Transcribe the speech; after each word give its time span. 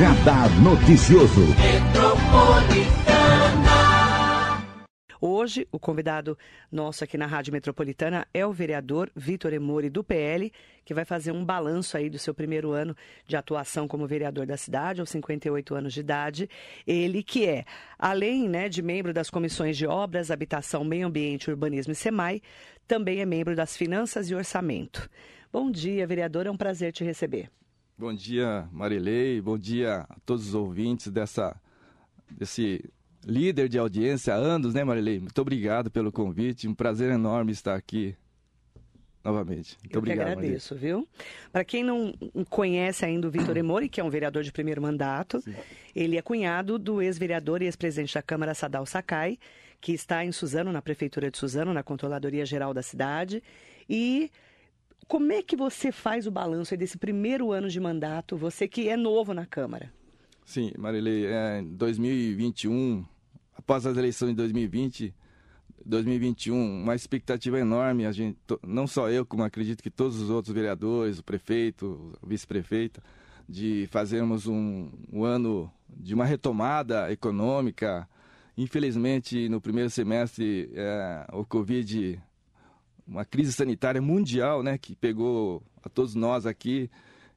Radar 0.00 0.48
Noticioso. 0.62 1.42
Hoje, 5.20 5.68
o 5.70 5.78
convidado 5.78 6.38
nosso 6.72 7.04
aqui 7.04 7.18
na 7.18 7.26
Rádio 7.26 7.52
Metropolitana 7.52 8.26
é 8.32 8.46
o 8.46 8.50
vereador 8.50 9.10
Vitor 9.14 9.52
Emori, 9.52 9.90
do 9.90 10.02
PL, 10.02 10.50
que 10.86 10.94
vai 10.94 11.04
fazer 11.04 11.32
um 11.32 11.44
balanço 11.44 11.98
aí 11.98 12.08
do 12.08 12.18
seu 12.18 12.32
primeiro 12.32 12.70
ano 12.70 12.96
de 13.26 13.36
atuação 13.36 13.86
como 13.86 14.06
vereador 14.06 14.46
da 14.46 14.56
cidade, 14.56 15.02
aos 15.02 15.10
58 15.10 15.74
anos 15.74 15.92
de 15.92 16.00
idade. 16.00 16.48
Ele 16.86 17.22
que 17.22 17.46
é, 17.46 17.66
além 17.98 18.48
né, 18.48 18.70
de 18.70 18.80
membro 18.80 19.12
das 19.12 19.28
comissões 19.28 19.76
de 19.76 19.86
obras, 19.86 20.30
habitação, 20.30 20.82
meio 20.82 21.08
ambiente, 21.08 21.50
urbanismo 21.50 21.92
e 21.92 21.96
SEMAI, 21.96 22.40
também 22.88 23.20
é 23.20 23.26
membro 23.26 23.54
das 23.54 23.76
finanças 23.76 24.30
e 24.30 24.34
orçamento. 24.34 25.10
Bom 25.52 25.70
dia, 25.70 26.06
vereador, 26.06 26.46
é 26.46 26.50
um 26.50 26.56
prazer 26.56 26.90
te 26.90 27.04
receber. 27.04 27.50
Bom 28.00 28.14
dia, 28.14 28.66
Marilei, 28.72 29.42
bom 29.42 29.58
dia 29.58 30.06
a 30.08 30.16
todos 30.24 30.48
os 30.48 30.54
ouvintes 30.54 31.08
dessa, 31.08 31.54
desse 32.30 32.82
líder 33.26 33.68
de 33.68 33.78
audiência 33.78 34.32
há 34.32 34.38
anos, 34.38 34.72
né, 34.72 34.82
Marilei? 34.82 35.20
Muito 35.20 35.38
obrigado 35.38 35.90
pelo 35.90 36.10
convite. 36.10 36.66
Um 36.66 36.74
prazer 36.74 37.10
enorme 37.10 37.52
estar 37.52 37.74
aqui 37.74 38.16
novamente. 39.22 39.76
Muito 39.82 39.94
Eu 39.94 39.98
obrigado. 39.98 40.26
que 40.28 40.32
agradeço, 40.32 40.74
viu? 40.74 41.06
Para 41.52 41.62
quem 41.62 41.84
não 41.84 42.14
conhece 42.48 43.04
ainda 43.04 43.28
o 43.28 43.30
Vitor 43.30 43.54
Emori, 43.54 43.86
que 43.86 44.00
é 44.00 44.04
um 44.04 44.08
vereador 44.08 44.44
de 44.44 44.50
primeiro 44.50 44.80
mandato, 44.80 45.42
Sim. 45.42 45.54
ele 45.94 46.16
é 46.16 46.22
cunhado 46.22 46.78
do 46.78 47.02
ex-vereador 47.02 47.60
e 47.60 47.66
ex-presidente 47.66 48.14
da 48.14 48.22
Câmara, 48.22 48.54
Sadal 48.54 48.86
Sakai, 48.86 49.38
que 49.78 49.92
está 49.92 50.24
em 50.24 50.32
Suzano, 50.32 50.72
na 50.72 50.80
Prefeitura 50.80 51.30
de 51.30 51.36
Suzano, 51.36 51.74
na 51.74 51.82
Controladoria 51.82 52.46
Geral 52.46 52.72
da 52.72 52.80
cidade. 52.80 53.42
E 53.86 54.30
como 55.10 55.32
é 55.32 55.42
que 55.42 55.56
você 55.56 55.90
faz 55.90 56.28
o 56.28 56.30
balanço 56.30 56.76
desse 56.76 56.96
primeiro 56.96 57.50
ano 57.50 57.68
de 57.68 57.80
mandato, 57.80 58.36
você 58.36 58.68
que 58.68 58.88
é 58.88 58.96
novo 58.96 59.34
na 59.34 59.44
Câmara? 59.44 59.92
Sim, 60.46 60.70
Marilei, 60.78 61.26
é, 61.26 61.58
em 61.58 61.64
2021, 61.74 63.04
após 63.56 63.84
as 63.86 63.96
eleições 63.96 64.28
de 64.28 64.36
2020, 64.36 65.12
2021, 65.84 66.54
uma 66.54 66.94
expectativa 66.94 67.58
enorme, 67.58 68.06
a 68.06 68.12
gente, 68.12 68.38
não 68.64 68.86
só 68.86 69.10
eu, 69.10 69.26
como 69.26 69.42
acredito 69.42 69.82
que 69.82 69.90
todos 69.90 70.20
os 70.20 70.30
outros 70.30 70.54
vereadores, 70.54 71.18
o 71.18 71.24
prefeito, 71.24 72.16
o 72.22 72.26
vice-prefeita, 72.28 73.02
de 73.48 73.88
fazermos 73.90 74.46
um, 74.46 74.92
um 75.12 75.24
ano 75.24 75.68
de 75.88 76.14
uma 76.14 76.24
retomada 76.24 77.10
econômica. 77.10 78.08
Infelizmente, 78.56 79.48
no 79.48 79.60
primeiro 79.60 79.90
semestre, 79.90 80.70
é, 80.72 81.26
o 81.32 81.44
Covid, 81.44 82.22
uma 83.10 83.24
crise 83.24 83.52
sanitária 83.52 84.00
mundial, 84.00 84.62
né, 84.62 84.78
que 84.78 84.94
pegou 84.94 85.62
a 85.82 85.88
todos 85.88 86.14
nós 86.14 86.46
aqui, 86.46 86.88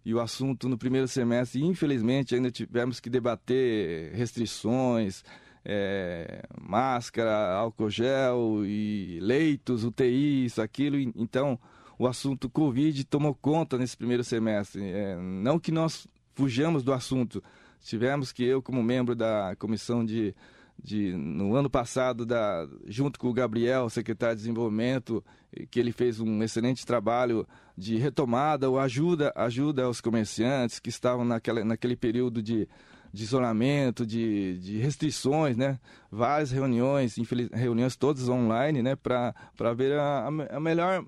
e 0.06 0.14
o 0.14 0.20
assunto 0.20 0.70
no 0.70 0.78
primeiro 0.78 1.08
semestre, 1.08 1.64
infelizmente, 1.64 2.36
ainda 2.36 2.52
tivemos 2.52 3.00
que 3.00 3.10
debater 3.10 4.14
restrições, 4.14 5.24
é, 5.66 6.44
máscara, 6.62 7.54
álcool 7.54 7.90
gel 7.90 8.66
e 8.66 9.20
leitos, 9.22 9.84
UTI, 9.84 10.46
isso, 10.46 10.62
aquilo. 10.62 10.98
Então, 11.16 11.58
o 11.98 12.06
assunto 12.06 12.50
Covid 12.50 13.04
tomou 13.06 13.34
conta 13.34 13.78
nesse 13.78 13.96
primeiro 13.96 14.24
semestre. 14.24 14.84
É, 14.84 15.16
não 15.16 15.58
que 15.58 15.72
nós 15.72 16.06
fujamos 16.34 16.84
do 16.84 16.92
assunto, 16.92 17.42
tivemos 17.82 18.34
que 18.34 18.44
eu, 18.44 18.62
como 18.62 18.84
membro 18.84 19.16
da 19.16 19.56
comissão 19.58 20.04
de 20.04 20.36
de, 20.82 21.16
no 21.16 21.56
ano 21.56 21.70
passado, 21.70 22.26
da, 22.26 22.68
junto 22.88 23.20
com 23.20 23.30
o 23.30 23.34
Gabriel, 23.34 23.90
secretário 23.90 24.36
de 24.36 24.42
Desenvolvimento, 24.42 25.24
que 25.70 25.80
ele 25.80 25.92
fez 25.92 26.20
um 26.20 26.44
excelente 26.44 26.86
trabalho 26.86 27.48
de 27.78 27.98
retomada 27.98 28.70
ou 28.70 28.80
ajuda, 28.80 29.32
ajuda 29.36 29.84
aos 29.84 30.02
comerciantes 30.02 30.80
que 30.80 30.90
estavam 30.90 31.24
naquela, 31.24 31.64
naquele 31.64 31.96
período 31.96 32.42
de, 32.42 32.68
de 33.14 33.24
isolamento, 33.24 34.06
de, 34.06 34.58
de 34.59 34.78
restrições, 34.78 35.56
né? 35.56 35.80
Várias 36.12 36.52
reuniões, 36.52 37.18
infeliz, 37.18 37.50
reuniões 37.52 37.96
todas 37.96 38.28
online, 38.28 38.81
né? 38.81 38.96
Para 38.96 39.74
ver 39.76 39.97
a, 39.97 40.28
a 40.28 40.59
melhor 40.59 41.06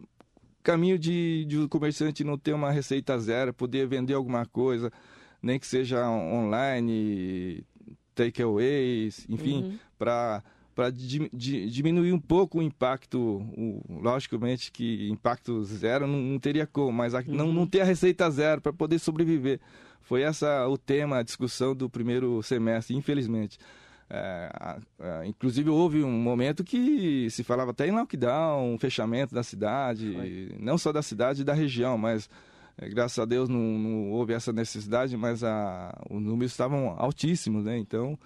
caminho 0.64 0.98
de, 0.98 1.46
de 1.46 1.60
o 1.60 1.70
comerciante 1.70 2.24
não 2.24 2.38
ter 2.38 2.54
uma 2.54 2.72
receita 2.72 3.18
zero, 3.20 3.54
poder 3.54 3.88
vender 3.88 4.16
alguma 4.16 4.46
coisa, 4.46 4.92
nem 5.42 5.60
que 5.60 5.68
seja 5.68 6.10
online, 6.10 7.64
takeaways, 8.16 9.26
enfim, 9.30 9.64
uhum. 9.64 9.80
para 9.98 10.44
para 10.74 10.90
di, 10.90 11.30
di, 11.32 11.70
diminuir 11.70 12.12
um 12.12 12.20
pouco 12.20 12.60
o 12.60 12.62
impacto, 12.62 13.18
o, 13.58 13.82
logicamente 14.02 14.70
que 14.70 15.10
impacto 15.10 15.64
zero 15.64 16.06
não, 16.06 16.20
não 16.20 16.38
teria 16.38 16.68
como, 16.68 16.92
mas 16.92 17.16
a, 17.16 17.20
uhum. 17.20 17.26
não, 17.28 17.54
não 17.54 17.66
ter 17.66 17.80
a 17.80 17.86
receita 17.86 18.30
zero 18.30 18.60
para 18.60 18.74
poder 18.74 19.00
sobreviver. 19.00 19.62
Foi 20.02 20.22
essa 20.22 20.68
o 20.68 20.78
tema, 20.78 21.20
a 21.20 21.24
discussão 21.24 21.74
do 21.74 21.90
primeiro 21.90 22.44
semestre, 22.44 22.96
infelizmente. 22.96 23.58
É, 24.08 24.78
é, 25.00 25.26
inclusive 25.26 25.68
houve 25.70 26.04
um 26.04 26.12
momento 26.12 26.64
que 26.64 27.28
se 27.32 27.44
falava 27.44 27.72
até 27.72 27.88
em 27.88 27.92
lockdown, 27.92 28.78
fechamento 28.78 29.34
da 29.34 29.42
cidade, 29.42 30.14
Foi. 30.14 30.56
não 30.60 30.78
só 30.78 30.92
da 30.92 31.02
cidade 31.02 31.44
da 31.44 31.54
região, 31.54 31.98
mas 31.98 32.30
graças 32.78 33.18
a 33.20 33.26
Deus 33.26 33.50
não, 33.50 33.60
não, 33.60 34.12
houve 34.12 34.34
essa 34.34 34.52
necessidade, 34.52 35.16
mas 35.16 35.44
a, 35.44 35.94
os 36.10 36.22
números 36.22 36.52
estavam 36.52 36.96
altíssimos, 36.98 37.64
né? 37.64 37.78
Então, 37.78 38.18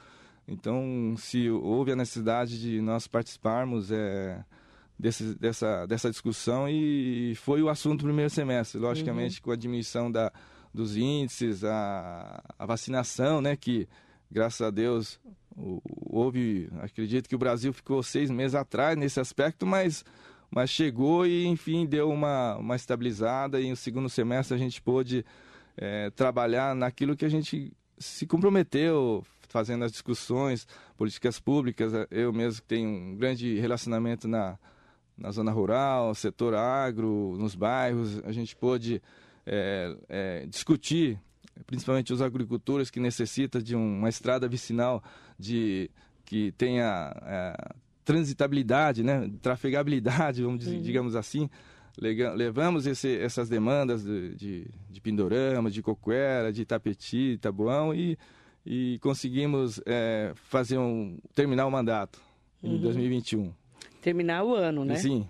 então 0.47 1.15
se 1.17 1.49
houve 1.49 1.91
a 1.91 1.95
necessidade 1.95 2.59
de 2.59 2.81
nós 2.81 3.07
participarmos 3.07 3.91
é, 3.91 4.43
desse, 4.97 5.35
dessa, 5.35 5.85
dessa 5.85 6.09
discussão 6.09 6.67
e 6.67 7.33
foi 7.35 7.61
o 7.61 7.69
assunto 7.69 7.99
do 7.99 8.05
primeiro 8.05 8.29
semestre, 8.29 8.79
logicamente 8.79 9.37
uhum. 9.37 9.43
com 9.43 9.51
a 9.51 9.55
diminuição 9.55 10.11
da, 10.11 10.31
dos 10.73 10.97
índices, 10.97 11.63
a, 11.63 12.43
a 12.57 12.65
vacinação, 12.65 13.41
né? 13.41 13.55
Que 13.55 13.87
graças 14.31 14.61
a 14.61 14.69
Deus 14.69 15.19
houve, 15.55 16.69
acredito 16.79 17.27
que 17.27 17.35
o 17.35 17.39
Brasil 17.39 17.73
ficou 17.73 18.01
seis 18.01 18.29
meses 18.29 18.55
atrás 18.55 18.97
nesse 18.97 19.19
aspecto, 19.19 19.65
mas 19.65 20.03
mas 20.51 20.69
chegou 20.69 21.25
e, 21.25 21.45
enfim, 21.45 21.85
deu 21.85 22.09
uma, 22.09 22.57
uma 22.57 22.75
estabilizada 22.75 23.59
e 23.59 23.69
no 23.69 23.75
segundo 23.75 24.09
semestre 24.09 24.55
a 24.55 24.57
gente 24.57 24.81
pôde 24.81 25.25
é, 25.77 26.09
trabalhar 26.11 26.75
naquilo 26.75 27.15
que 27.15 27.25
a 27.25 27.29
gente 27.29 27.71
se 27.97 28.25
comprometeu, 28.25 29.23
fazendo 29.47 29.83
as 29.83 29.91
discussões, 29.91 30.67
políticas 30.97 31.39
públicas. 31.39 31.91
Eu 32.09 32.33
mesmo 32.33 32.61
tenho 32.67 32.89
um 32.89 33.15
grande 33.15 33.59
relacionamento 33.59 34.27
na, 34.27 34.57
na 35.17 35.31
zona 35.31 35.51
rural, 35.51 36.15
setor 36.15 36.55
agro, 36.55 37.35
nos 37.37 37.55
bairros. 37.55 38.19
A 38.23 38.31
gente 38.31 38.55
pôde 38.55 39.01
é, 39.45 39.95
é, 40.07 40.45
discutir, 40.47 41.19
principalmente 41.67 42.13
os 42.13 42.21
agricultores 42.21 42.89
que 42.89 42.99
necessitam 42.99 43.61
de 43.61 43.75
uma 43.75 44.09
estrada 44.09 44.47
vicinal 44.47 45.03
de, 45.37 45.91
que 46.25 46.51
tenha 46.53 47.13
é, 47.23 47.75
transitabilidade, 48.09 49.03
né, 49.03 49.29
trafegabilidade, 49.39 50.41
vamos 50.41 50.61
dizer, 50.61 50.77
uhum. 50.77 50.81
digamos 50.81 51.15
assim. 51.15 51.47
Levamos 51.95 52.87
esse, 52.87 53.19
essas 53.19 53.47
demandas 53.49 54.03
de, 54.03 54.33
de, 54.33 54.67
de, 54.89 54.99
Pindorama, 55.01 55.69
de 55.69 55.83
Coquera, 55.83 56.51
de 56.51 56.63
Itapeti, 56.63 57.37
Tabuão 57.39 57.93
e, 57.93 58.17
e 58.65 58.97
conseguimos 58.99 59.79
é, 59.85 60.31
fazer 60.33 60.79
um, 60.79 61.19
terminar 61.35 61.67
o 61.67 61.71
mandato 61.71 62.19
em 62.63 62.75
uhum. 62.75 62.81
2021. 62.81 63.53
Terminar 64.01 64.43
o 64.43 64.55
ano, 64.55 64.83
né? 64.83 64.95
Sim. 64.95 65.27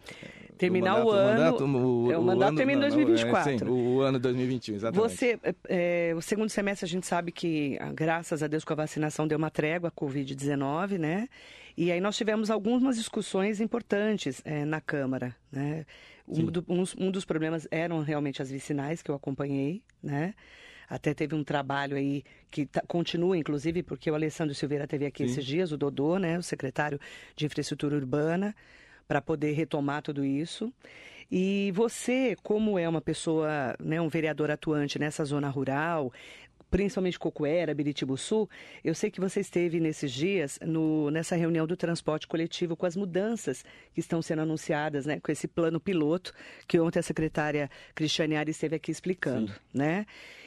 Terminar 0.57 1.03
o, 1.03 1.07
mandato, 1.07 1.09
o 1.09 1.13
ano. 1.13 1.31
O 1.31 1.37
mandato, 1.37 1.63
o, 1.65 2.11
é, 2.11 2.17
o 2.17 2.23
mandato 2.23 2.55
termina 2.55 2.85
em 2.85 2.89
2024. 2.89 3.51
É, 3.51 3.57
sim, 3.57 3.65
o 3.65 4.01
ano 4.01 4.19
2021, 4.19 4.75
exatamente. 4.75 5.09
Você, 5.09 5.39
é, 5.67 6.13
o 6.15 6.21
segundo 6.21 6.49
semestre 6.49 6.85
a 6.85 6.87
gente 6.87 7.07
sabe 7.07 7.31
que, 7.31 7.77
ah, 7.81 7.91
graças 7.91 8.41
a 8.41 8.47
Deus, 8.47 8.63
com 8.63 8.71
a 8.71 8.75
vacinação 8.75 9.27
deu 9.27 9.37
uma 9.37 9.49
trégua 9.49 9.89
à 9.89 9.91
Covid-19, 9.91 10.97
né? 10.97 11.27
E 11.79 11.93
aí 11.93 12.01
nós 12.01 12.17
tivemos 12.17 12.49
algumas 12.49 12.97
discussões 12.97 13.61
importantes 13.61 14.41
é, 14.43 14.65
na 14.65 14.81
Câmara, 14.81 15.33
né? 15.49 15.85
Um, 16.27 16.43
do, 16.47 16.65
um, 16.67 16.83
um, 16.97 17.09
dos 17.09 17.23
problemas 17.23 17.69
eram 17.71 18.01
realmente 18.01 18.41
as 18.41 18.51
vicinais 18.51 19.01
que 19.01 19.09
eu 19.09 19.15
acompanhei, 19.15 19.81
né? 20.03 20.33
Até 20.89 21.13
teve 21.13 21.35
um 21.35 21.41
trabalho 21.41 21.95
aí 21.95 22.21
que 22.51 22.65
tá, 22.65 22.83
continua, 22.85 23.37
inclusive, 23.37 23.81
porque 23.81 24.11
o 24.11 24.13
Alessandro 24.13 24.53
Silveira 24.53 24.85
teve 24.85 25.05
aqui 25.05 25.23
Sim. 25.23 25.31
esses 25.31 25.45
dias, 25.45 25.71
o 25.71 25.77
Dodô, 25.77 26.17
né? 26.17 26.37
O 26.37 26.43
secretário 26.43 26.99
de 27.33 27.45
Infraestrutura 27.45 27.95
Urbana, 27.95 28.53
para 29.07 29.21
poder 29.21 29.53
retomar 29.53 30.01
tudo 30.01 30.25
isso. 30.25 30.73
E 31.31 31.71
você, 31.73 32.35
como 32.43 32.77
é 32.77 32.89
uma 32.89 32.99
pessoa, 33.01 33.73
né, 33.79 34.01
um 34.01 34.09
vereador 34.09 34.51
atuante 34.51 34.99
nessa 34.99 35.23
zona 35.23 35.47
rural, 35.47 36.11
principalmente 36.69 37.17
Cocuera, 37.17 37.73
Biritibuçu, 37.73 38.47
eu 38.83 38.93
sei 38.93 39.09
que 39.09 39.19
você 39.19 39.39
esteve 39.39 39.79
nesses 39.79 40.11
dias 40.11 40.59
no, 40.61 41.09
nessa 41.09 41.35
reunião 41.35 41.65
do 41.65 41.75
transporte 41.75 42.27
coletivo 42.27 42.75
com 42.75 42.85
as 42.85 42.95
mudanças 42.95 43.63
que 43.93 43.99
estão 43.99 44.21
sendo 44.21 44.43
anunciadas, 44.43 45.05
né, 45.05 45.19
com 45.19 45.31
esse 45.31 45.47
plano 45.47 45.79
piloto 45.79 46.33
que 46.67 46.79
ontem 46.79 46.99
a 46.99 47.03
secretária 47.03 47.69
Cristiane 47.95 48.35
Ari 48.35 48.51
esteve 48.51 48.75
aqui 48.75 48.91
explicando, 48.91 49.51
Sim. 49.51 49.59
né? 49.73 50.05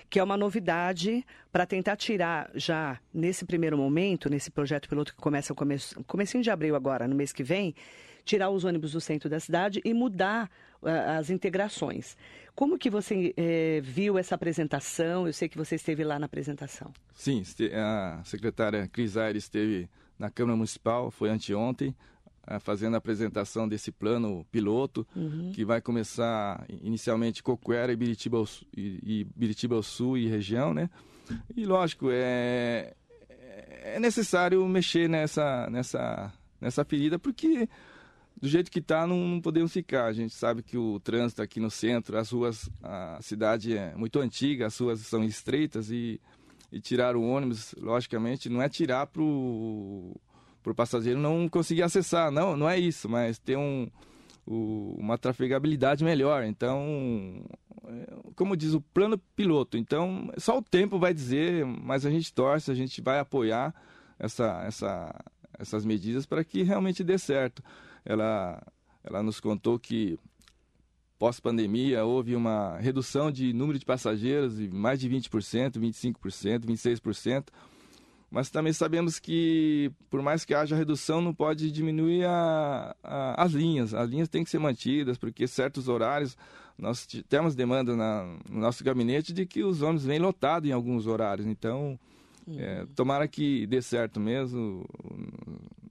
Que 0.08 0.18
é 0.18 0.22
uma 0.22 0.36
novidade 0.36 1.24
para 1.50 1.64
tentar 1.64 1.96
tirar 1.96 2.50
já 2.54 3.00
nesse 3.14 3.46
primeiro 3.46 3.78
momento, 3.78 4.28
nesse 4.28 4.50
projeto 4.50 4.86
piloto 4.86 5.14
que 5.14 5.20
começa 5.20 5.52
no 5.52 5.56
começo, 5.56 6.04
comecinho 6.04 6.42
de 6.42 6.50
abril 6.50 6.76
agora, 6.76 7.08
no 7.08 7.14
mês 7.14 7.32
que 7.32 7.42
vem, 7.42 7.74
tirar 8.24 8.50
os 8.50 8.64
ônibus 8.64 8.92
do 8.92 9.00
centro 9.00 9.28
da 9.28 9.40
cidade 9.40 9.80
e 9.84 9.94
mudar 9.94 10.50
as 10.82 11.30
integrações. 11.30 12.16
Como 12.54 12.78
que 12.78 12.90
você 12.90 13.32
eh, 13.36 13.80
viu 13.82 14.18
essa 14.18 14.34
apresentação? 14.34 15.26
Eu 15.26 15.32
sei 15.32 15.48
que 15.48 15.56
você 15.56 15.76
esteve 15.76 16.04
lá 16.04 16.18
na 16.18 16.26
apresentação. 16.26 16.92
Sim, 17.14 17.42
a 17.74 18.20
secretária 18.24 18.86
Cris 18.88 19.16
Aires 19.16 19.44
esteve 19.44 19.88
na 20.18 20.28
Câmara 20.30 20.56
Municipal, 20.56 21.10
foi 21.10 21.30
anteontem, 21.30 21.94
eh, 22.46 22.58
fazendo 22.58 22.94
a 22.94 22.98
apresentação 22.98 23.66
desse 23.66 23.90
plano 23.90 24.44
piloto, 24.52 25.06
uhum. 25.16 25.50
que 25.54 25.64
vai 25.64 25.80
começar 25.80 26.66
inicialmente 26.68 27.42
Coquera 27.42 27.92
e 27.92 27.96
Biritiba, 27.96 28.44
e, 28.76 29.00
e 29.02 29.26
Biritiba 29.34 29.82
Sul 29.82 30.18
e 30.18 30.28
região, 30.28 30.74
né? 30.74 30.90
E 31.56 31.64
lógico, 31.64 32.08
é, 32.10 32.92
é 33.82 33.98
necessário 33.98 34.66
mexer 34.68 35.08
nessa, 35.08 35.70
nessa, 35.70 36.32
nessa 36.60 36.84
ferida, 36.84 37.18
porque 37.18 37.68
do 38.42 38.48
jeito 38.48 38.72
que 38.72 38.80
está, 38.80 39.06
não, 39.06 39.16
não, 39.16 39.40
podemos 39.40 39.72
ficar. 39.72 40.06
A 40.06 40.12
gente 40.12 40.34
sabe 40.34 40.64
que 40.64 40.76
o 40.76 40.98
trânsito 40.98 41.40
aqui 41.40 41.60
no 41.60 41.70
centro, 41.70 42.18
as 42.18 42.28
ruas, 42.28 42.68
a 42.82 43.18
cidade 43.22 43.76
é 43.76 43.94
muito 43.94 44.18
antiga, 44.18 44.66
as 44.66 44.76
ruas 44.76 44.98
são 44.98 45.22
estreitas 45.22 45.92
e, 45.92 46.20
e 46.72 46.80
tirar 46.80 47.14
o 47.14 47.22
ônibus, 47.22 47.72
logicamente, 47.78 48.48
não 48.48 48.60
é 48.60 48.68
tirar 48.68 49.06
para 49.06 49.22
o 49.22 50.20
passageiro 50.74 51.20
não 51.20 51.48
conseguir 51.48 51.84
acessar, 51.84 52.32
não, 52.32 52.56
não 52.56 52.68
é 52.68 52.76
isso, 52.76 53.08
mas 53.08 53.38
ter 53.38 53.56
um, 53.56 53.88
o, 54.44 54.96
uma 54.98 55.16
trafegabilidade 55.16 56.02
melhor. 56.02 56.42
Então, 56.42 57.44
é, 57.86 58.12
como 58.34 58.56
diz 58.56 58.74
o 58.74 58.80
plano 58.80 59.18
piloto, 59.36 59.76
então 59.76 60.32
só 60.36 60.58
o 60.58 60.62
tempo 60.62 60.98
vai 60.98 61.14
dizer, 61.14 61.64
mas 61.64 62.04
a 62.04 62.10
gente 62.10 62.34
torce, 62.34 62.72
a 62.72 62.74
gente 62.74 63.00
vai 63.00 63.20
apoiar 63.20 63.72
essa, 64.18 64.64
essa, 64.66 65.24
essas 65.60 65.84
medidas 65.84 66.26
para 66.26 66.42
que 66.42 66.64
realmente 66.64 67.04
dê 67.04 67.16
certo. 67.16 67.62
Ela, 68.04 68.62
ela 69.04 69.22
nos 69.22 69.40
contou 69.40 69.78
que 69.78 70.18
pós-pandemia 71.18 72.04
houve 72.04 72.34
uma 72.34 72.78
redução 72.78 73.30
de 73.30 73.52
número 73.52 73.78
de 73.78 73.84
passageiros 73.84 74.56
de 74.56 74.68
mais 74.68 74.98
de 74.98 75.08
20%, 75.08 75.78
25%, 75.78 76.66
26% 76.66 77.44
mas 78.32 78.48
também 78.48 78.72
sabemos 78.72 79.18
que, 79.18 79.92
por 80.08 80.22
mais 80.22 80.42
que 80.42 80.54
haja 80.54 80.74
redução, 80.74 81.20
não 81.20 81.34
pode 81.34 81.70
diminuir 81.70 82.24
a, 82.24 82.96
a, 83.04 83.44
as 83.44 83.52
linhas. 83.52 83.92
As 83.92 84.08
linhas 84.08 84.26
têm 84.26 84.42
que 84.42 84.48
ser 84.48 84.58
mantidas, 84.58 85.18
porque 85.18 85.46
certos 85.46 85.86
horários, 85.86 86.34
nós 86.78 87.06
temos 87.28 87.54
demanda 87.54 87.94
na, 87.94 88.24
no 88.48 88.58
nosso 88.58 88.82
gabinete 88.82 89.34
de 89.34 89.44
que 89.44 89.62
os 89.62 89.82
ônibus 89.82 90.06
vêm 90.06 90.18
lotados 90.18 90.66
em 90.66 90.72
alguns 90.72 91.06
horários. 91.06 91.46
Então, 91.46 92.00
é, 92.56 92.86
tomara 92.96 93.28
que 93.28 93.66
dê 93.66 93.82
certo 93.82 94.18
mesmo. 94.18 94.86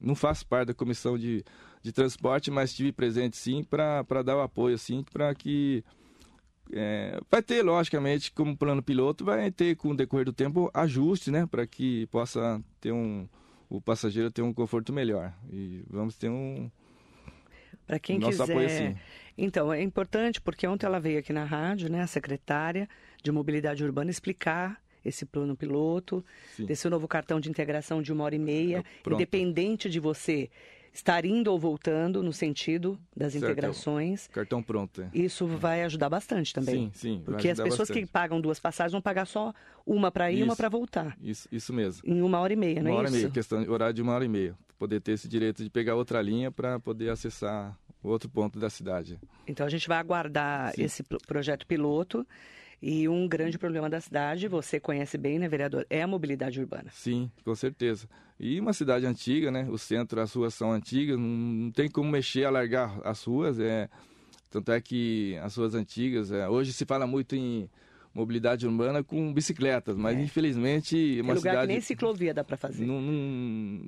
Não 0.02 0.16
faço 0.16 0.44
parte 0.48 0.70
da 0.70 0.74
comissão 0.74 1.20
de, 1.20 1.46
de 1.82 1.92
transporte, 1.92 2.52
mas 2.52 2.70
estive 2.70 2.92
presente 2.92 3.38
sim 3.38 3.64
para 3.64 4.24
dar 4.24 4.38
o 4.38 4.42
apoio, 4.42 4.76
assim, 4.76 5.04
para 5.12 5.34
que 5.34 5.84
é, 6.72 7.20
vai 7.30 7.42
ter, 7.42 7.64
logicamente, 7.64 8.32
como 8.32 8.56
plano 8.56 8.82
piloto, 8.82 9.26
vai 9.26 9.52
ter 9.52 9.76
com 9.76 9.90
o 9.90 9.96
decorrer 9.96 10.26
do 10.26 10.34
tempo 10.34 10.70
ajustes, 10.74 11.32
né, 11.32 11.46
para 11.46 11.68
que 11.68 12.08
possa 12.08 12.62
ter 12.80 12.92
um 12.92 13.28
o 13.70 13.80
passageiro 13.80 14.30
ter 14.30 14.42
um 14.42 14.54
conforto 14.54 14.92
melhor 14.92 15.34
e 15.50 15.82
vamos 15.90 16.18
ter 16.18 16.30
um 16.30 16.70
para 17.88 17.98
quem 17.98 18.20
nosso 18.20 18.40
quiser. 18.40 18.52
Apoio, 18.52 18.70
sim. 18.70 18.98
Então 19.38 19.72
é 19.72 19.82
importante 19.82 20.42
porque 20.42 20.68
ontem 20.68 20.86
ela 20.86 21.00
veio 21.00 21.20
aqui 21.20 21.32
na 21.32 21.46
rádio, 21.46 21.90
né, 21.90 22.02
a 22.02 22.08
secretária 22.08 22.88
de 23.24 23.32
mobilidade 23.32 23.82
urbana 23.82 24.12
explicar 24.12 24.82
esse 25.04 25.26
plano 25.26 25.56
piloto, 25.56 26.24
sim. 26.56 26.66
desse 26.66 26.88
novo 26.90 27.08
cartão 27.08 27.40
de 27.40 27.50
integração 27.50 28.02
de 28.02 28.12
uma 28.12 28.26
hora 28.26 28.36
e 28.36 28.40
meia, 28.40 28.84
é, 29.10 29.14
independente 29.14 29.90
de 29.90 30.00
você 30.00 30.50
estar 30.94 31.26
indo 31.26 31.52
ou 31.52 31.58
voltando 31.58 32.22
no 32.22 32.34
sentido 32.34 33.00
das 33.16 33.34
certo, 33.34 33.46
integrações. 33.46 34.28
Cartão 34.28 34.62
pronto. 34.62 35.02
É. 35.02 35.10
Isso 35.14 35.48
vai 35.48 35.84
ajudar 35.84 36.10
bastante 36.10 36.54
também. 36.54 36.92
Sim, 36.94 37.18
sim. 37.18 37.22
Porque 37.24 37.50
as 37.50 37.58
pessoas 37.58 37.90
bastante. 37.90 38.06
que 38.06 38.12
pagam 38.12 38.42
duas 38.42 38.60
passagens 38.60 38.92
vão 38.92 39.02
pagar 39.02 39.26
só 39.26 39.54
uma 39.86 40.12
para 40.12 40.32
ir 40.32 40.40
e 40.40 40.44
uma 40.44 40.56
para 40.56 40.70
voltar. 40.70 41.18
Isso, 41.22 41.48
isso 41.52 41.74
mesmo. 41.74 42.02
Em 42.06 42.22
uma 42.22 42.40
hora 42.40 42.54
e 42.54 42.56
meia, 42.56 42.84
não 42.84 42.92
uma 42.92 42.98
é 42.98 43.00
hora 43.00 43.08
isso? 43.08 43.18
e 43.18 43.20
meia, 43.22 43.32
questão 43.32 43.64
de 43.64 43.70
horário 43.70 43.94
de 43.94 44.02
uma 44.02 44.14
hora 44.14 44.26
e 44.26 44.30
meia. 44.30 44.56
Poder 44.78 45.00
ter 45.00 45.14
esse 45.14 45.28
direito 45.28 45.64
de 45.64 45.70
pegar 45.70 45.96
outra 45.96 46.22
linha 46.22 46.52
para 46.52 46.80
poder 46.80 47.10
acessar 47.10 47.78
outro 48.04 48.30
ponto 48.30 48.60
da 48.60 48.70
cidade. 48.70 49.20
Então 49.48 49.66
a 49.66 49.70
gente 49.70 49.88
vai 49.88 49.98
aguardar 49.98 50.74
sim. 50.74 50.84
esse 50.84 51.04
projeto 51.04 51.66
piloto. 51.68 52.26
E 52.82 53.08
um 53.08 53.28
grande 53.28 53.60
problema 53.60 53.88
da 53.90 54.02
cidade, 54.02 54.48
você 54.48 54.80
conhece 54.80 55.18
bem, 55.18 55.38
né, 55.38 55.48
vereador, 55.48 55.86
é 55.88 56.02
a 56.02 56.08
mobilidade 56.08 56.60
urbana. 56.60 56.90
Sim, 56.92 57.30
com 57.46 57.54
certeza. 57.54 58.08
E 58.40 58.60
uma 58.60 58.74
cidade 58.74 59.06
antiga, 59.06 59.52
né? 59.52 59.68
O 59.70 59.78
centro, 59.78 60.20
as 60.20 60.34
ruas 60.34 60.56
são 60.56 60.72
antigas, 60.72 61.20
não, 61.20 61.70
tem 61.72 61.88
como 61.88 62.10
mexer, 62.10 62.44
alargar 62.44 63.00
as 63.04 63.24
ruas. 63.24 63.60
É, 63.60 63.88
tanto 64.50 64.72
é 64.72 64.82
que 64.82 65.38
as 65.44 65.56
ruas 65.56 65.76
antigas, 65.76 66.32
é, 66.32 66.50
hoje 66.50 66.74
se 66.74 66.84
fala 66.84 67.06
muito 67.06 67.36
em 67.36 67.70
mobilidade 68.14 68.68
urbana 68.68 69.04
com 69.04 69.32
bicicletas, 69.32 69.96
mas 69.96 70.18
é. 70.18 70.22
infelizmente 70.22 70.96
tem 70.96 71.22
uma 71.22 71.34
lugar 71.34 71.52
cidade 71.52 71.68
que 71.68 71.74
nem 71.74 71.82
ciclovia 71.82 72.34
dá 72.34 72.44
para 72.44 72.58
fazer. 72.58 72.86
Não, 72.86 73.00
não, 73.00 73.86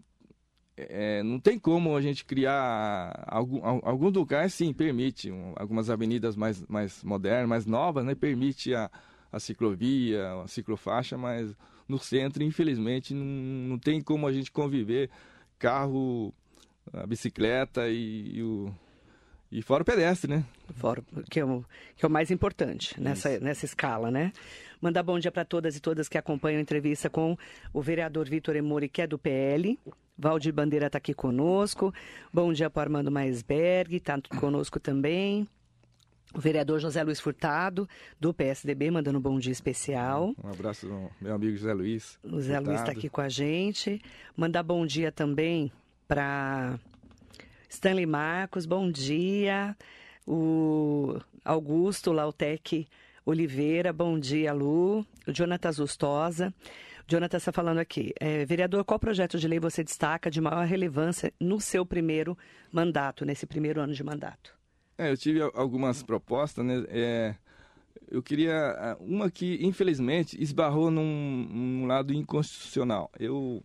é, 0.76 1.22
não 1.24 1.40
tem 1.40 1.60
como 1.60 1.96
a 1.96 2.02
gente 2.02 2.26
criar 2.26 3.26
algum, 3.28 3.60
alguns 3.64 4.14
lugares 4.14 4.54
sim 4.54 4.74
permite 4.74 5.32
um, 5.32 5.54
algumas 5.56 5.90
avenidas 5.90 6.36
mais 6.36 6.66
mais 6.68 7.04
modernas, 7.04 7.48
mais 7.48 7.66
novas, 7.66 8.04
né? 8.04 8.16
Permite 8.16 8.74
a, 8.74 8.90
a 9.32 9.40
ciclovia, 9.40 10.42
a 10.44 10.48
ciclofaixa, 10.48 11.18
mas 11.18 11.56
no 11.88 12.00
centro, 12.00 12.44
infelizmente, 12.44 13.14
não, 13.14 13.26
não 13.26 13.78
tem 13.78 14.02
como 14.02 14.28
a 14.28 14.34
gente 14.34 14.52
conviver 14.52 15.10
carro, 15.60 16.34
a 16.92 17.06
bicicleta 17.06 17.88
e, 17.90 18.38
e 18.38 18.44
o 18.44 18.74
e 19.52 19.62
fora 19.62 19.84
o 19.84 19.86
pedestre, 19.86 20.32
né? 20.32 20.44
Fora, 20.74 21.04
que 21.30 21.40
é 21.40 21.46
o, 21.46 21.64
que 21.96 22.04
é 22.04 22.08
o 22.08 22.12
mais 22.12 22.32
importante 22.32 23.00
nessa, 23.00 23.40
nessa 23.40 23.66
escala, 23.66 24.10
né? 24.10 24.34
Mandar 24.84 25.02
bom 25.02 25.18
dia 25.18 25.32
para 25.32 25.46
todas 25.46 25.78
e 25.78 25.80
todas 25.80 26.10
que 26.10 26.18
acompanham 26.18 26.60
a 26.60 26.62
entrevista 26.62 27.10
com 27.10 27.38
o 27.72 27.82
vereador 27.82 28.28
Vitor 28.28 28.54
Emori, 28.54 28.90
que 28.90 29.02
é 29.02 29.08
do 29.08 29.18
PL. 29.18 29.80
Valdir 30.18 30.52
Bandeira 30.52 30.88
está 30.88 30.98
aqui 30.98 31.14
conosco. 31.14 31.94
Bom 32.34 32.52
dia 32.52 32.70
para 32.70 32.82
Armando 32.82 33.10
Maisberg, 33.10 33.96
está 33.96 34.20
conosco 34.42 34.82
também. 34.82 35.48
O 36.36 36.42
vereador 36.42 36.82
José 36.82 37.02
Luiz 37.02 37.22
Furtado, 37.22 37.88
do 38.20 38.34
PSDB, 38.34 38.92
mandando 38.92 39.20
um 39.20 39.22
bom 39.22 39.40
dia 39.40 39.54
especial. 39.54 40.36
Um 40.44 40.50
abraço 40.50 40.86
meu 41.22 41.34
amigo 41.34 41.56
José 41.56 41.74
Luiz. 41.74 42.20
O 42.22 42.32
José 42.32 42.60
Luiz 42.60 42.82
está 42.82 42.92
aqui 42.92 43.08
com 43.08 43.22
a 43.22 43.30
gente. 43.30 44.02
Mandar 44.36 44.64
bom 44.64 44.86
dia 44.86 45.14
também 45.14 45.72
para 46.10 46.78
Stanley 47.70 48.06
Marcos, 48.06 48.66
bom 48.66 48.92
dia. 48.92 49.78
O 50.28 51.22
Augusto 51.46 52.12
Lautec 52.12 52.86
Oliveira, 53.26 53.94
bom 53.94 54.20
dia, 54.20 54.52
Lu. 54.52 55.06
Zustosa. 55.72 56.54
O 57.08 57.12
Jonathan 57.12 57.38
está 57.38 57.52
falando 57.52 57.78
aqui. 57.78 58.14
É, 58.20 58.46
vereador, 58.46 58.84
qual 58.84 59.00
projeto 59.00 59.38
de 59.38 59.48
lei 59.48 59.60
você 59.60 59.84
destaca 59.84 60.30
de 60.30 60.42
maior 60.42 60.66
relevância 60.66 61.34
no 61.40 61.60
seu 61.60 61.86
primeiro 61.86 62.38
mandato, 62.72 63.26
nesse 63.26 63.46
primeiro 63.46 63.80
ano 63.80 63.94
de 63.94 64.04
mandato? 64.04 64.54
É, 64.98 65.10
eu 65.10 65.18
tive 65.18 65.42
algumas 65.54 66.04
propostas, 66.04 66.66
né? 66.66 66.84
É, 66.90 67.36
eu 68.10 68.22
queria 68.22 68.98
uma 69.00 69.32
que 69.32 69.58
infelizmente 69.66 70.42
esbarrou 70.42 70.92
num, 70.92 71.48
num 71.50 71.86
lado 71.88 72.14
inconstitucional. 72.14 73.10
Eu 73.20 73.64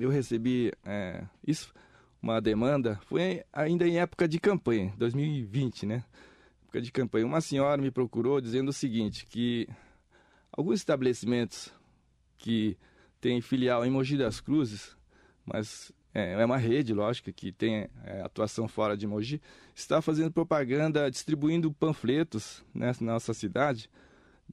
eu 0.00 0.08
recebi 0.08 0.72
é, 0.84 1.24
isso, 1.46 1.72
uma 2.22 2.40
demanda, 2.40 2.98
foi 3.06 3.42
ainda 3.52 3.86
em 3.86 3.98
época 3.98 4.26
de 4.26 4.38
campanha, 4.38 4.92
2020, 4.96 5.86
né? 5.86 6.04
Época 6.72 6.80
de 6.80 6.90
campanha. 6.90 7.26
Uma 7.26 7.42
senhora 7.42 7.82
me 7.82 7.90
procurou 7.90 8.40
dizendo 8.40 8.70
o 8.70 8.72
seguinte, 8.72 9.26
que 9.26 9.68
alguns 10.50 10.80
estabelecimentos 10.80 11.70
que 12.38 12.78
têm 13.20 13.42
filial 13.42 13.84
em 13.84 13.90
Mogi 13.90 14.16
das 14.16 14.40
Cruzes, 14.40 14.96
mas 15.44 15.92
é, 16.14 16.32
é 16.32 16.44
uma 16.46 16.56
rede, 16.56 16.94
lógico, 16.94 17.30
que 17.30 17.52
tem 17.52 17.90
é, 18.04 18.22
atuação 18.22 18.66
fora 18.66 18.96
de 18.96 19.06
Mogi, 19.06 19.38
está 19.74 20.00
fazendo 20.00 20.32
propaganda, 20.32 21.10
distribuindo 21.10 21.70
panfletos 21.74 22.64
né, 22.74 22.92
na 23.02 23.12
nossa 23.12 23.34
cidade 23.34 23.90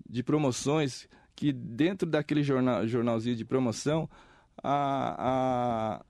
de 0.10 0.22
promoções 0.22 1.08
que 1.38 1.54
dentro 1.54 2.06
daquele 2.06 2.44
jornal, 2.44 2.86
jornalzinho 2.86 3.38
de 3.38 3.46
promoção 3.46 4.10
a, 4.62 6.04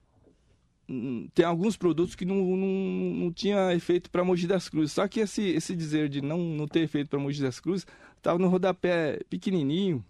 tem 1.33 1.45
alguns 1.45 1.77
produtos 1.77 2.15
que 2.15 2.25
não, 2.25 2.35
não, 2.35 2.67
não 2.67 3.31
tinha 3.31 3.73
efeito 3.73 4.09
para 4.09 4.23
Mogi 4.23 4.47
das 4.47 4.67
Cruzes. 4.67 4.91
Só 4.91 5.07
que 5.07 5.19
esse, 5.19 5.41
esse 5.41 5.75
dizer 5.75 6.09
de 6.09 6.21
não, 6.21 6.37
não 6.37 6.67
ter 6.67 6.81
efeito 6.81 7.09
para 7.09 7.19
Mogi 7.19 7.41
das 7.41 7.59
Cruzes 7.59 7.85
estava 8.17 8.39
no 8.39 8.47
rodapé 8.47 9.19
pequenininho 9.29 10.03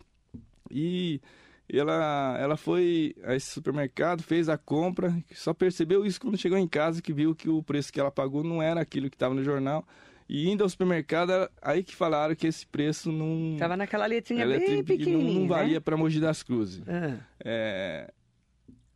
e 0.72 1.20
ela, 1.72 2.38
ela 2.40 2.58
foi 2.58 3.16
a 3.24 3.36
esse 3.36 3.52
supermercado, 3.52 4.24
fez 4.24 4.50
a 4.50 4.58
compra, 4.58 5.16
só 5.34 5.54
percebeu 5.54 6.06
isso 6.06 6.20
quando 6.20 6.38
chegou 6.38 6.58
em 6.58 6.68
casa, 6.68 7.02
que 7.02 7.14
viu 7.14 7.36
que 7.36 7.50
o 7.50 7.62
preço 7.62 7.92
que 7.92 8.00
ela 8.00 8.12
pagou 8.12 8.44
não 8.44 8.62
era 8.62 8.82
aquilo 8.82 9.10
que 9.10 9.16
estava 9.16 9.36
no 9.36 9.44
jornal. 9.44 9.86
E 10.28 10.48
indo 10.48 10.64
ao 10.64 10.70
supermercado, 10.70 11.50
aí 11.60 11.84
que 11.84 11.96
falaram 11.96 12.36
que 12.36 12.46
esse 12.46 12.66
preço 12.66 13.12
não. 13.12 13.54
Estava 13.54 13.76
naquela 13.76 14.06
letrinha 14.06 14.46
bem 14.46 14.84
pequenininha. 14.84 15.34
Não, 15.34 15.42
não 15.42 15.48
valia 15.48 15.76
né? 15.76 15.80
para 15.80 15.98
Mogi 15.98 16.20
das 16.20 16.44
Cruzes. 16.44 16.84
Ah. 16.88 17.18
É, 17.44 18.14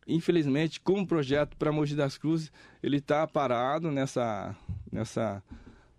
infelizmente, 0.06 0.80
como 0.80 1.06
projeto 1.06 1.56
para 1.56 1.72
Mogi 1.72 1.94
das 1.94 2.18
Cruzes, 2.18 2.52
ele 2.82 2.98
está 2.98 3.26
parado 3.26 3.90
nessa, 3.90 4.54
nessa 4.90 5.42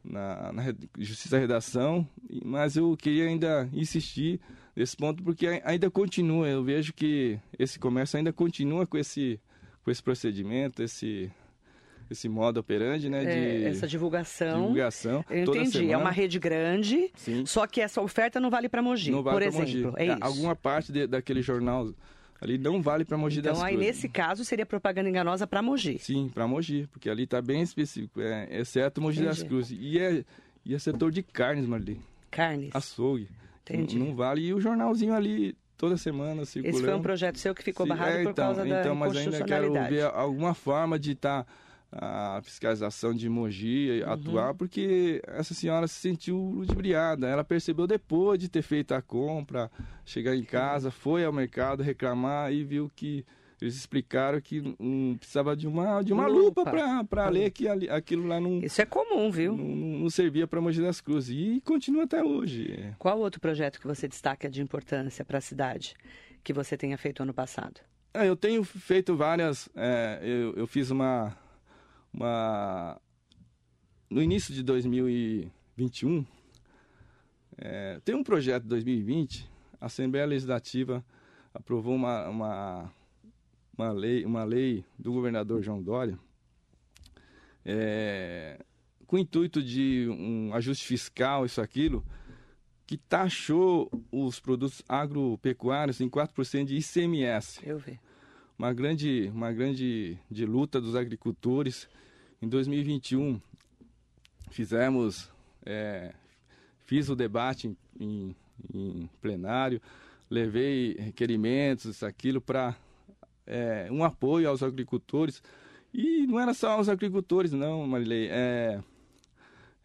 na, 0.04 0.52
na 0.52 0.64
Justiça 0.98 1.38
Redação, 1.38 2.08
mas 2.44 2.76
eu 2.76 2.96
queria 2.96 3.26
ainda 3.26 3.68
insistir 3.74 4.40
nesse 4.76 4.96
ponto 4.96 5.24
porque 5.24 5.62
ainda 5.64 5.90
continua, 5.90 6.48
eu 6.48 6.64
vejo 6.64 6.94
que 6.94 7.40
esse 7.58 7.80
comércio 7.80 8.18
ainda 8.18 8.32
continua 8.32 8.86
com 8.86 8.98
esse, 8.98 9.40
com 9.84 9.90
esse 9.90 10.04
procedimento, 10.04 10.84
esse 10.84 11.32
esse 12.10 12.30
modo 12.30 12.60
operandi, 12.60 13.10
né? 13.10 13.24
É, 13.24 13.58
de 13.58 13.66
essa 13.66 13.88
divulgação. 13.88 14.62
Divulgação. 14.62 15.26
Eu 15.28 15.44
entendi. 15.44 15.92
É 15.92 15.98
uma 15.98 16.12
rede 16.12 16.38
grande, 16.40 17.12
Sim. 17.16 17.48
só 17.48 17.66
que 17.66 17.82
essa 17.82 18.00
oferta 18.00 18.40
não 18.40 18.50
vale 18.52 18.70
para 18.70 18.82
Mogi, 18.82 19.10
não 19.10 19.24
vale 19.24 19.36
por 19.36 19.42
exemplo. 19.42 19.92
Mogi. 19.92 20.02
É, 20.04 20.06
isso. 20.14 20.18
Alguma 20.22 20.56
parte 20.56 20.92
de, 20.92 21.08
daquele 21.08 21.42
jornal 21.42 21.92
ali 22.40 22.58
não 22.58 22.82
vale 22.82 23.06
para 23.06 23.18
Mogi 23.18 23.40
então, 23.40 23.54
das 23.54 23.64
aí, 23.64 23.76
Cruzes. 23.76 23.88
nesse 23.88 24.10
caso, 24.10 24.46
seria 24.46 24.66
propaganda 24.66 25.10
enganosa 25.10 25.48
para 25.48 25.62
Mogi. 25.62 25.98
Sim, 26.00 26.30
para 26.34 26.48
Mogi, 26.48 26.88
porque 26.92 27.10
ali 27.10 27.24
está 27.24 27.42
bem 27.42 27.62
específico, 27.62 28.22
é, 28.22 28.48
exceto 28.60 29.02
Mogi 29.02 29.22
Entendi. 29.22 29.40
das 29.40 29.48
Cruzes. 29.48 29.78
E 29.80 30.00
é, 30.00 30.24
e 30.66 30.74
é 30.74 30.80
setor 30.80 31.12
de 31.12 31.22
carnes, 31.22 31.66
Marli. 31.66 32.00
Carnes. 32.32 32.76
Açougue. 32.76 33.30
Entendi. 33.62 33.98
Não, 33.98 34.08
não 34.08 34.16
vale. 34.16 34.42
E 34.42 34.54
o 34.54 34.60
jornalzinho 34.60 35.14
ali 35.14 35.56
toda 35.78 35.98
semana 35.98 36.46
circulando. 36.46 36.78
Esse 36.78 36.86
foi 36.86 36.96
um 36.96 37.02
projeto 37.02 37.38
seu 37.38 37.54
que 37.54 37.64
ficou 37.64 37.86
Sim, 37.86 37.90
barrado 37.90 38.12
é, 38.12 38.24
por 38.24 38.32
então, 38.32 38.46
causa 38.46 38.66
da 38.66 38.80
então, 38.80 38.96
mas 38.96 39.16
ainda 39.16 39.44
quero 39.44 39.74
ver 39.74 40.04
alguma 40.04 40.54
forma 40.54 40.98
de 40.98 41.12
estar 41.12 41.46
a 41.92 42.42
fiscalização 42.44 43.14
de 43.14 43.30
Mogi 43.30 44.02
Uhum. 44.06 44.12
atuar, 44.12 44.54
porque 44.54 45.22
essa 45.28 45.54
senhora 45.54 45.88
se 45.88 45.96
sentiu 46.00 46.38
ludibriada. 46.38 47.28
Ela 47.28 47.44
percebeu 47.44 47.88
depois 47.88 48.40
de 48.40 48.50
ter 48.50 48.62
feito 48.62 48.94
a 48.94 49.02
compra, 49.02 49.72
chegar 50.06 50.36
em 50.36 50.44
casa, 50.44 50.92
foi 50.92 51.24
ao 51.24 51.32
mercado 51.32 51.82
reclamar 51.84 52.52
e 52.52 52.64
viu 52.64 52.92
que 52.96 53.26
eles 53.62 53.78
explicaram 53.78 54.42
que 54.42 54.76
hum, 54.78 55.16
precisava 55.18 55.56
de 55.56 55.66
uma, 55.66 56.02
de 56.02 56.12
uma 56.12 56.28
lupa, 56.28 56.62
Lupa. 56.70 57.06
para 57.10 57.30
ler 57.30 57.52
que 57.52 57.68
ali- 57.70 57.90
aquilo 57.90 58.28
lá 58.28 58.38
não, 58.40 58.60
Isso 58.60 58.82
é 58.82 58.86
comum, 58.86 59.32
viu? 59.32 59.56
não, 59.56 59.66
não 60.00 60.10
servia 60.10 60.46
para 60.46 60.60
Mogi 60.60 60.82
das 60.82 61.00
Cruzes. 61.00 61.30
E 61.34 61.62
continua 61.62 62.04
até 62.04 62.22
hoje. 62.22 62.94
Qual 63.00 63.18
outro 63.20 63.40
projeto 63.40 63.80
que 63.80 63.88
você 63.88 64.10
destaca 64.10 64.50
de 64.50 64.62
importância 64.62 65.24
para 65.24 65.38
a 65.38 65.42
cidade 65.42 65.96
que 66.44 66.52
você 66.52 66.76
tenha 66.76 66.98
feito 66.98 67.24
ano 67.24 67.34
passado? 67.34 67.80
É, 68.14 68.28
eu 68.28 68.36
tenho 68.36 68.62
feito 68.64 69.16
várias. 69.16 69.70
é, 69.74 70.20
eu, 70.22 70.54
eu 70.56 70.68
fiz 70.68 70.92
uma, 70.92 71.36
uma. 72.16 73.00
No 74.10 74.22
início 74.22 74.54
de 74.54 74.64
2021, 74.64 76.26
é, 77.58 78.00
tem 78.06 78.16
um 78.16 78.24
projeto 78.24 78.64
de 78.64 78.70
2020, 78.70 79.50
a 79.82 79.88
Assembleia 79.88 80.26
Legislativa 80.26 81.04
aprovou 81.54 81.96
uma, 81.96 82.30
uma, 82.30 82.94
uma, 83.78 83.92
lei, 83.92 84.26
uma 84.26 84.44
lei 84.44 84.86
do 84.98 85.12
governador 85.12 85.62
João 85.62 85.82
Dória 85.82 86.18
é, 87.66 88.60
com 89.08 89.16
o 89.16 89.20
intuito 89.20 89.62
de 89.62 90.08
um 90.10 90.54
ajuste 90.54 90.86
fiscal, 90.86 91.46
isso, 91.46 91.60
aquilo, 91.60 92.06
que 92.86 92.98
taxou 92.98 93.90
os 94.12 94.40
produtos 94.40 94.84
agropecuários 94.88 96.00
em 96.00 96.08
4% 96.08 96.66
de 96.66 96.76
ICMS 96.78 97.60
Eu 97.64 97.80
vi. 97.80 98.00
uma 98.58 98.72
grande, 98.72 99.32
uma 99.34 99.52
grande 99.52 100.20
de 100.30 100.46
luta 100.46 100.80
dos 100.80 100.96
agricultores. 100.96 101.90
Em 102.46 102.48
2021 102.48 103.42
fizemos, 104.52 105.32
é, 105.66 106.14
fiz 106.84 107.10
o 107.10 107.16
debate 107.16 107.76
em, 108.00 108.36
em- 108.72 109.10
plenário, 109.20 109.82
levei 110.30 110.94
requerimentos, 110.94 111.86
isso, 111.86 112.06
aquilo 112.06 112.40
para 112.40 112.76
é, 113.48 113.88
um 113.90 114.04
apoio 114.04 114.48
aos 114.48 114.62
agricultores 114.62 115.42
e 115.92 116.28
não 116.28 116.40
era 116.40 116.54
só 116.54 116.74
aos 116.74 116.88
agricultores 116.88 117.52
não, 117.52 117.88
Marilei, 117.88 118.28
é, 118.30 118.80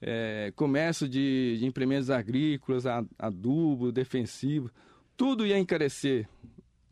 é, 0.02 0.52
comércio 0.55 1.09
de, 1.09 1.57
de 1.59 1.64
implementos 1.64 2.11
agrícolas, 2.11 2.85
adubo, 3.19 3.90
defensivo, 3.90 4.71
tudo 5.17 5.47
ia 5.47 5.59
encarecer, 5.59 6.29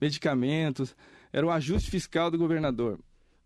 medicamentos, 0.01 0.97
era 1.31 1.47
o 1.47 1.51
ajuste 1.51 1.91
fiscal 1.91 2.31
do 2.31 2.39
governador. 2.39 2.99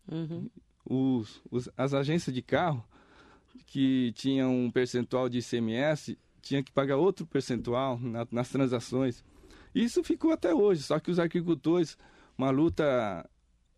Uhum. 0.09 0.49
Os, 0.85 1.41
os- 1.51 1.69
as 1.77 1.95
agências 1.95 2.35
de 2.35 2.43
carro 2.43 2.85
que 3.67 4.13
tinham 4.15 4.55
um 4.55 4.71
percentual 4.71 5.29
de 5.29 5.39
ICMS 5.39 6.19
tinham 6.41 6.63
que 6.63 6.73
pagar 6.73 6.97
outro 6.97 7.25
percentual 7.27 7.99
na- 7.99 8.27
nas 8.31 8.49
transações. 8.49 9.25
Isso 9.75 10.03
ficou 10.03 10.33
até 10.33 10.55
hoje, 10.55 10.83
só 10.83 10.99
que 10.99 11.11
os 11.11 11.19
agricultores, 11.19 11.97
uma 12.37 12.51
luta, 12.51 13.29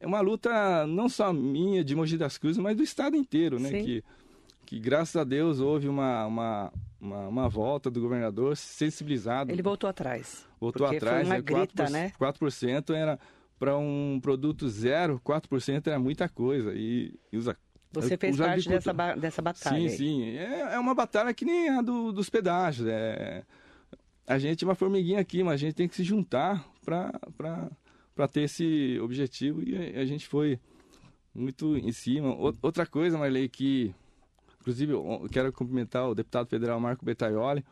é 0.00 0.06
uma 0.06 0.20
luta 0.20 0.86
não 0.86 1.08
só 1.08 1.32
minha, 1.32 1.84
de 1.84 1.94
Mogi 1.94 2.16
das 2.16 2.38
Cruzes, 2.38 2.58
mas 2.60 2.76
do 2.76 2.82
estado 2.82 3.16
inteiro, 3.16 3.60
né? 3.60 3.68
Sim. 3.70 3.84
Que, 3.84 4.04
que 4.66 4.78
graças 4.80 5.14
a 5.14 5.24
Deus 5.24 5.60
houve 5.60 5.86
uma, 5.88 6.26
uma, 6.26 6.72
uma, 7.00 7.28
uma 7.28 7.48
volta 7.48 7.90
do 7.90 8.00
governador 8.00 8.56
sensibilizado. 8.56 9.52
Ele 9.52 9.62
voltou 9.62 9.88
atrás. 9.88 10.46
Voltou 10.58 10.86
atrás, 10.86 11.18
foi 11.18 11.26
uma 11.26 11.36
é, 11.36 11.42
grita, 11.42 11.84
4%, 11.84 11.90
né? 11.90 12.12
4% 12.18 12.94
era 12.94 13.18
para 13.64 13.78
um 13.78 14.20
produto 14.20 14.68
zero, 14.68 15.18
4% 15.24 15.86
era 15.86 15.98
muita 15.98 16.28
coisa. 16.28 16.74
E, 16.74 17.18
e 17.32 17.36
os, 17.38 17.46
Você 17.92 18.12
os 18.14 18.20
fez 18.20 18.36
parte 18.36 18.68
dessa, 18.68 18.92
ba- 18.92 19.14
dessa 19.14 19.40
batalha. 19.40 19.78
Sim, 19.78 19.86
aí. 19.86 19.96
sim. 19.96 20.36
É, 20.36 20.74
é 20.74 20.78
uma 20.78 20.94
batalha 20.94 21.32
que 21.32 21.46
nem 21.46 21.70
a 21.70 21.80
do- 21.80 22.12
dos 22.12 22.28
pedágios. 22.28 22.86
É, 22.86 23.42
a 24.26 24.38
gente 24.38 24.62
é 24.62 24.68
uma 24.68 24.74
formiguinha 24.74 25.18
aqui, 25.18 25.42
mas 25.42 25.54
a 25.54 25.56
gente 25.56 25.74
tem 25.74 25.88
que 25.88 25.94
se 25.96 26.04
juntar 26.04 26.62
para 26.84 28.28
ter 28.30 28.42
esse 28.42 28.98
objetivo. 29.00 29.62
E 29.66 29.96
a, 29.96 30.04
gente 30.04 30.28
foi 30.28 30.60
muito 31.34 31.74
em 31.78 31.90
cima. 31.90 32.36
Outra 32.60 32.84
coisa, 32.84 33.16
Marley, 33.16 33.48
que 33.48 33.94
inclusive 34.60 34.92
eu 34.92 35.26
quero 35.32 35.50
cumprimentar 35.54 36.06
o 36.06 36.14
deputado 36.14 36.48
federal 36.48 36.78
Marco 36.78 37.02
Betaioli. 37.02 37.64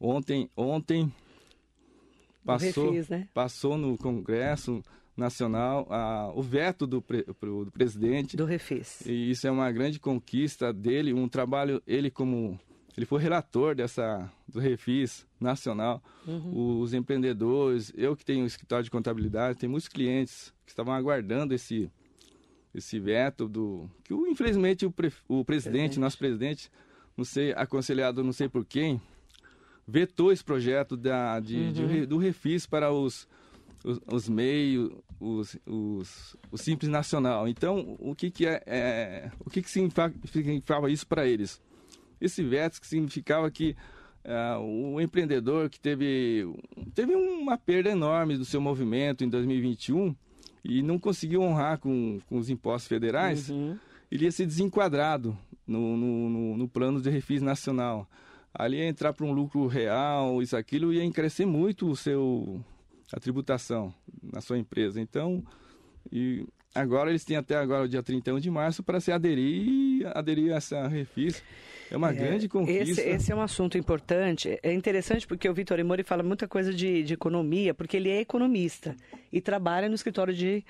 Ontem, 0.00 0.50
ontem 0.56 1.12
passou, 2.44 2.90
refis, 2.90 3.08
né? 3.08 3.28
passou 3.32 3.78
no 3.78 3.96
Congresso 3.96 4.82
Nacional 5.18 5.86
a- 5.90 6.30
o 6.34 6.40
veto 6.42 6.86
do, 6.86 7.02
pre- 7.02 7.24
pro- 7.38 7.64
do 7.64 7.70
presidente. 7.72 8.36
Do 8.36 8.44
Refis. 8.44 9.00
E 9.04 9.30
isso 9.30 9.46
é 9.46 9.50
uma 9.50 9.70
grande 9.72 9.98
conquista 9.98 10.72
dele, 10.72 11.12
um 11.12 11.28
trabalho, 11.28 11.82
ele 11.86 12.10
como 12.10 12.58
ele 12.96 13.06
foi 13.06 13.20
relator 13.22 13.74
dessa 13.76 14.30
do 14.48 14.58
Refis 14.58 15.26
Nacional, 15.40 16.02
Uhum. 16.26 16.80
os 16.80 16.92
empreendedores, 16.94 17.92
eu 17.96 18.16
que 18.16 18.24
tenho 18.24 18.42
um 18.42 18.46
escritório 18.46 18.82
de 18.84 18.90
contabilidade, 18.90 19.58
tem 19.58 19.68
muitos 19.68 19.88
clientes 19.88 20.52
que 20.64 20.72
estavam 20.72 20.92
aguardando 20.94 21.54
esse 21.54 21.90
esse 22.74 22.98
veto 23.00 23.48
do 23.48 23.88
que 24.04 24.12
infelizmente 24.14 24.84
o, 24.86 24.90
pre- 24.92 25.08
o 25.26 25.44
presidente, 25.44 25.44
Presidente. 25.44 25.98
nosso 26.00 26.18
presidente, 26.18 26.70
não 27.16 27.24
sei, 27.24 27.52
aconselhado 27.52 28.22
não 28.22 28.32
sei 28.32 28.48
por 28.48 28.64
quem, 28.64 29.00
vetou 29.86 30.30
esse 30.30 30.44
projeto 30.44 30.96
da, 30.96 31.40
de, 31.40 31.72
de 31.72 31.82
Uhum. 31.82 31.88
re- 31.88 32.06
do 32.06 32.18
Refis 32.18 32.66
para 32.66 32.92
os, 32.92 33.26
os, 33.84 34.00
os 34.12 34.28
meios, 34.28 34.90
os, 35.20 35.56
os, 35.66 36.36
o 36.50 36.56
Simples 36.58 36.90
Nacional. 36.90 37.46
Então, 37.48 37.96
o 37.98 38.14
que, 38.14 38.30
que 38.30 38.46
é, 38.46 38.62
é- 38.66 39.30
o 39.40 39.50
que, 39.50 39.62
que 39.62 39.70
significa- 39.70 40.12
significava 40.32 40.90
isso 40.90 41.06
para 41.06 41.26
eles? 41.26 41.60
Esse 42.20 42.42
veto 42.42 42.80
que 42.80 42.86
significava 42.86 43.50
que 43.50 43.76
ah, 44.24 44.58
o 44.60 45.00
empreendedor 45.00 45.70
que 45.70 45.78
teve, 45.78 46.44
teve 46.94 47.14
uma 47.14 47.56
perda 47.56 47.90
enorme 47.90 48.36
do 48.36 48.44
seu 48.44 48.60
movimento 48.60 49.24
em 49.24 49.28
2021 49.28 50.14
e 50.64 50.82
não 50.82 50.98
conseguiu 50.98 51.40
honrar 51.42 51.78
com, 51.78 52.18
com 52.28 52.36
os 52.38 52.50
impostos 52.50 52.88
federais, 52.88 53.48
Uhum. 53.48 53.78
ele 54.10 54.24
ia 54.24 54.32
ser 54.32 54.44
desenquadrado 54.46 55.38
no, 55.66 55.96
no, 55.96 56.28
no, 56.28 56.56
no 56.58 56.68
plano 56.68 57.00
de 57.00 57.08
refis 57.08 57.40
nacional. 57.40 58.06
Ali 58.52 58.78
ia 58.78 58.88
entrar 58.88 59.12
para 59.12 59.24
um 59.24 59.32
lucro 59.32 59.66
real, 59.68 60.42
isso, 60.42 60.56
aquilo, 60.56 60.92
ia 60.92 61.04
encarecer 61.04 61.46
muito 61.46 61.88
o 61.88 61.94
seu, 61.96 62.60
a 63.12 63.20
tributação 63.20 63.92
na 64.22 64.40
sua 64.40 64.58
empresa. 64.58 65.00
Então, 65.00 65.42
e 66.12 66.46
agora 66.74 67.10
eles 67.10 67.24
têm 67.24 67.36
até 67.36 67.56
agora 67.56 67.84
o 67.84 67.88
dia 67.88 68.02
31 68.02 68.38
de 68.38 68.50
março 68.50 68.82
para 68.82 69.00
se 69.00 69.10
aderir, 69.12 70.06
aderir 70.14 70.52
a 70.52 70.56
essa 70.56 70.86
refis. 70.88 71.42
É 71.90 71.96
uma 71.96 72.10
É, 72.10 72.12
grande 72.12 72.48
conquista. 72.48 73.00
Esse, 73.00 73.00
esse 73.00 73.32
é 73.32 73.34
um 73.34 73.40
assunto 73.40 73.78
importante. 73.78 74.58
É 74.62 74.72
interessante 74.72 75.26
porque 75.26 75.48
o 75.48 75.54
Vitor 75.54 75.78
Emori 75.78 76.02
fala 76.02 76.22
muita 76.22 76.46
coisa 76.46 76.72
de, 76.72 77.02
de 77.02 77.14
economia, 77.14 77.72
porque 77.72 77.96
ele 77.96 78.10
é 78.10 78.20
economista 78.20 78.94
e 79.32 79.40
trabalha 79.40 79.88
no 79.88 79.94
escritório 79.94 80.34
de, 80.34 80.62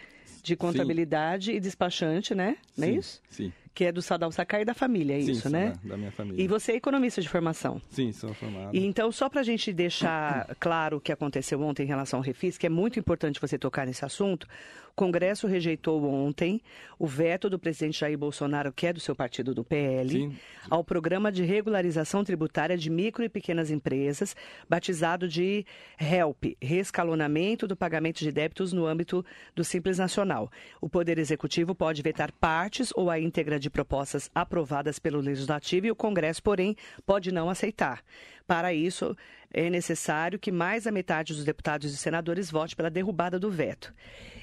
de 0.42 0.54
contabilidade 0.54 1.50
e 1.50 1.58
despachante, 1.58 2.34
né? 2.36 2.56
Não 2.76 2.86
é 2.86 2.90
Sim, 2.92 2.98
isso? 2.98 3.22
Sim. 3.28 3.52
Que 3.78 3.84
é 3.84 3.92
do 3.92 4.02
Sadal 4.02 4.32
Sakai 4.32 4.62
e 4.62 4.64
da 4.64 4.74
família, 4.74 5.16
é 5.16 5.20
Sim, 5.20 5.30
isso, 5.30 5.48
né? 5.48 5.72
Da, 5.84 5.90
da 5.90 5.96
minha 5.96 6.10
família. 6.10 6.42
E 6.42 6.48
você 6.48 6.72
é 6.72 6.74
economista 6.74 7.22
de 7.22 7.28
formação. 7.28 7.80
Sim, 7.88 8.10
sou 8.10 8.34
formado. 8.34 8.76
E 8.76 8.84
então, 8.84 9.12
só 9.12 9.28
para 9.28 9.40
a 9.40 9.44
gente 9.44 9.72
deixar 9.72 10.52
claro 10.58 10.96
o 10.96 11.00
que 11.00 11.12
aconteceu 11.12 11.62
ontem 11.62 11.84
em 11.84 11.86
relação 11.86 12.18
ao 12.18 12.24
refis, 12.24 12.58
que 12.58 12.66
é 12.66 12.68
muito 12.68 12.98
importante 12.98 13.40
você 13.40 13.56
tocar 13.56 13.86
nesse 13.86 14.04
assunto, 14.04 14.48
o 14.90 14.94
Congresso 14.98 15.46
rejeitou 15.46 16.04
ontem 16.04 16.60
o 16.98 17.06
veto 17.06 17.48
do 17.48 17.56
presidente 17.56 18.00
Jair 18.00 18.18
Bolsonaro, 18.18 18.72
que 18.72 18.84
é 18.84 18.92
do 18.92 18.98
seu 18.98 19.14
partido 19.14 19.54
do 19.54 19.62
PL, 19.62 20.10
Sim. 20.10 20.36
ao 20.68 20.82
programa 20.82 21.30
de 21.30 21.44
regularização 21.44 22.24
tributária 22.24 22.76
de 22.76 22.90
micro 22.90 23.22
e 23.22 23.28
pequenas 23.28 23.70
empresas, 23.70 24.34
batizado 24.68 25.28
de 25.28 25.64
HELP, 26.00 26.56
Rescalonamento 26.60 27.68
do 27.68 27.76
Pagamento 27.76 28.18
de 28.18 28.32
Débitos 28.32 28.72
no 28.72 28.86
âmbito 28.86 29.24
do 29.54 29.62
Simples 29.62 29.98
Nacional. 29.98 30.50
O 30.80 30.88
Poder 30.88 31.16
Executivo 31.16 31.76
pode 31.76 32.02
vetar 32.02 32.32
partes 32.32 32.90
ou 32.96 33.08
a 33.08 33.20
íntegra 33.20 33.60
de 33.60 33.67
propostas 33.70 34.30
aprovadas 34.34 34.98
pelo 34.98 35.20
Legislativo 35.20 35.86
e 35.86 35.90
o 35.90 35.96
Congresso, 35.96 36.42
porém, 36.42 36.76
pode 37.06 37.32
não 37.32 37.50
aceitar. 37.50 38.02
Para 38.46 38.72
isso, 38.72 39.16
é 39.52 39.68
necessário 39.68 40.38
que 40.38 40.50
mais 40.50 40.84
da 40.84 40.90
metade 40.90 41.34
dos 41.34 41.44
deputados 41.44 41.92
e 41.92 41.96
senadores 41.96 42.50
vote 42.50 42.74
pela 42.74 42.90
derrubada 42.90 43.38
do 43.38 43.50
veto. 43.50 43.92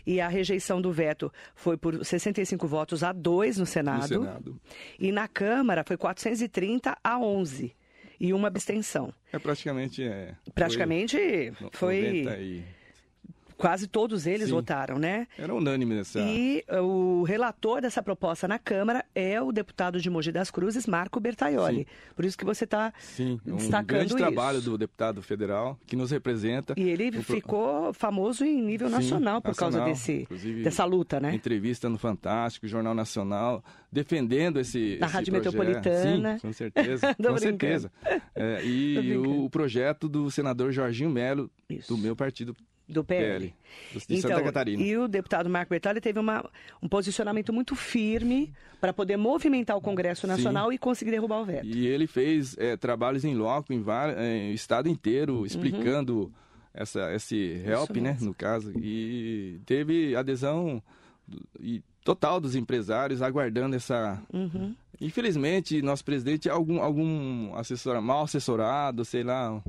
E 0.05 0.22
a 0.22 0.27
rejeição 0.27 0.79
do 0.79 0.91
veto 0.91 1.32
foi 1.55 1.75
por 1.75 2.05
65 2.05 2.67
votos 2.67 3.03
a 3.03 3.12
2 3.12 3.58
no 3.58 3.65
Senado. 3.65 4.01
No 4.01 4.25
Senado. 4.25 4.62
E 5.00 5.12
na 5.12 5.27
Câmara 5.27 5.84
foi 5.84 5.98
430 5.98 6.98
a 7.03 7.20
11. 7.20 7.75
E 8.20 8.34
uma 8.34 8.48
abstenção. 8.48 9.13
É 9.32 9.39
praticamente. 9.39 10.03
É, 10.03 10.36
Praticamente 10.53 11.17
foi. 11.74 12.24
foi. 12.24 12.63
90 13.56 13.66
Quase 13.66 13.88
todos 13.88 14.28
eles 14.28 14.48
Sim. 14.48 14.54
votaram, 14.54 15.00
né? 15.00 15.28
Era 15.38 15.54
unânime 15.54 15.96
nessa. 15.96 16.20
E 16.20 16.64
uh, 16.70 16.82
o 16.82 17.24
relator 17.24 17.82
dessa 17.82 18.04
proposta 18.04 18.48
na 18.48 18.60
Câmara 18.60 19.06
é 19.16 19.42
o 19.42 19.52
deputado 19.52 20.00
de 20.00 20.10
Mogi 20.10 20.32
das 20.32 20.52
Cruzes, 20.52 20.86
Marco 20.86 21.20
Bertaioli. 21.20 21.80
Sim. 21.80 21.86
Por 22.16 22.26
isso 22.26 22.38
que 22.38 22.46
você 22.46 22.66
está 22.66 22.94
Sim, 23.00 23.40
um 23.46 23.56
destacando 23.56 23.88
grande 23.88 24.08
isso. 24.08 24.18
trabalho 24.18 24.62
do 24.62 24.78
deputado 24.78 25.22
federal 25.22 25.80
que 25.86 25.96
nos 25.96 26.12
representa. 26.12 26.74
E 26.78 26.90
ele 26.90 27.12
ficou 27.24 27.94
famoso 27.94 28.44
em 28.44 28.62
nível 28.62 28.88
Sim, 28.88 28.96
nacional 28.96 29.42
por 29.42 29.56
causa 29.56 29.78
nacional. 29.80 29.94
desse, 29.94 30.22
Inclusive, 30.24 30.64
dessa 30.64 30.86
luta, 30.86 31.20
né? 31.20 31.34
Entrevista 31.34 31.90
no 31.90 31.98
Fantástico, 31.98 32.68
Jornal 32.68 32.94
Nacional, 32.94 33.64
defendendo 33.92 34.60
esse. 34.60 34.98
Na 35.00 35.08
esse 35.08 35.16
Rádio 35.16 35.34
projeto. 35.34 35.54
Metropolitana. 35.54 36.36
Sim, 36.36 36.48
com 36.48 36.54
certeza. 36.54 37.16
Com 37.26 37.38
certeza. 37.38 37.92
É, 38.36 38.64
e 38.64 39.18
o 39.18 39.50
projeto 39.50 40.08
do 40.08 40.30
senador 40.30 40.72
Jorginho 40.72 41.10
Melo, 41.10 41.50
Isso. 41.70 41.94
do 41.94 41.98
meu 41.98 42.16
partido 42.16 42.56
Do 42.88 43.04
PL. 43.04 43.54
PL, 43.92 44.06
de 44.08 44.22
Santa 44.22 44.44
Catarina. 44.44 44.82
E 44.82 44.96
o 44.96 45.08
deputado 45.08 45.50
Marco 45.50 45.72
Bertoli 45.72 46.00
teve 46.00 46.20
uma, 46.20 46.48
um 46.82 46.88
posicionamento 46.88 47.51
muito 47.51 47.75
firme 47.75 48.54
para 48.80 48.94
poder 48.94 49.18
movimentar 49.18 49.75
o 49.75 49.82
Congresso 49.82 50.27
Nacional 50.27 50.72
e 50.72 50.77
conseguir 50.77 51.12
derrubar 51.12 51.42
o 51.42 51.46
veto. 51.46 51.65
E 51.65 51.88
ele 51.88 52.06
fez 52.06 52.56
é, 52.60 52.77
trabalhos 52.77 53.25
em 53.25 53.34
loco, 53.34 53.74
em 53.74 53.82
vários, 53.82 54.20
em 54.20 54.54
estado 54.54 54.88
inteiro, 54.88 55.46
explicando 55.46 56.32
essa, 56.75 57.12
esse 57.13 57.63
help, 57.65 57.96
né, 57.98 58.18
no 58.22 58.34
caso. 58.34 58.72
E 58.77 59.60
teve 59.65 60.15
adesão 60.15 60.84
e 61.60 61.82
total 62.04 62.39
dos 62.39 62.56
empresários 62.56 63.22
aguardando 63.22 63.75
essa. 63.75 64.22
Uhum. 64.32 64.75
Infelizmente, 65.01 65.82
nosso 65.82 66.06
presidente 66.06 66.48
é 66.48 66.51
algum, 66.51 66.82
algum 66.82 67.56
assessor 67.56 68.00
mal 68.01 68.24
assessorado, 68.24 69.04
sei 69.04 69.24
lá. 69.24 69.62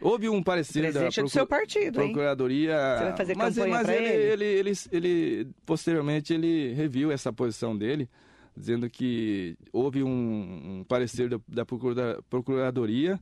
Houve 0.00 0.28
um 0.28 0.42
parecer 0.42 0.82
da 0.82 0.88
Presidente 0.88 1.20
é 1.20 1.22
do 1.22 1.28
seu 1.28 1.46
partido, 1.46 2.00
hein? 2.00 2.08
Procuradoria. 2.12 2.76
Você 2.98 3.04
vai 3.04 3.16
fazer 3.16 3.36
mas, 3.36 3.54
campanha 3.54 3.74
mas 3.74 3.88
ele, 3.88 4.06
ele? 4.06 4.44
ele, 4.44 4.44
ele, 4.44 4.72
ele, 4.92 5.48
posteriormente, 5.64 6.32
ele 6.34 6.72
reviu 6.74 7.10
essa 7.10 7.32
posição 7.32 7.76
dele, 7.76 8.08
dizendo 8.56 8.88
que 8.88 9.56
houve 9.72 10.02
um, 10.02 10.78
um 10.80 10.84
parecer 10.84 11.28
da, 11.28 11.40
da 11.48 11.64
procura- 11.64 12.20
Procuradoria 12.28 13.18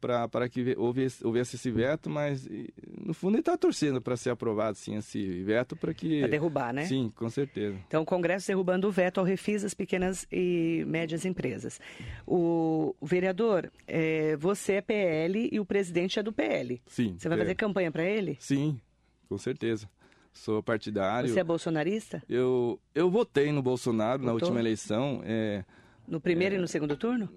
para 0.00 0.48
que 0.48 0.74
houvesse, 0.76 1.26
houvesse 1.26 1.56
esse 1.56 1.70
veto, 1.70 2.08
mas 2.08 2.48
no 2.96 3.12
fundo 3.12 3.34
ele 3.34 3.40
está 3.40 3.56
torcendo 3.56 4.00
para 4.00 4.16
ser 4.16 4.30
aprovado 4.30 4.76
sim 4.76 4.96
esse 4.96 5.42
veto 5.42 5.76
para 5.76 5.92
que. 5.92 6.20
Para 6.20 6.28
derrubar, 6.28 6.72
né? 6.72 6.84
Sim, 6.86 7.12
com 7.14 7.28
certeza. 7.28 7.76
Então, 7.86 8.02
o 8.02 8.06
Congresso 8.06 8.46
derrubando 8.46 8.88
o 8.88 8.90
veto 8.90 9.18
ao 9.18 9.24
refis 9.26 9.62
das 9.62 9.74
pequenas 9.74 10.26
e 10.30 10.84
médias 10.86 11.24
empresas. 11.24 11.80
O, 12.26 12.94
vereador, 13.02 13.70
é, 13.86 14.36
você 14.36 14.74
é 14.74 14.80
PL 14.80 15.48
e 15.52 15.58
o 15.58 15.64
presidente 15.64 16.18
é 16.18 16.22
do 16.22 16.32
PL. 16.32 16.80
Sim. 16.86 17.16
Você 17.18 17.28
vai 17.28 17.38
é. 17.38 17.40
fazer 17.42 17.54
campanha 17.54 17.90
para 17.90 18.04
ele? 18.04 18.36
Sim, 18.40 18.80
com 19.28 19.38
certeza. 19.38 19.88
Sou 20.32 20.62
partidário. 20.62 21.28
Você 21.28 21.40
é 21.40 21.44
bolsonarista? 21.44 22.22
Eu, 22.28 22.78
eu 22.94 23.10
votei 23.10 23.50
no 23.50 23.60
Bolsonaro 23.60 24.22
na 24.22 24.32
Votou? 24.32 24.48
última 24.48 24.60
eleição. 24.60 25.20
é, 25.24 25.64
No 26.06 26.20
primeiro 26.20 26.54
e 26.54 26.58
no 26.58 26.68
segundo 26.68 26.96
turno? 26.96 27.28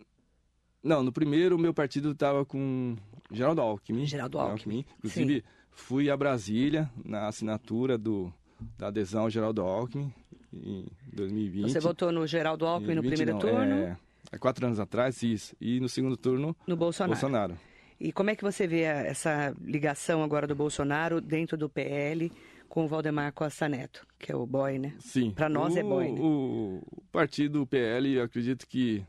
Não, 0.84 1.04
no 1.04 1.12
primeiro 1.12 1.58
meu 1.58 1.74
partido 1.74 2.12
estava 2.12 2.44
com 2.44 2.96
Geraldo 3.32 3.62
Alckmin. 3.62 4.06
Geraldo 4.06 4.40
Alckmin, 4.40 4.86
Inclusive, 4.98 5.44
fui 5.72 6.10
a 6.10 6.18
Brasília 6.18 6.90
na 7.06 7.28
assinatura 7.28 7.98
do, 7.98 8.34
da 8.78 8.88
adesão 8.88 9.24
ao 9.24 9.30
Geraldo 9.30 9.62
Alckmin 9.62 10.12
em 10.54 10.86
2020. 11.14 11.72
Você 11.72 11.80
votou 11.80 12.12
no 12.12 12.26
Geraldo 12.28 12.66
Alckmin 12.66 12.96
no 12.96 13.02
20 13.02 13.10
primeiro 13.12 13.34
não, 13.34 13.40
turno? 13.40 13.74
É, 13.74 13.98
há 14.32 14.38
quatro 14.38 14.66
anos 14.66 14.80
atrás, 14.80 15.22
isso. 15.24 15.56
E 15.62 15.80
no 15.80 15.88
segundo 15.88 16.18
turno, 16.18 16.56
No 16.68 16.76
Bolsonaro. 16.76 17.14
Bolsonaro. 17.14 17.58
E 18.00 18.12
como 18.12 18.32
é 18.32 18.36
que 18.36 18.44
você 18.44 18.66
vê 18.66 18.82
essa 18.82 19.56
ligação 19.62 20.24
agora 20.24 20.48
do 20.48 20.56
Bolsonaro 20.56 21.22
dentro 21.22 21.56
do 21.56 21.70
PL 21.70 22.32
com 22.68 22.86
o 22.86 22.88
Valdemar 22.88 23.32
Costa 23.34 23.70
Neto, 23.70 24.08
que 24.18 24.32
é 24.32 24.36
o 24.36 24.46
boy, 24.46 24.80
né? 24.80 24.96
Sim. 24.98 25.32
Pra 25.32 25.48
nós 25.48 25.76
é 25.76 25.84
o, 25.84 25.88
boy, 25.88 26.12
né? 26.12 26.20
O, 26.20 26.82
partido 27.12 27.68
PL, 27.68 28.14
eu 28.14 28.24
acredito 28.24 28.66
que 28.66 29.06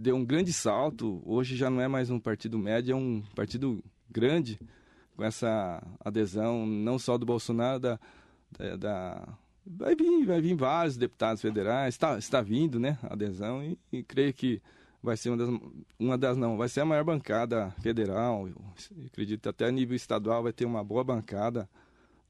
deu 0.00 0.14
um 0.16 0.24
grande 0.24 0.52
salto. 0.52 1.20
Hoje 1.26 1.56
já 1.56 1.68
não 1.68 1.80
é 1.80 1.88
mais 1.88 2.08
um 2.08 2.20
partido 2.20 2.56
médio, 2.58 2.92
é 2.92 2.96
um 2.96 3.20
partido 3.34 3.82
grande, 4.08 4.58
com 5.16 5.24
essa 5.24 5.82
adesão 6.04 6.64
não 6.64 6.98
só 6.98 7.18
do 7.18 7.26
Bolsonaro, 7.26 7.80
da. 7.80 8.00
da- 8.56 8.76
da- 8.76 9.28
vai, 9.66 9.94
vir, 9.96 10.24
vai 10.24 10.40
vir 10.40 10.54
vários 10.54 10.96
deputados 10.96 11.42
federais, 11.42 11.94
está, 11.94 12.16
está 12.16 12.40
vindo, 12.40 12.78
né? 12.78 12.96
A 13.02 13.12
adesão, 13.12 13.62
e, 13.62 13.76
e 13.92 14.02
creio 14.04 14.32
que 14.32 14.62
vai 15.02 15.16
ser 15.16 15.30
uma 15.30 15.36
das, 15.36 15.48
uma 15.98 16.16
das. 16.16 16.36
Não, 16.36 16.56
vai 16.56 16.68
ser 16.68 16.80
a 16.80 16.84
maior 16.84 17.04
bancada 17.04 17.70
federal. 17.82 18.48
Eu 18.48 18.56
acredito 19.06 19.48
até 19.48 19.66
a 19.66 19.70
nível 19.72 19.96
estadual 19.96 20.42
vai 20.44 20.52
ter 20.52 20.64
uma 20.64 20.82
boa 20.84 21.02
bancada 21.04 21.68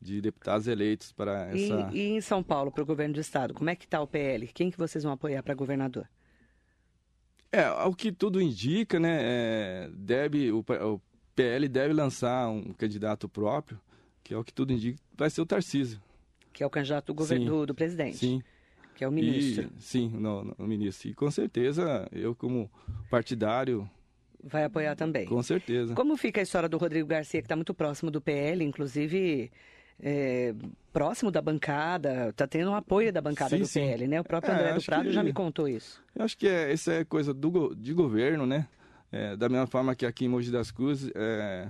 de 0.00 0.20
deputados 0.20 0.66
eleitos 0.66 1.12
para 1.12 1.54
E, 1.56 1.64
essa. 1.70 1.90
e 1.92 2.00
em 2.16 2.20
São 2.20 2.42
Paulo, 2.42 2.70
para 2.72 2.82
o 2.82 2.86
governo 2.86 3.14
do 3.14 3.20
estado, 3.20 3.52
como 3.52 3.68
é 3.68 3.74
que 3.76 3.84
está 3.84 4.00
o 4.00 4.06
PL? 4.06 4.46
Quem 4.48 4.70
que 4.70 4.78
vocês 4.78 5.02
vão 5.04 5.12
apoiar 5.12 5.42
para 5.42 5.54
governador? 5.54 6.08
É, 7.50 7.62
ao 7.62 7.94
que 7.94 8.12
tudo 8.12 8.40
indica, 8.40 9.00
né, 9.00 9.18
é, 9.20 9.90
deve, 9.92 10.52
o, 10.52 10.58
o 10.58 11.00
PL 11.34 11.66
deve 11.68 11.94
lançar 11.94 12.48
um 12.48 12.72
candidato 12.74 13.28
próprio, 13.28 13.80
que 14.22 14.34
é 14.34 14.36
o 14.36 14.44
que 14.44 14.52
tudo 14.52 14.72
indica, 14.72 14.98
vai 15.16 15.30
ser 15.30 15.40
o 15.40 15.46
Tarcísio. 15.46 16.00
Que 16.52 16.62
é 16.62 16.66
o 16.66 16.70
candidato 16.70 17.06
do, 17.06 17.14
governo, 17.14 17.64
do, 17.64 17.74
presidente, 17.74 18.18
Sim. 18.18 18.42
que 18.94 19.02
é 19.02 19.08
o 19.08 19.12
ministro. 19.12 19.70
E, 19.78 19.82
sim, 19.82 20.08
no 20.08 20.54
ministro. 20.58 21.08
E 21.08 21.14
com 21.14 21.30
certeza, 21.30 22.06
eu 22.12 22.34
como 22.34 22.70
partidário, 23.10 23.88
Vai 24.42 24.64
apoiar 24.64 24.94
também. 24.94 25.26
com 25.26 25.42
certeza. 25.42 25.94
Como 25.94 26.16
fica 26.16 26.40
a 26.40 26.42
história 26.42 26.68
do 26.68 26.76
Rodrigo 26.78 27.08
Garcia, 27.08 27.40
que 27.40 27.46
está 27.46 27.56
muito 27.56 27.74
próximo 27.74 28.10
do 28.10 28.20
PL, 28.20 28.62
inclusive 28.64 29.50
é, 30.00 30.54
próximo 30.92 31.30
da 31.30 31.40
bancada, 31.42 32.28
está 32.30 32.46
tendo 32.46 32.70
um 32.70 32.74
apoio 32.74 33.12
da 33.12 33.20
bancada 33.20 33.50
Sim, 33.56 33.62
do 33.62 33.66
sim. 33.66 33.80
PL, 33.80 34.06
né? 34.08 34.20
O 34.20 34.24
próprio 34.24 34.52
É, 34.52 34.54
André 34.54 34.72
do 34.74 34.82
Prado 34.82 35.04
que- 35.06 35.12
já 35.12 35.22
me 35.22 35.32
contou 35.32 35.68
isso. 35.68 36.02
Eu 36.14 36.24
acho 36.24 36.36
que 36.36 36.46
é, 36.48 36.72
isso 36.72 36.90
é 36.90 37.04
coisa 37.04 37.32
do, 37.34 37.74
de 37.74 37.92
governo, 37.92 38.46
né? 38.46 38.66
É, 39.10 39.36
da 39.36 39.48
mesma 39.48 39.66
forma 39.66 39.94
que 39.94 40.04
aqui 40.04 40.26
em 40.26 40.28
Mogi 40.28 40.50
das 40.50 40.70
Cruzes, 40.70 41.10
é, 41.14 41.68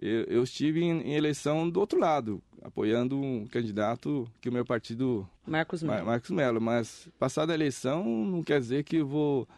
eu, 0.00 0.24
eu 0.24 0.42
estive 0.42 0.82
em, 0.82 1.00
em 1.02 1.14
eleição 1.14 1.70
do 1.70 1.78
outro 1.78 1.98
lado, 2.00 2.42
apoiando 2.62 3.16
um 3.20 3.46
candidato 3.46 4.28
que 4.40 4.48
o 4.48 4.52
meu 4.52 4.64
partido 4.64 5.28
Marcos 5.46 5.82
Mar 5.82 5.94
Melo. 5.96 6.06
Marcos 6.06 6.30
Melo, 6.30 6.60
mas 6.60 7.08
passada 7.18 7.52
a 7.52 7.54
eleição 7.54 8.04
não 8.04 8.42
quer 8.42 8.58
dizer 8.58 8.82
que 8.82 8.96
eu 8.96 9.06
vou, 9.06 9.48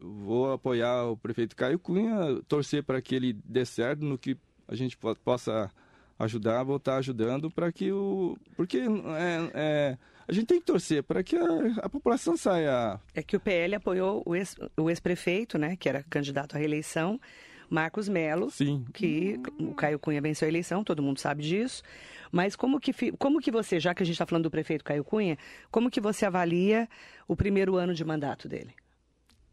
vou 0.00 0.52
apoiar 0.52 1.04
o 1.04 1.16
prefeito 1.16 1.54
Caio 1.54 1.78
Cunha, 1.78 2.40
torcer 2.48 2.82
para 2.82 3.00
que 3.00 3.14
ele 3.14 3.32
dê 3.44 3.64
certo 3.64 4.04
no 4.04 4.18
que 4.18 4.36
a 4.66 4.74
gente 4.74 4.96
po 4.96 5.14
possa 5.16 5.70
ajudar, 6.18 6.62
vou 6.62 6.76
estar 6.76 6.96
ajudando 6.96 7.50
para 7.50 7.70
que 7.70 7.92
o. 7.92 8.36
Porque 8.56 8.78
é, 8.78 9.50
é, 9.54 9.98
a 10.26 10.32
gente 10.32 10.46
tem 10.46 10.58
que 10.58 10.66
torcer 10.66 11.02
para 11.02 11.22
que 11.22 11.36
a, 11.36 11.46
a 11.82 11.88
população 11.88 12.36
saia. 12.36 13.00
É 13.14 13.22
que 13.22 13.36
o 13.36 13.40
PL 13.40 13.74
apoiou 13.74 14.22
o 14.24 14.34
ex- 14.34 14.56
ex-prefeito, 14.88 15.58
né, 15.58 15.76
que 15.76 15.88
era 15.88 16.02
candidato 16.04 16.56
à 16.56 16.58
reeleição, 16.58 17.20
Marcos 17.68 18.08
Melo, 18.08 18.50
Sim. 18.50 18.84
que 18.92 19.38
o 19.58 19.74
Caio 19.74 19.98
Cunha 19.98 20.20
venceu 20.20 20.46
a 20.46 20.48
eleição, 20.48 20.84
todo 20.84 21.02
mundo 21.02 21.18
sabe 21.20 21.42
disso. 21.42 21.82
Mas 22.32 22.56
como 22.56 22.80
que, 22.80 22.92
como 23.12 23.40
que 23.40 23.50
você, 23.50 23.78
já 23.78 23.94
que 23.94 24.02
a 24.02 24.06
gente 24.06 24.14
está 24.14 24.26
falando 24.26 24.44
do 24.44 24.50
prefeito 24.50 24.84
Caio 24.84 25.04
Cunha, 25.04 25.38
como 25.70 25.90
que 25.90 26.00
você 26.00 26.26
avalia 26.26 26.88
o 27.28 27.36
primeiro 27.36 27.76
ano 27.76 27.94
de 27.94 28.04
mandato 28.04 28.48
dele? 28.48 28.74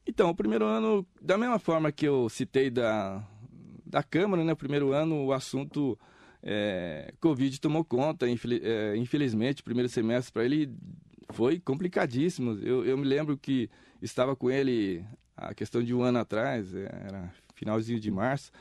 Então, 0.06 0.30
o 0.30 0.36
primeiro 0.36 0.66
ano, 0.66 1.06
da 1.22 1.38
mesma 1.38 1.60
forma 1.60 1.92
que 1.92 2.06
eu 2.06 2.28
citei 2.30 2.70
da, 2.70 3.24
da 3.86 4.04
Câmara, 4.04 4.44
né? 4.44 4.52
O 4.52 4.58
primeiro 4.58 4.92
ano, 4.92 5.24
o 5.26 5.32
assunto 5.32 5.98
é, 6.44 7.14
Covid 7.22 7.60
tomou 7.62 7.86
conta, 7.86 8.28
infeli- 8.30 8.62
é, 8.62 8.96
infelizmente, 8.98 9.62
o 9.62 9.64
primeiro 9.64 9.88
semestre 9.88 10.34
para 10.34 10.44
ele 10.44 10.70
foi 11.30 11.60
complicadíssimo. 11.60 12.60
Eu, 12.62 12.86
eu 12.86 12.98
me 12.98 13.06
lembro 13.06 13.38
que 13.38 13.70
estava 14.02 14.36
com 14.36 14.52
ele 14.52 15.04
a 15.38 15.54
questão 15.54 15.82
de 15.82 15.94
um 15.94 16.04
ano 16.04 16.20
atrás, 16.20 16.76
é, 16.76 16.84
era 17.08 17.34
finalzinho 17.56 18.00
de 18.00 18.12
março, 18.12 18.52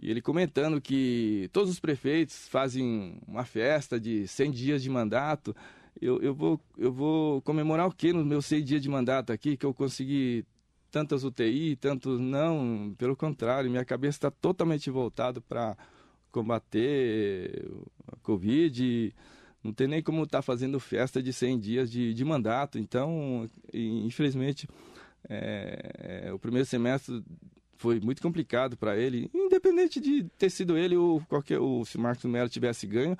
e 0.00 0.10
ele 0.10 0.22
comentando 0.22 0.80
que 0.80 1.48
todos 1.52 1.70
os 1.70 1.80
prefeitos 1.80 2.46
fazem 2.48 3.18
uma 3.26 3.44
festa 3.44 3.98
de 3.98 4.28
100 4.28 4.50
dias 4.50 4.82
de 4.82 4.88
mandato. 4.88 5.54
Eu, 6.00 6.20
eu, 6.20 6.34
vou, 6.34 6.60
eu 6.76 6.92
vou 6.92 7.40
comemorar 7.42 7.86
o 7.88 7.92
quê 7.92 8.12
nos 8.12 8.24
meus 8.24 8.46
100 8.46 8.62
dias 8.62 8.82
de 8.82 8.88
mandato 8.88 9.32
aqui, 9.32 9.56
que 9.56 9.64
eu 9.64 9.72
consegui 9.74 10.44
tantas 10.90 11.24
UTI, 11.24 11.76
tantos 11.76 12.20
não, 12.20 12.94
pelo 12.96 13.16
contrário, 13.16 13.70
minha 13.70 13.84
cabeça 13.84 14.18
está 14.18 14.30
totalmente 14.30 14.90
voltada 14.90 15.40
para 15.40 15.76
combater 16.36 17.66
a 18.12 18.16
Covid, 18.16 19.14
não 19.64 19.72
tem 19.72 19.88
nem 19.88 20.02
como 20.02 20.24
estar 20.24 20.38
tá 20.38 20.42
fazendo 20.42 20.78
festa 20.78 21.22
de 21.22 21.32
100 21.32 21.58
dias 21.58 21.90
de, 21.90 22.12
de 22.12 22.24
mandato, 22.26 22.78
então, 22.78 23.48
infelizmente, 23.72 24.68
é, 25.30 26.26
é, 26.26 26.32
o 26.34 26.38
primeiro 26.38 26.66
semestre 26.66 27.24
foi 27.78 28.00
muito 28.00 28.20
complicado 28.20 28.76
para 28.76 28.98
ele, 28.98 29.30
independente 29.34 29.98
de 29.98 30.24
ter 30.36 30.50
sido 30.50 30.76
ele 30.76 30.94
ou 30.94 31.22
qualquer, 31.22 31.58
ou 31.58 31.86
se 31.86 31.96
Marcos 31.96 32.26
Melo 32.26 32.50
tivesse 32.50 32.86
ganho, 32.86 33.16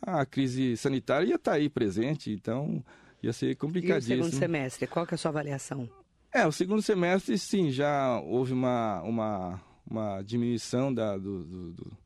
a 0.00 0.24
crise 0.24 0.76
sanitária 0.76 1.26
ia 1.26 1.34
estar 1.34 1.50
tá 1.50 1.56
aí 1.56 1.68
presente, 1.68 2.30
então 2.30 2.80
ia 3.20 3.32
ser 3.32 3.56
complicadíssimo. 3.56 4.14
E 4.14 4.20
o 4.20 4.24
segundo 4.24 4.38
semestre, 4.38 4.86
qual 4.86 5.04
que 5.04 5.14
é 5.14 5.16
a 5.16 5.18
sua 5.18 5.30
avaliação? 5.30 5.88
É, 6.32 6.46
o 6.46 6.52
segundo 6.52 6.80
semestre, 6.80 7.36
sim, 7.36 7.72
já 7.72 8.20
houve 8.20 8.52
uma, 8.52 9.02
uma, 9.02 9.60
uma 9.84 10.22
diminuição 10.22 10.94
da, 10.94 11.16
do, 11.18 11.44
do, 11.44 11.72
do, 11.72 12.01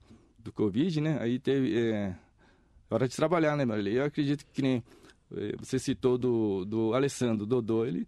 do 0.47 0.53
Covid, 0.53 1.01
né? 1.01 1.19
Aí 1.21 1.39
teve 1.39 1.79
é, 1.79 2.15
hora 2.91 3.07
de 3.07 3.15
trabalhar, 3.15 3.57
né, 3.57 3.65
Marília? 3.65 4.01
Eu 4.01 4.05
acredito 4.05 4.45
que 4.53 4.63
nem 4.63 4.83
é, 5.37 5.55
você 5.59 5.79
citou 5.79 6.17
do, 6.17 6.65
do 6.65 6.95
Alessandro 6.95 7.47
Dodô, 7.47 7.85
ele, 7.85 8.07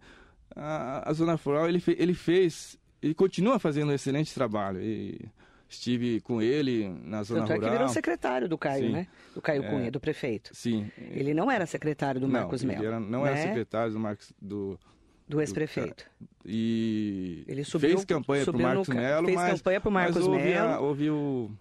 a, 0.55 1.09
a 1.09 1.13
Zona 1.13 1.37
Floral, 1.37 1.67
ele, 1.67 1.79
fe, 1.79 1.95
ele 1.99 2.13
fez 2.13 2.79
ele 3.01 3.13
continua 3.13 3.59
fazendo 3.59 3.89
um 3.89 3.93
excelente 3.93 4.33
trabalho. 4.33 4.81
E 4.81 5.19
estive 5.67 6.19
com 6.21 6.41
ele 6.41 6.89
na 7.03 7.21
zona 7.23 7.41
Tanto 7.41 7.53
rural. 7.53 7.67
é 7.67 7.71
que 7.71 7.77
virou 7.77 7.89
secretário 7.89 8.49
do 8.49 8.57
Caio, 8.57 8.87
sim. 8.87 8.91
né? 8.91 9.07
Do 9.35 9.41
Caio 9.41 9.63
é, 9.63 9.69
Cunha, 9.69 9.91
do 9.91 9.99
prefeito. 9.99 10.49
Sim. 10.53 10.91
Ele 10.97 11.33
não 11.33 11.49
era 11.49 11.65
secretário 11.65 12.19
do 12.19 12.27
Marcos 12.27 12.63
Melo. 12.63 12.83
Era, 12.83 12.99
não 12.99 13.23
né? 13.23 13.31
era 13.31 13.41
secretário 13.41 13.93
do 13.93 13.99
Marcos 13.99 14.33
do 14.41 14.79
do 15.27 15.39
ex-prefeito. 15.39 16.09
E 16.43 17.43
ele 17.47 17.63
subiu, 17.63 17.91
fez 17.91 18.03
campanha 18.03 18.43
para 18.43 18.57
o 18.57 18.59
Marcos 18.59 18.87
Melo, 18.87 19.25
fez 19.27 19.37
mas, 19.37 19.53
campanha 19.59 19.79
para 19.79 19.89
o 19.89 19.91
Marcos 19.91 20.27
Melo. 20.27 20.83
Houve 20.83 21.09
o, 21.11 21.15
o 21.15 21.51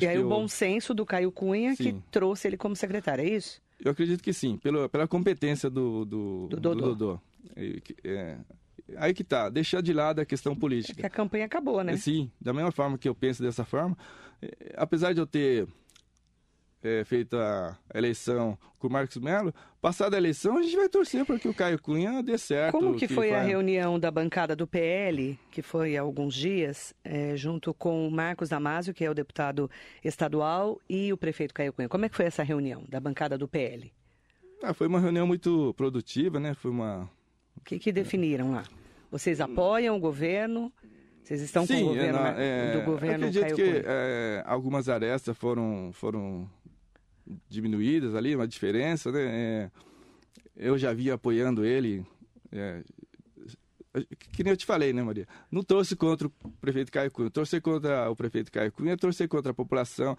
e 0.00 0.06
aí 0.06 0.18
o 0.18 0.28
bom 0.28 0.46
senso 0.46 0.94
do 0.94 1.04
Caio 1.04 1.32
Cunha 1.32 1.74
sim. 1.74 1.82
que 1.82 1.92
trouxe 2.10 2.48
ele 2.48 2.56
como 2.56 2.76
secretário, 2.76 3.24
é 3.24 3.28
isso? 3.28 3.60
Eu 3.78 3.92
acredito 3.92 4.22
que 4.22 4.32
sim, 4.32 4.56
pelo, 4.56 4.88
pela 4.88 5.06
competência 5.06 5.68
do, 5.68 6.04
do, 6.04 6.48
do 6.48 6.60
Dodô. 6.60 6.74
Do 6.74 6.94
Dodô. 6.94 7.20
É, 8.04 8.38
aí 8.96 9.12
que 9.12 9.24
tá, 9.24 9.48
deixar 9.48 9.82
de 9.82 9.92
lado 9.92 10.20
a 10.20 10.24
questão 10.24 10.54
política. 10.54 11.00
É 11.00 11.02
que 11.02 11.06
a 11.06 11.10
campanha 11.10 11.44
acabou, 11.44 11.82
né? 11.82 11.96
Sim, 11.96 12.30
da 12.40 12.52
mesma 12.52 12.72
forma 12.72 12.96
que 12.96 13.08
eu 13.08 13.14
penso 13.14 13.42
dessa 13.42 13.64
forma, 13.64 13.96
é, 14.40 14.74
apesar 14.76 15.12
de 15.12 15.20
eu 15.20 15.26
ter 15.26 15.66
é, 16.86 17.04
feito 17.04 17.36
a 17.36 17.76
eleição 17.94 18.56
com 18.78 18.86
o 18.86 18.90
Marcos 18.90 19.16
Melo, 19.16 19.52
passada 19.80 20.16
a 20.16 20.18
eleição 20.18 20.58
a 20.58 20.62
gente 20.62 20.76
vai 20.76 20.88
torcer 20.88 21.24
para 21.24 21.38
que 21.38 21.48
o 21.48 21.54
Caio 21.54 21.80
Cunha 21.80 22.22
dê 22.22 22.38
certo. 22.38 22.72
Como 22.72 22.94
que, 22.94 23.08
que 23.08 23.14
foi 23.14 23.30
vai... 23.30 23.40
a 23.40 23.42
reunião 23.42 23.98
da 23.98 24.10
bancada 24.10 24.54
do 24.54 24.66
PL, 24.66 25.38
que 25.50 25.62
foi 25.62 25.96
há 25.96 26.02
alguns 26.02 26.34
dias, 26.34 26.94
é, 27.04 27.36
junto 27.36 27.74
com 27.74 28.06
o 28.06 28.10
Marcos 28.10 28.48
Damasio, 28.48 28.94
que 28.94 29.04
é 29.04 29.10
o 29.10 29.14
deputado 29.14 29.70
estadual, 30.04 30.80
e 30.88 31.12
o 31.12 31.16
prefeito 31.16 31.52
Caio 31.52 31.72
Cunha? 31.72 31.88
Como 31.88 32.04
é 32.04 32.08
que 32.08 32.16
foi 32.16 32.26
essa 32.26 32.42
reunião 32.42 32.84
da 32.88 33.00
bancada 33.00 33.36
do 33.36 33.48
PL? 33.48 33.92
Ah, 34.62 34.72
foi 34.72 34.86
uma 34.86 35.00
reunião 35.00 35.26
muito 35.26 35.74
produtiva, 35.76 36.40
né? 36.40 36.54
Foi 36.54 36.70
uma 36.70 37.10
o 37.56 37.60
que, 37.60 37.78
que 37.78 37.90
definiram 37.90 38.52
lá? 38.52 38.64
Vocês 39.10 39.40
apoiam 39.40 39.96
o 39.96 40.00
governo? 40.00 40.72
Vocês 41.22 41.40
estão 41.40 41.66
Sim, 41.66 41.80
com 41.80 41.84
o 41.86 41.88
governo, 41.88 42.18
é, 42.36 42.72
do 42.72 42.84
governo 42.84 43.26
acredito 43.26 43.54
que 43.56 43.82
é, 43.84 44.44
algumas 44.46 44.88
arestas 44.88 45.36
foram, 45.36 45.90
foram 45.92 46.48
diminuídas 47.48 48.14
ali, 48.14 48.34
uma 48.34 48.46
diferença, 48.46 49.10
né? 49.10 49.20
É, 49.24 49.70
eu 50.56 50.78
já 50.78 50.92
vi 50.92 51.10
apoiando 51.10 51.64
ele 51.64 52.04
é, 52.52 52.82
que 54.32 54.42
nem 54.42 54.52
eu 54.52 54.56
te 54.56 54.66
falei, 54.66 54.92
né, 54.92 55.02
Maria? 55.02 55.26
Não 55.50 55.62
trouxe 55.62 55.96
contra 55.96 56.26
o 56.26 56.30
prefeito 56.60 56.92
Caio 56.92 57.10
Cunha. 57.10 57.30
Torcer 57.30 57.62
contra 57.62 58.10
o 58.10 58.16
prefeito 58.16 58.50
Caio 58.50 58.72
Cunha 58.72 58.92
é 58.92 58.96
torcer 58.96 59.28
contra 59.28 59.52
a 59.52 59.54
população. 59.54 60.16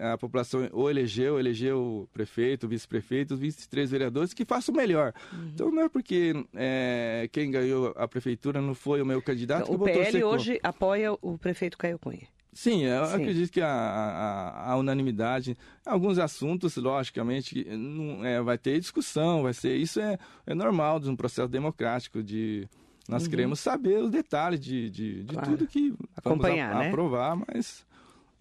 A, 0.00 0.12
a 0.12 0.18
população 0.18 0.68
ou 0.72 0.90
elegeu, 0.90 1.38
elegeu 1.38 2.02
o 2.02 2.08
prefeito, 2.12 2.66
o 2.66 2.68
vice-prefeito, 2.68 3.34
os 3.34 3.40
23 3.40 3.90
vereadores 3.90 4.32
que 4.32 4.44
façam 4.44 4.74
o 4.74 4.76
melhor. 4.76 5.12
Uhum. 5.32 5.50
Então 5.52 5.70
não 5.70 5.82
é 5.82 5.88
porque 5.88 6.32
é, 6.54 7.28
quem 7.32 7.50
ganhou 7.50 7.92
a 7.96 8.06
prefeitura 8.06 8.60
não 8.60 8.74
foi 8.74 9.02
o 9.02 9.06
meu 9.06 9.20
candidato 9.20 9.64
então, 9.64 9.76
que 9.76 9.84
o 9.84 9.88
eu 9.88 9.94
vou 9.94 10.04
PL 10.04 10.24
hoje 10.24 10.52
contra. 10.54 10.68
apoia 10.68 11.12
o 11.20 11.38
prefeito 11.38 11.76
Caio 11.78 11.98
Cunha. 11.98 12.28
Sim, 12.56 12.84
eu 12.84 13.04
Sim. 13.04 13.14
acredito 13.16 13.52
que 13.52 13.60
a, 13.60 13.68
a, 13.68 14.72
a, 14.72 14.76
unanimidade, 14.78 15.54
alguns 15.84 16.18
assuntos, 16.18 16.74
logicamente, 16.76 17.62
não, 17.76 18.24
é, 18.24 18.40
vai 18.40 18.56
ter 18.56 18.80
discussão, 18.80 19.42
vai 19.42 19.52
ser 19.52 19.76
isso 19.76 20.00
é, 20.00 20.18
é 20.46 20.54
normal 20.54 20.98
de 20.98 21.10
um 21.10 21.14
processo 21.14 21.48
democrático 21.48 22.22
de 22.22 22.66
nós 23.06 23.24
uhum. 23.24 23.30
queremos 23.30 23.60
saber 23.60 23.98
os 23.98 24.10
detalhes 24.10 24.58
de, 24.58 24.88
de, 24.88 25.22
de 25.24 25.34
claro. 25.34 25.50
tudo 25.50 25.66
que 25.66 25.94
Acompanhar, 26.16 26.68
vamos 26.68 26.80
a, 26.80 26.84
né? 26.84 26.88
aprovar, 26.88 27.36
mas 27.46 27.86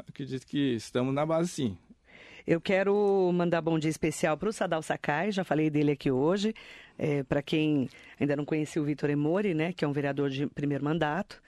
acredito 0.08 0.47
que 0.47 0.75
estamos 0.75 1.13
na 1.13 1.25
base 1.25 1.49
sim. 1.49 1.78
Eu 2.47 2.62
quero 2.62 3.30
mandar 3.34 3.60
bom 3.60 3.78
dia 3.78 3.91
especial 3.91 4.38
para 4.38 4.47
o 4.47 4.54
Sadal 4.54 4.82
Sakai, 4.82 5.30
já 5.30 5.43
falei 5.43 5.69
dele 5.69 5.91
aqui 5.91 6.10
hoje. 6.10 6.54
É, 6.97 7.21
para 7.23 7.41
quem 7.41 7.89
ainda 8.17 8.34
não 8.38 8.45
conhecia 8.45 8.82
o 8.82 8.86
Vitor 8.86 9.10
Emori, 9.10 9.54
né, 9.54 9.73
que 9.73 9.84
é 9.84 9.88
um 9.88 9.91
vereador 9.91 10.30
de 10.30 10.47
primeiro 10.47 10.86
mandato. 10.86 11.41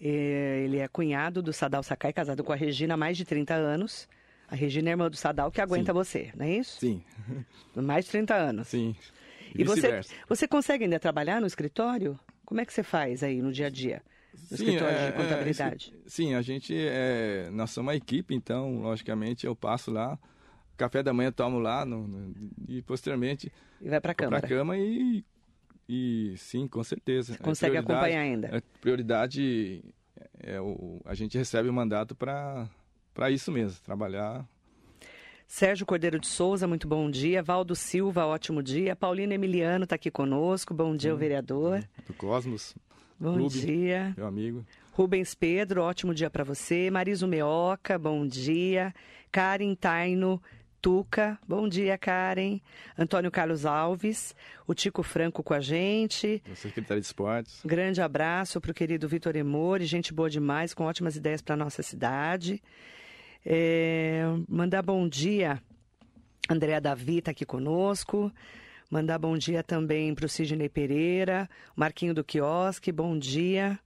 É, 0.00 0.62
ele 0.64 0.78
é 0.78 0.88
cunhado 0.88 1.42
do 1.42 1.52
Sadal 1.52 1.82
Sakai, 1.82 2.12
casado 2.12 2.44
com 2.44 2.52
a 2.52 2.56
Regina 2.56 2.94
há 2.94 2.96
mais 2.96 3.16
de 3.16 3.24
30 3.24 3.54
anos. 3.54 4.08
A 4.48 4.54
Regina 4.54 4.88
é 4.88 4.92
irmã 4.92 5.10
do 5.10 5.16
Sadal 5.16 5.50
que 5.50 5.60
aguenta 5.60 5.92
Sim. 5.92 5.98
você, 5.98 6.32
não 6.34 6.46
é 6.46 6.56
isso? 6.56 6.80
Sim. 6.80 7.02
Mais 7.74 8.04
de 8.04 8.12
30 8.12 8.34
anos. 8.34 8.68
Sim. 8.68 8.96
E, 9.54 9.62
e 9.62 9.64
você, 9.64 10.00
você 10.28 10.48
consegue 10.48 10.84
ainda 10.84 10.98
trabalhar 10.98 11.40
no 11.40 11.46
escritório? 11.46 12.18
Como 12.44 12.60
é 12.60 12.64
que 12.64 12.72
você 12.72 12.82
faz 12.82 13.22
aí 13.22 13.42
no 13.42 13.52
dia 13.52 13.66
a 13.66 13.70
dia? 13.70 14.02
No 14.50 14.56
sim, 14.56 14.64
escritório 14.64 14.96
é, 14.96 15.00
de 15.00 15.08
é, 15.08 15.12
contabilidade? 15.12 15.94
É, 15.94 16.08
sim, 16.08 16.34
a 16.34 16.40
gente 16.40 16.74
é. 16.74 17.50
Nós 17.52 17.70
somos 17.70 17.88
uma 17.88 17.96
equipe, 17.96 18.34
então, 18.34 18.80
logicamente, 18.80 19.46
eu 19.46 19.54
passo 19.54 19.90
lá, 19.90 20.18
café 20.76 21.02
da 21.02 21.12
manhã 21.12 21.30
tomo 21.32 21.58
lá 21.58 21.84
no, 21.84 22.06
no, 22.06 22.34
e 22.68 22.80
posteriormente. 22.82 23.52
E 23.80 23.88
vai 23.88 24.00
para 24.00 24.12
a 24.12 24.14
cama. 24.14 24.30
Para 24.30 24.46
a 24.46 24.48
cama 24.48 24.78
e, 24.78 25.24
e 25.88 26.34
sim, 26.36 26.68
com 26.68 26.84
certeza. 26.84 27.32
Você 27.32 27.38
consegue 27.38 27.76
acompanhar 27.76 28.20
ainda? 28.20 28.58
A 28.58 28.80
prioridade 28.80 29.82
é 30.40 30.60
o, 30.60 31.00
a 31.04 31.14
gente 31.14 31.38
recebe 31.38 31.68
o 31.68 31.72
mandato 31.72 32.14
para 32.14 32.68
isso 33.30 33.50
mesmo, 33.50 33.80
trabalhar 33.84 34.46
Sérgio 35.48 35.86
Cordeiro 35.86 36.20
de 36.20 36.26
Souza, 36.26 36.68
muito 36.68 36.86
bom 36.86 37.10
dia. 37.10 37.42
Valdo 37.42 37.74
Silva, 37.74 38.26
ótimo 38.26 38.62
dia. 38.62 38.94
Paulina 38.94 39.32
Emiliano 39.32 39.84
está 39.84 39.96
aqui 39.96 40.10
conosco. 40.10 40.74
Bom 40.74 40.94
dia, 40.94 41.10
hum, 41.10 41.14
o 41.14 41.18
vereador. 41.18 41.82
Do 42.06 42.12
Cosmos. 42.12 42.76
Bom 43.18 43.32
Clube, 43.32 43.58
dia. 43.58 44.12
Meu 44.14 44.26
amigo. 44.26 44.66
Rubens 44.92 45.34
Pedro, 45.34 45.82
ótimo 45.82 46.14
dia 46.14 46.28
para 46.28 46.44
você. 46.44 46.90
Mariso 46.90 47.26
Meoca, 47.26 47.98
bom 47.98 48.26
dia. 48.26 48.94
Karen 49.32 49.74
Taino 49.74 50.40
Tuca, 50.80 51.38
bom 51.46 51.68
dia, 51.68 51.98
Karen. 51.98 52.60
Antônio 52.96 53.30
Carlos 53.30 53.66
Alves, 53.66 54.34
o 54.66 54.74
Tico 54.74 55.02
Franco 55.02 55.42
com 55.42 55.52
a 55.52 55.60
gente. 55.60 56.42
Secretário 56.54 57.00
de 57.00 57.06
Esportes. 57.06 57.60
Grande 57.64 58.00
abraço 58.00 58.60
para 58.60 58.70
o 58.70 58.74
querido 58.74 59.08
Vitor 59.08 59.34
Emori, 59.34 59.84
gente 59.86 60.14
boa 60.14 60.30
demais, 60.30 60.72
com 60.72 60.84
ótimas 60.84 61.16
ideias 61.16 61.42
para 61.42 61.56
nossa 61.56 61.82
cidade. 61.82 62.62
É, 63.44 64.22
mandar 64.48 64.82
bom 64.82 65.08
dia, 65.08 65.60
Andréa 66.48 66.80
Davi 66.80 67.18
está 67.18 67.32
aqui 67.32 67.44
conosco. 67.44 68.32
Mandar 68.90 69.18
bom 69.18 69.36
dia 69.36 69.62
também 69.62 70.14
para 70.14 70.24
o 70.24 70.28
Sidney 70.28 70.68
Pereira, 70.68 71.48
Marquinho 71.76 72.14
do 72.14 72.24
Quiosque, 72.24 72.90
bom 72.90 73.18
dia. 73.18 73.78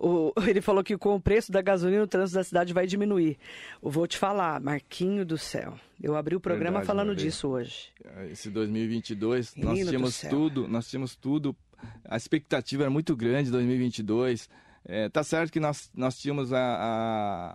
O, 0.00 0.32
ele 0.48 0.62
falou 0.62 0.82
que 0.82 0.96
com 0.96 1.14
o 1.14 1.20
preço 1.20 1.52
da 1.52 1.60
gasolina 1.60 2.02
o 2.02 2.06
trânsito 2.06 2.38
da 2.38 2.44
cidade 2.44 2.72
vai 2.72 2.86
diminuir. 2.86 3.38
Eu 3.82 3.90
vou 3.90 4.06
te 4.06 4.16
falar, 4.16 4.60
Marquinho 4.60 5.24
do 5.24 5.36
céu. 5.36 5.74
Eu 6.02 6.16
abri 6.16 6.34
o 6.34 6.40
programa 6.40 6.78
Verdade, 6.78 6.86
falando 6.86 7.14
disso 7.14 7.48
hoje. 7.48 7.90
Esse 8.30 8.48
2022, 8.50 9.52
Rino 9.52 9.68
nós 9.68 9.78
tínhamos 9.78 10.20
tudo, 10.20 10.66
nós 10.66 10.88
tínhamos 10.88 11.16
tudo. 11.16 11.54
A 12.04 12.16
expectativa 12.16 12.84
era 12.84 12.90
muito 12.90 13.14
grande 13.14 13.50
2022. 13.50 14.48
É, 14.86 15.10
tá 15.10 15.22
certo 15.22 15.52
que 15.52 15.60
nós, 15.60 15.90
nós 15.94 16.18
tínhamos 16.18 16.52
a, 16.54 16.58
a 16.58 17.54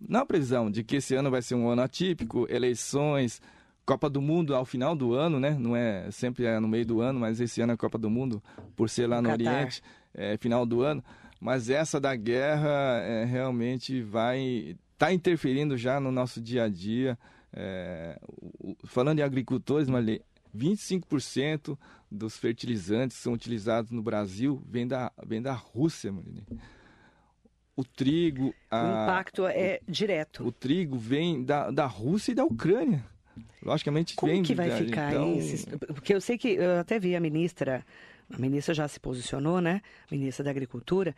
não 0.00 0.20
a 0.20 0.26
previsão 0.26 0.70
de 0.70 0.82
que 0.82 0.96
esse 0.96 1.14
ano 1.14 1.30
vai 1.30 1.42
ser 1.42 1.54
um 1.54 1.68
ano 1.68 1.82
atípico, 1.82 2.46
eleições, 2.50 3.40
Copa 3.84 4.08
do 4.08 4.20
Mundo 4.20 4.54
ao 4.54 4.64
final 4.64 4.94
do 4.96 5.14
ano, 5.14 5.38
né? 5.38 5.56
Não 5.58 5.76
é 5.76 6.10
sempre 6.10 6.44
é 6.44 6.58
no 6.58 6.68
meio 6.68 6.86
do 6.86 7.00
ano, 7.00 7.20
mas 7.20 7.40
esse 7.40 7.60
ano 7.60 7.72
é 7.72 7.76
Copa 7.76 7.98
do 7.98 8.10
Mundo, 8.10 8.42
por 8.76 8.88
ser 8.88 9.06
lá 9.06 9.20
no, 9.20 9.28
no 9.28 9.34
Oriente, 9.34 9.82
é 10.14 10.36
final 10.36 10.64
do 10.64 10.82
ano. 10.82 11.04
Mas 11.40 11.70
essa 11.70 11.98
da 11.98 12.14
guerra 12.14 13.00
é, 13.02 13.24
realmente 13.24 14.02
vai 14.02 14.76
tá 14.98 15.10
interferindo 15.10 15.78
já 15.78 15.98
no 15.98 16.12
nosso 16.12 16.40
dia 16.40 16.64
a 16.64 16.68
dia. 16.68 17.18
É, 17.52 18.20
falando 18.84 19.20
em 19.20 19.22
agricultores, 19.22 19.88
Marli, 19.88 20.22
25% 20.54 21.78
dos 22.10 22.36
fertilizantes 22.36 23.16
que 23.16 23.22
são 23.22 23.32
utilizados 23.32 23.90
no 23.90 24.02
Brasil 24.02 24.62
vem 24.68 24.86
da, 24.86 25.10
vem 25.26 25.40
da 25.40 25.54
Rússia. 25.54 26.12
O 27.74 27.84
trigo. 27.84 28.54
A, 28.70 28.82
o 28.82 29.04
impacto 29.04 29.46
é 29.46 29.80
o, 29.88 29.90
direto. 29.90 30.46
O 30.46 30.52
trigo 30.52 30.98
vem 30.98 31.42
da, 31.42 31.70
da 31.70 31.86
Rússia 31.86 32.32
e 32.32 32.34
da 32.34 32.44
Ucrânia. 32.44 33.04
Logicamente 33.62 34.14
Como 34.16 34.32
vem. 34.32 34.42
que 34.42 34.54
vai 34.54 34.70
ficar 34.70 35.12
então... 35.12 35.34
isso? 35.38 35.66
Porque 35.78 36.14
eu 36.14 36.20
sei 36.20 36.36
que 36.36 36.48
eu 36.48 36.78
até 36.78 36.98
vi 36.98 37.16
a 37.16 37.20
ministra, 37.20 37.84
a 38.32 38.38
ministra 38.38 38.74
já 38.74 38.86
se 38.86 39.00
posicionou, 39.00 39.60
né? 39.60 39.82
A 40.10 40.14
ministra 40.14 40.44
da 40.44 40.50
Agricultura, 40.50 41.14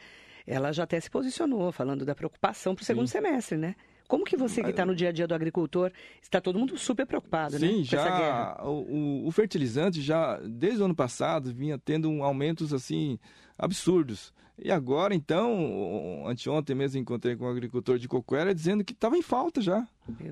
ela 0.46 0.72
já 0.72 0.84
até 0.84 0.98
se 1.00 1.10
posicionou, 1.10 1.70
falando 1.72 2.04
da 2.04 2.14
preocupação 2.14 2.74
para 2.74 2.82
o 2.82 2.84
segundo 2.84 3.08
semestre, 3.08 3.56
né? 3.56 3.74
Como 4.08 4.24
que 4.24 4.36
você 4.36 4.62
que 4.62 4.70
está 4.70 4.84
no 4.84 4.94
dia 4.94 5.08
a 5.08 5.12
dia 5.12 5.26
do 5.26 5.34
agricultor, 5.34 5.90
está 6.20 6.38
todo 6.38 6.58
mundo 6.58 6.76
super 6.76 7.06
preocupado, 7.06 7.58
Sim, 7.58 7.66
né? 7.66 7.72
Com 7.78 7.84
já 7.84 8.58
o, 8.62 9.26
o, 9.26 9.30
fertilizante 9.30 10.02
já 10.02 10.38
desde 10.38 10.82
o 10.82 10.84
ano 10.84 10.94
passado 10.94 11.50
vinha 11.50 11.78
tendo 11.78 12.10
um 12.10 12.22
aumentos 12.22 12.74
assim 12.74 13.18
absurdos. 13.56 14.34
E 14.64 14.70
agora, 14.70 15.12
então, 15.12 16.24
anteontem 16.26 16.76
mesmo 16.76 17.00
encontrei 17.00 17.34
com 17.34 17.44
um 17.44 17.50
agricultor 17.50 17.98
de 17.98 18.06
Coquera 18.06 18.54
dizendo 18.54 18.84
que 18.84 18.92
estava 18.92 19.16
em 19.16 19.22
falta 19.22 19.60
já. 19.60 19.86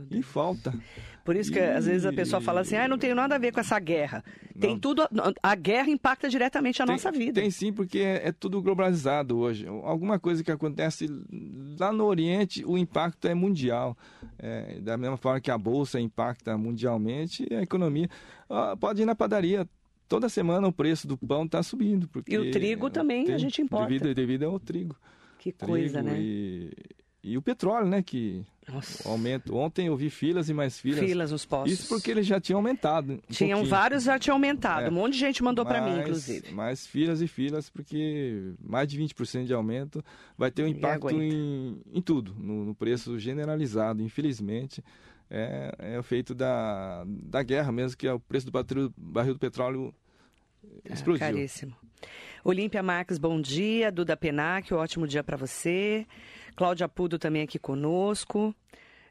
Em 0.09 0.23
falta. 0.23 0.73
Por 1.25 1.35
isso 1.35 1.51
que 1.51 1.59
e... 1.59 1.63
às 1.63 1.87
vezes 1.87 2.07
a 2.07 2.13
pessoa 2.13 2.41
fala 2.41 2.61
assim, 2.61 2.77
ah, 2.77 2.87
não 2.87 2.97
tenho 2.97 3.15
nada 3.15 3.35
a 3.35 3.39
ver 3.39 3.53
com 3.53 3.59
essa 3.59 3.79
guerra. 3.79 4.23
Não. 4.55 4.61
Tem 4.61 4.79
tudo. 4.79 5.03
A 5.43 5.55
guerra 5.57 5.91
impacta 5.91 6.29
diretamente 6.29 6.81
a 6.81 6.87
tem, 6.87 6.95
nossa 6.95 7.11
vida. 7.11 7.41
Tem 7.41 7.51
sim, 7.51 7.73
porque 7.73 7.99
é, 7.99 8.29
é, 8.29 8.33
tudo 8.33 8.63
globalizado 8.63 9.37
hoje. 9.37 9.67
Alguma 9.67 10.19
coisa 10.19 10.45
que 10.45 10.51
acontece 10.53 11.09
lá 11.79 11.93
no 11.93 12.05
Oriente, 12.05 12.65
o 12.65 12.79
impacto 12.79 13.27
é 13.27 13.35
mundial. 13.35 13.97
É, 14.39 14.81
da 14.81 14.97
mesma 14.97 15.17
forma 15.17 15.41
que 15.41 15.51
a 15.51 15.59
Bolsa 15.59 16.01
impacta 16.01 16.57
mundialmente, 16.57 17.47
a 17.53 17.63
economia. 17.63 18.09
Ah, 18.49 18.77
pode 18.79 19.03
ir 19.03 19.07
na 19.07 19.15
padaria, 19.15 19.69
toda 20.11 20.29
semana 20.29 20.67
o 20.67 20.73
preço 20.73 21.07
do 21.07 21.17
pão 21.17 21.45
está 21.45 21.63
subindo. 21.63 22.09
Porque 22.09 22.35
e 22.35 22.39
o 22.39 22.51
trigo 22.51 22.91
também 22.91 23.25
tem, 23.25 23.35
a 23.35 23.39
gente 23.39 23.63
importa. 23.63 23.87
Devido, 23.87 24.13
devido 24.13 24.43
ao 24.45 24.59
trigo. 24.59 24.97
Que 25.39 25.53
trigo 25.53 25.73
coisa, 25.73 26.03
né? 26.03 26.17
E, 26.19 26.73
e, 27.23 27.39
o 27.39 27.41
petróleo, 27.41 27.87
né? 27.87 28.03
Que 28.03 28.45
Nossa. 28.69 29.09
aumento. 29.09 29.57
Ontem 29.57 29.87
eu 29.87 29.97
vi 29.97 30.11
filas 30.11 30.49
e 30.49 30.53
mais 30.53 30.81
filas. 30.81 30.99
Filas 30.99 31.31
nos 31.31 31.47
postos. 31.47 31.73
Isso 31.73 31.89
porque 31.89 32.11
eles 32.11 32.27
já 32.27 32.41
tinham 32.41 32.59
aumentado. 32.59 33.13
Um 33.13 33.33
Tinham 33.33 33.61
pouquinho. 33.61 33.71
vários 33.71 34.03
já 34.03 34.19
tinham 34.19 34.35
aumentado. 34.35 34.87
É. 34.87 34.89
Um 34.91 34.95
monte 34.95 35.13
de 35.13 35.21
gente 35.21 35.45
mandou 35.45 35.65
para 35.65 35.81
mim, 35.81 36.01
inclusive. 36.01 36.53
Mais 36.53 36.85
filas 36.85 37.23
e 37.23 37.29
filas, 37.29 37.71
porque 37.71 38.53
mais 38.61 38.89
de 38.89 39.01
20% 39.01 39.45
de 39.45 39.55
aumento 39.55 40.05
vai 40.37 40.51
ter 40.51 40.65
um 40.65 40.67
impacto 40.67 41.11
em, 41.11 41.81
em 41.95 42.03
tudo, 42.03 42.35
no, 42.37 42.65
no 42.65 42.75
preço 42.75 43.17
generalizado, 43.17 44.03
infelizmente 44.03 44.83
é, 45.31 45.73
é 45.79 45.99
o 45.99 46.03
feito 46.03 46.35
da, 46.35 47.05
da 47.07 47.43
guerra 47.43 47.71
mesmo, 47.71 47.97
que 47.97 48.07
é 48.07 48.13
o 48.13 48.19
preço 48.19 48.47
do 48.47 48.53
barril, 48.53 48.93
barril 48.97 49.35
do 49.35 49.39
petróleo 49.39 49.95
é, 50.85 50.93
explodiu. 50.93 51.21
Caríssimo. 51.21 51.77
Olímpia 52.43 52.83
Marques, 52.83 53.19
bom 53.19 53.41
dia. 53.41 53.93
Duda 53.93 54.17
Penac, 54.17 54.73
ótimo 54.75 55.07
dia 55.07 55.23
para 55.23 55.37
você. 55.37 56.07
Cláudia 56.57 56.89
Pudo 56.89 57.19
também 57.19 57.43
aqui 57.43 57.59
conosco. 57.59 58.55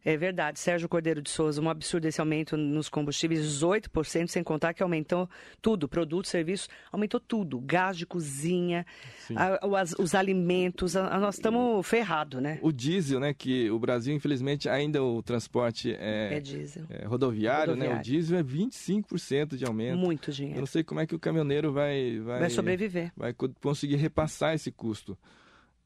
É 0.09 0.17
verdade, 0.17 0.59
Sérgio 0.59 0.89
Cordeiro 0.89 1.21
de 1.21 1.29
Souza, 1.29 1.61
um 1.61 1.69
absurdo 1.69 2.07
esse 2.07 2.19
aumento 2.19 2.57
nos 2.57 2.89
combustíveis, 2.89 3.45
18%, 3.45 4.27
sem 4.27 4.43
contar 4.43 4.73
que 4.73 4.81
aumentou 4.81 5.29
tudo, 5.61 5.87
produtos, 5.87 6.31
serviços, 6.31 6.67
aumentou 6.91 7.19
tudo, 7.19 7.59
gás 7.59 7.95
de 7.95 8.07
cozinha, 8.07 8.87
a, 9.35 9.67
os, 9.67 9.93
os, 9.99 10.15
alimentos, 10.15 10.95
a, 10.95 11.19
nós 11.19 11.35
estamos 11.35 11.85
ferrados, 11.85 12.41
né? 12.41 12.57
O 12.63 12.71
diesel, 12.71 13.19
né, 13.19 13.35
que 13.35 13.69
o 13.69 13.77
Brasil, 13.77 14.15
infelizmente, 14.15 14.67
ainda 14.67 15.03
o 15.03 15.21
transporte 15.21 15.93
é, 15.93 16.37
é 16.37 16.39
diesel. 16.39 16.85
É 16.89 17.05
rodoviário, 17.05 17.73
rodoviário, 17.73 17.75
né, 17.75 17.99
o 17.99 18.01
diesel 18.01 18.39
é 18.39 18.43
25% 18.43 19.57
de 19.57 19.65
aumento. 19.65 19.95
Muito 19.95 20.31
dinheiro. 20.31 20.57
Eu 20.57 20.61
não 20.61 20.67
sei 20.67 20.83
como 20.83 20.99
é 21.01 21.05
que 21.05 21.13
o 21.13 21.19
caminhoneiro 21.19 21.71
vai... 21.71 22.17
Vai, 22.17 22.39
vai 22.39 22.49
sobreviver. 22.49 23.11
Vai 23.15 23.31
conseguir 23.61 23.97
repassar 23.97 24.55
esse 24.55 24.71
custo 24.71 25.15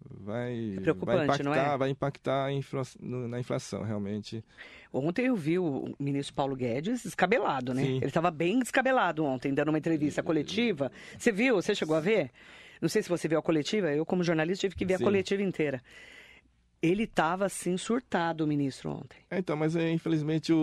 vai, 0.10 0.76
é 0.78 0.82
preocupante, 0.82 1.16
vai 1.16 1.26
impactar, 1.26 1.74
é? 1.74 1.78
vai 1.78 1.90
impactar 1.90 2.52
infla, 2.52 2.84
na 3.00 3.40
inflação, 3.40 3.84
realmente. 3.84 4.44
Ontem 4.92 5.26
eu 5.26 5.36
vi 5.36 5.58
o 5.58 5.94
ministro 6.00 6.36
Paulo 6.36 6.56
Guedes 6.56 7.04
descabelado, 7.04 7.74
né? 7.74 7.84
Sim. 7.84 7.98
Ele 7.98 8.06
estava 8.06 8.30
bem 8.30 8.60
descabelado 8.60 9.24
ontem, 9.26 9.54
dando 9.54 9.70
uma 9.70 9.78
entrevista 9.78 10.22
coletiva. 10.22 10.92
Você 11.18 11.32
viu? 11.32 11.56
Você 11.56 11.74
chegou 11.74 11.96
a 11.96 12.00
ver? 12.00 12.32
Não 12.82 12.90
sei 12.90 13.02
se 13.02 13.10
você 13.10 13.28
viu 13.28 13.40
a 13.40 13.42
coletiva. 13.42 13.92
Eu, 13.92 14.06
como 14.06 14.24
jornalista, 14.24 14.62
tive 14.62 14.76
que 14.76 14.86
ver 14.86 14.98
Sim. 14.98 15.04
a 15.04 15.08
coletiva 15.08 15.42
inteira. 15.42 15.82
Ele 16.84 17.04
estava 17.04 17.46
assim 17.46 17.78
surtado, 17.78 18.44
o 18.44 18.48
ministro, 18.48 18.92
ontem. 18.92 19.18
É, 19.32 19.40
então, 19.40 19.56
mas 19.56 19.74
é, 19.74 19.90
infelizmente 19.90 20.52
o, 20.52 20.58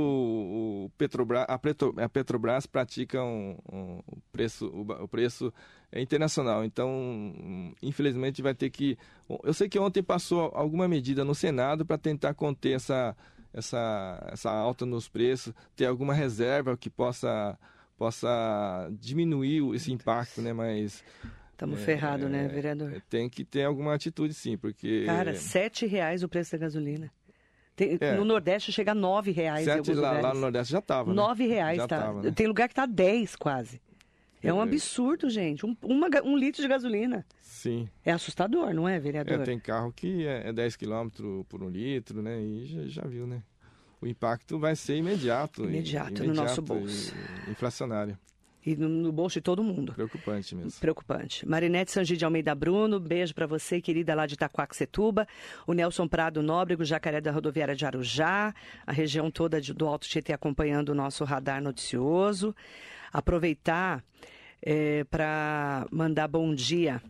o 0.84 0.90
Petrobras, 0.98 1.46
a, 1.48 1.58
Petro, 1.58 1.94
a, 1.96 2.08
Petrobras 2.10 2.66
pratica 2.66 3.24
um, 3.24 3.56
um 3.72 4.02
preço, 4.30 4.66
o, 4.66 4.82
o, 4.82 5.08
preço 5.08 5.50
é 5.90 5.98
internacional. 5.98 6.62
Então, 6.62 7.72
infelizmente, 7.82 8.42
vai 8.42 8.54
ter 8.54 8.68
que. 8.68 8.98
Eu 9.42 9.54
sei 9.54 9.66
que 9.66 9.78
ontem 9.78 10.02
passou 10.02 10.52
alguma 10.54 10.86
medida 10.86 11.24
no 11.24 11.34
Senado 11.34 11.86
para 11.86 11.96
tentar 11.96 12.34
conter 12.34 12.72
essa, 12.72 13.16
essa, 13.50 14.28
essa 14.30 14.50
alta 14.50 14.84
nos 14.84 15.08
preços, 15.08 15.54
ter 15.74 15.86
alguma 15.86 16.12
reserva 16.12 16.76
que 16.76 16.90
possa 16.90 17.58
possa 17.96 18.90
diminuir 18.98 19.74
esse 19.74 19.92
impacto, 19.92 20.40
né? 20.40 20.54
Mas 20.54 21.04
Estamos 21.60 21.78
é, 21.82 21.84
ferrados, 21.84 22.30
né, 22.30 22.48
vereador? 22.48 22.90
É, 22.90 23.02
tem 23.10 23.28
que 23.28 23.44
ter 23.44 23.64
alguma 23.64 23.94
atitude, 23.94 24.32
sim, 24.32 24.56
porque... 24.56 25.04
Cara, 25.04 25.34
sete 25.34 25.84
reais 25.84 26.22
o 26.22 26.28
preço 26.28 26.52
da 26.52 26.58
gasolina. 26.58 27.12
Tem, 27.76 27.98
é. 28.00 28.16
No 28.16 28.24
Nordeste 28.24 28.72
chega 28.72 28.92
a 28.92 28.94
nove 28.94 29.30
reais. 29.30 29.66
Sete 29.66 29.92
lá, 29.92 30.12
lá, 30.20 30.32
no 30.32 30.40
Nordeste 30.40 30.72
já 30.72 30.78
estava, 30.78 31.10
né? 31.10 31.14
Nove 31.14 31.46
reais, 31.46 31.76
já 31.76 31.86
tá. 31.86 31.98
Tava, 32.00 32.22
né? 32.22 32.30
Tem 32.30 32.46
lugar 32.46 32.66
que 32.66 32.74
tá 32.74 32.86
dez 32.86 33.36
quase. 33.36 33.78
É 34.42 34.50
um 34.50 34.60
é. 34.60 34.62
absurdo, 34.62 35.28
gente. 35.28 35.66
Um, 35.66 35.76
uma, 35.82 36.08
um 36.24 36.34
litro 36.34 36.62
de 36.62 36.68
gasolina. 36.68 37.26
Sim. 37.42 37.90
É 38.02 38.10
assustador, 38.10 38.72
não 38.72 38.88
é, 38.88 38.98
vereador? 38.98 39.42
É, 39.42 39.44
tem 39.44 39.60
carro 39.60 39.92
que 39.92 40.26
é, 40.26 40.48
é 40.48 40.52
10 40.54 40.76
km 40.76 41.08
por 41.46 41.62
um 41.62 41.68
litro, 41.68 42.22
né? 42.22 42.40
E 42.40 42.66
já, 42.68 43.02
já 43.02 43.02
viu, 43.02 43.26
né? 43.26 43.42
O 44.00 44.06
impacto 44.06 44.58
vai 44.58 44.74
ser 44.74 44.96
imediato. 44.96 45.64
Imediato, 45.64 46.08
imediato 46.08 46.26
no 46.26 46.34
nosso 46.34 46.62
bolso. 46.62 47.14
Inflacionário. 47.50 48.18
E 48.64 48.76
no, 48.76 48.88
no, 48.88 49.12
bolso 49.12 49.34
de 49.34 49.40
todo 49.40 49.62
mundo. 49.62 49.94
Preocupante 49.94 50.54
mesmo. 50.54 50.80
Preocupante. 50.80 51.48
Marinete 51.48 51.90
Sangi 51.90 52.16
de 52.16 52.24
Almeida 52.24 52.54
Bruno, 52.54 53.00
beijo 53.00 53.34
para 53.34 53.46
você, 53.46 53.80
querida, 53.80 54.14
lá 54.14 54.26
de 54.26 54.34
Itaquaquecetuba. 54.34 55.26
O 55.66 55.72
Nelson 55.72 56.06
Prado 56.06 56.42
Nóbrego, 56.42 56.84
Jacaré 56.84 57.20
da 57.20 57.30
Rodoviária 57.30 57.74
de 57.74 57.86
Arujá. 57.86 58.54
A 58.86 58.92
região 58.92 59.30
toda 59.30 59.60
de, 59.60 59.72
do 59.72 59.86
Alto 59.86 60.06
Tietê 60.06 60.32
acompanhando 60.32 60.90
o 60.90 60.94
nosso 60.94 61.24
radar 61.24 61.62
noticioso. 61.62 62.54
Aproveitar 63.12 64.04
é, 64.62 65.04
para 65.04 65.86
mandar 65.90 66.28
bom 66.28 66.54
dia 66.54 67.02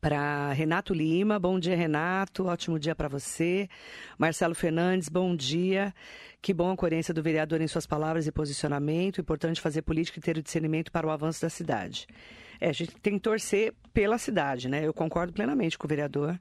para 0.00 0.52
Renato 0.52 0.92
Lima. 0.92 1.38
Bom 1.38 1.58
dia, 1.58 1.76
Renato. 1.76 2.46
Ótimo 2.46 2.78
dia 2.78 2.94
para 2.94 3.08
você. 3.08 3.68
Marcelo 4.18 4.54
Fernandes, 4.54 5.08
bom 5.08 5.34
dia. 5.36 5.94
Que 6.42 6.52
bom 6.52 6.72
a 6.72 6.76
coerência 6.76 7.14
do 7.14 7.22
vereador 7.22 7.60
em 7.60 7.68
suas 7.68 7.86
palavras 7.86 8.26
e 8.26 8.32
posicionamento. 8.32 9.20
Importante 9.20 9.60
fazer 9.60 9.82
política 9.82 10.18
e 10.18 10.22
ter 10.22 10.36
o 10.36 10.42
discernimento 10.42 10.90
para 10.90 11.06
o 11.06 11.10
avanço 11.10 11.42
da 11.42 11.50
cidade. 11.50 12.06
É, 12.60 12.68
a 12.68 12.72
gente 12.72 12.96
tem 12.96 13.14
que 13.14 13.20
torcer 13.20 13.74
pela 13.92 14.18
cidade, 14.18 14.68
né? 14.68 14.84
Eu 14.84 14.92
concordo 14.92 15.32
plenamente 15.32 15.78
com 15.78 15.86
o 15.86 15.88
vereador. 15.88 16.38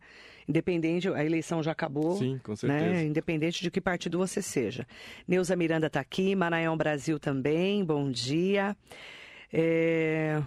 Independente, 0.47 1.07
a 1.09 1.25
eleição 1.25 1.61
já 1.61 1.71
acabou. 1.71 2.17
Sim, 2.17 2.39
com 2.43 2.51
né? 2.51 2.55
certeza. 2.55 2.85
Né? 2.85 3.05
Independente 3.05 3.61
de 3.61 3.71
que 3.71 3.81
partido 3.81 4.17
você 4.17 4.41
seja. 4.41 4.87
Neuza 5.27 5.55
Miranda 5.55 5.87
está 5.87 5.99
aqui, 5.99 6.35
Maranhão 6.35 6.77
Brasil 6.77 7.19
também, 7.19 7.83
bom 7.83 8.09
dia. 8.11 8.75
É... 9.51 10.41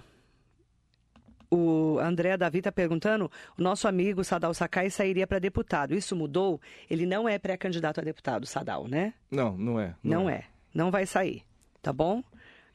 O 1.51 1.99
André 1.99 2.37
Davi 2.37 2.59
está 2.59 2.71
perguntando: 2.71 3.31
o 3.57 3.63
nosso 3.63 3.89
amigo 3.89 4.23
Sadal 4.23 4.53
Sakai 4.53 4.91
sairia 4.91 5.27
para 5.27 5.39
deputado. 5.39 5.95
Isso 5.95 6.15
mudou? 6.15 6.61
Ele 6.91 7.07
não 7.07 7.29
é 7.29 7.39
pré-candidato 7.39 8.01
a 8.01 8.05
deputado, 8.05 8.47
Sadal, 8.47 8.87
né? 8.87 9.15
Não, 9.31 9.57
não 9.57 9.81
é. 9.81 9.95
Não, 10.03 10.23
não 10.23 10.31
é. 10.31 10.35
é. 10.35 10.45
Não 10.75 10.91
vai 10.91 11.07
sair, 11.07 11.43
tá 11.83 11.93
bom? 11.93 12.23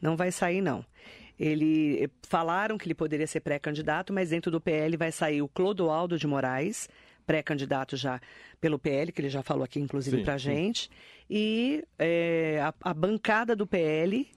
Não 0.01 0.17
vai 0.17 0.31
sair, 0.31 0.61
não. 0.61 0.83
Ele 1.39 2.09
falaram 2.23 2.77
que 2.77 2.85
ele 2.87 2.93
poderia 2.93 3.27
ser 3.27 3.39
pré-candidato, 3.39 4.11
mas 4.13 4.29
dentro 4.29 4.51
do 4.51 4.61
PL 4.61 4.97
vai 4.97 5.11
sair 5.11 5.41
o 5.41 5.47
Clodoaldo 5.47 6.17
de 6.17 6.27
Moraes, 6.27 6.89
pré-candidato 7.25 7.95
já 7.95 8.19
pelo 8.59 8.79
PL, 8.79 9.11
que 9.11 9.21
ele 9.21 9.29
já 9.29 9.41
falou 9.41 9.63
aqui, 9.63 9.79
inclusive, 9.79 10.23
para 10.23 10.35
a 10.35 10.37
gente. 10.37 10.89
E 11.29 11.83
é, 11.97 12.59
a, 12.61 12.73
a 12.89 12.93
bancada 12.93 13.55
do 13.55 13.65
PL, 13.65 14.27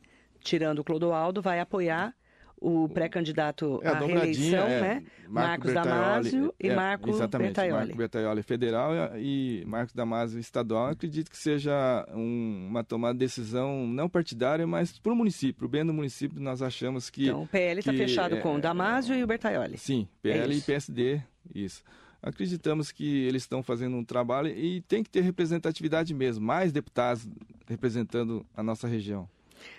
tirando 0.41 0.81
o 0.81 0.85
Clodoaldo, 0.85 1.43
vai 1.43 1.61
apoiar 1.61 2.15
o 2.61 2.89
pré-candidato 2.89 3.81
é, 3.83 3.89
à 3.89 3.99
reeleição, 3.99 4.67
é, 4.67 4.81
né? 4.81 5.03
Marcos 5.29 5.73
Damasio 5.73 6.55
e 6.59 6.69
é, 6.69 6.75
Marco 6.75 7.11
exatamente, 7.11 7.49
Bertaioli. 7.49 7.81
Marco 7.81 7.97
Bertaioli 7.97 8.43
federal 8.43 8.93
e 9.19 9.65
Marcos 9.67 9.95
Damasio 9.95 10.39
estadual. 10.39 10.89
Acredito 10.89 11.31
que 11.31 11.37
seja 11.37 12.07
um, 12.15 12.67
uma 12.69 12.83
tomada 12.83 13.15
de 13.15 13.21
decisão 13.21 13.87
não 13.87 14.09
partidária, 14.09 14.67
mas 14.67 14.99
para 14.99 15.13
o 15.13 15.17
município, 15.17 15.67
o 15.67 15.69
bem 15.69 15.85
do 15.85 15.93
município, 15.93 16.41
nós 16.41 16.63
achamos 16.63 17.11
que... 17.11 17.25
Então, 17.25 17.43
o 17.43 17.47
PL 17.47 17.81
está 17.81 17.93
fechado 17.93 18.39
com 18.39 18.57
o 18.57 18.61
Damasio 18.61 19.15
e 19.15 19.23
o 19.23 19.27
Bertaioli. 19.27 19.77
Sim, 19.77 20.09
PL 20.23 20.57
e 20.57 20.61
PSD, 20.61 21.21
isso. 21.55 21.83
Acreditamos 22.23 22.91
que 22.91 23.25
eles 23.27 23.43
estão 23.43 23.63
fazendo 23.63 23.97
um 23.97 24.05
trabalho 24.05 24.49
e 24.49 24.81
tem 24.83 25.03
que 25.03 25.11
ter 25.11 25.21
representatividade 25.21 26.13
mesmo, 26.15 26.45
mais 26.45 26.73
deputados 26.73 27.29
representando 27.69 28.45
a 28.57 28.63
nossa 28.63 28.89
região. 28.89 29.29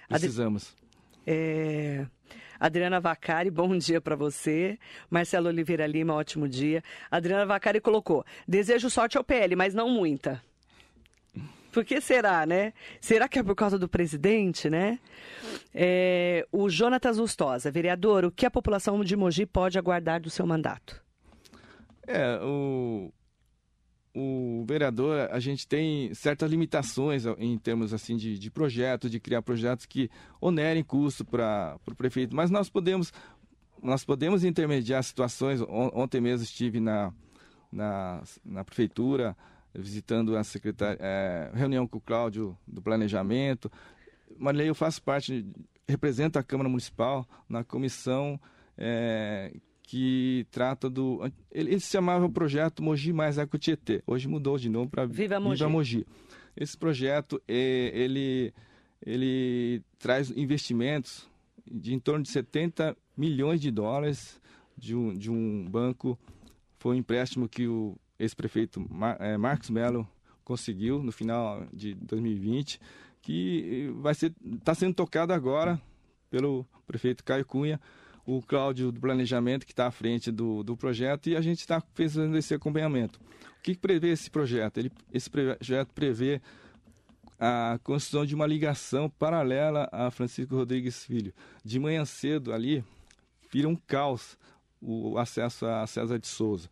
Precisamos. 0.07 0.73
É... 1.27 2.05
Adriana 2.57 3.01
Vacari, 3.01 3.51
bom 3.51 3.77
dia 3.77 3.99
para 3.99 4.15
você. 4.15 4.79
Marcelo 5.09 5.49
Oliveira 5.49 5.85
Lima, 5.85 6.13
ótimo 6.13 6.47
dia. 6.47 6.81
Adriana 7.11 7.45
Vacari 7.45 7.81
colocou: 7.81 8.25
desejo 8.47 8.89
sorte 8.89 9.17
ao 9.17 9.23
PL, 9.23 9.55
mas 9.55 9.73
não 9.73 9.89
muita. 9.89 10.41
Por 11.71 11.85
que 11.85 12.01
será, 12.01 12.45
né? 12.45 12.73
Será 12.99 13.27
que 13.27 13.37
é 13.37 13.43
por 13.43 13.53
causa 13.53 13.77
do 13.77 13.87
presidente, 13.87 14.67
né? 14.67 14.97
É, 15.75 16.47
o 16.51 16.69
Jonatas 16.69 17.17
Lustosa, 17.17 17.69
vereador, 17.69 18.25
o 18.25 18.31
que 18.31 18.47
a 18.47 18.51
população 18.51 19.03
de 19.03 19.15
Mogi 19.15 19.45
pode 19.45 19.77
aguardar 19.77 20.19
do 20.19 20.29
seu 20.29 20.47
mandato? 20.47 20.99
É, 22.07 22.39
o, 22.41 23.11
o 24.19 24.65
vereador, 24.65 25.29
a 25.31 25.39
gente 25.39 25.67
tem 25.67 26.11
certas 26.15 26.49
limitações 26.49 27.23
em 27.37 27.55
termos 27.57 27.93
assim 27.93 28.17
de, 28.17 28.39
de 28.39 28.49
projetos, 28.49 29.11
de 29.11 29.19
criar 29.19 29.43
projetos 29.43 29.85
que 29.85 30.09
onerem 30.41 30.83
custo 30.83 31.23
para 31.23 31.77
o 31.85 31.95
prefeito, 31.95 32.35
mas 32.35 32.49
nós 32.49 32.67
podemos 32.67 33.13
nós 33.79 34.03
podemos 34.03 34.43
intermediar 34.43 35.03
situações. 35.03 35.61
Ontem 35.61 36.19
mesmo 36.19 36.43
estive 36.43 36.79
na, 36.79 37.13
na, 37.71 38.23
na 38.43 38.63
prefeitura 38.63 39.37
visitando 39.71 40.35
a 40.35 40.43
secretária, 40.43 40.97
é, 40.99 41.51
reunião 41.53 41.87
com 41.87 41.99
o 41.99 42.01
Cláudio 42.01 42.57
do 42.67 42.81
Planejamento. 42.81 43.71
Marilei, 44.35 44.67
eu 44.67 44.73
faço 44.73 44.99
parte, 45.03 45.45
represento 45.87 46.39
a 46.39 46.43
Câmara 46.43 46.67
Municipal 46.67 47.23
na 47.47 47.63
comissão 47.63 48.39
é, 48.75 49.53
que 49.87 50.45
trata 50.51 50.89
do. 50.89 51.21
Ele, 51.49 51.79
se 51.79 51.89
chamava 51.89 52.25
o 52.25 52.29
projeto 52.29 52.83
Mogi 52.83 53.13
Mais 53.13 53.37
Eco 53.37 53.57
Tietê. 53.57 54.03
Hoje 54.05 54.27
mudou 54.27 54.57
de 54.57 54.69
novo 54.69 54.89
para 54.89 55.05
Viva 55.05 55.39
Mogi. 55.39 55.59
Viva 55.59 55.69
Mogi. 55.69 56.05
Esse 56.57 56.77
projeto 56.77 57.41
é, 57.47 57.91
ele, 57.93 58.53
ele 59.03 59.81
traz 59.97 60.29
investimentos 60.31 61.29
de 61.65 61.93
em 61.93 61.99
torno 61.99 62.21
de 62.21 62.29
70 62.29 62.97
milhões 63.15 63.61
de 63.61 63.71
dólares 63.71 64.41
de 64.77 64.93
um, 64.93 65.17
de 65.17 65.31
um 65.31 65.65
banco. 65.69 66.19
Foi 66.79 66.97
um 66.97 66.99
empréstimo 66.99 67.47
que 67.47 67.65
o 67.65 67.97
ex-prefeito 68.19 68.85
Mar, 68.89 69.15
é, 69.21 69.37
Marcos 69.37 69.69
Melo 69.69 70.05
conseguiu 70.43 71.01
no 71.01 71.13
final 71.13 71.65
de 71.71 71.93
2020, 71.95 72.81
que 73.21 73.89
vai 74.01 74.13
ser 74.13 74.33
está 74.53 74.75
sendo 74.75 74.95
tocado 74.95 75.31
agora 75.31 75.81
pelo 76.29 76.65
prefeito 76.85 77.23
Caio 77.23 77.45
Cunha 77.45 77.79
o 78.27 78.41
Cláudio 78.41 78.91
do 78.91 78.99
Planejamento, 78.99 79.65
que 79.65 79.71
está 79.71 79.87
à 79.87 79.91
frente 79.91 80.29
do, 80.29 80.61
do 80.61 80.75
projeto, 80.75 81.29
e 81.29 81.35
a 81.37 81.39
gente 81.39 81.59
está 81.59 81.81
fazendo 81.93 82.37
esse 82.37 82.53
acompanhamento. 82.53 83.21
O 83.57 83.61
que, 83.63 83.73
que 83.73 83.79
prevê 83.79 84.09
esse 84.09 84.29
projeto? 84.29 84.79
Ele, 84.79 84.91
esse 85.13 85.29
projeto 85.29 85.93
prevê 85.95 86.41
a 87.39 87.79
construção 87.81 88.25
de 88.25 88.35
uma 88.35 88.45
ligação 88.45 89.09
paralela 89.09 89.87
a 89.93 90.11
Francisco 90.11 90.55
Rodrigues 90.55 91.05
Filho. 91.05 91.33
De 91.63 91.79
manhã 91.79 92.03
cedo 92.03 92.51
ali, 92.51 92.83
vira 93.49 93.69
um 93.69 93.75
caos 93.77 94.37
o 94.81 95.17
acesso 95.17 95.65
a 95.65 95.87
César 95.87 96.19
de 96.19 96.27
Souza. 96.27 96.69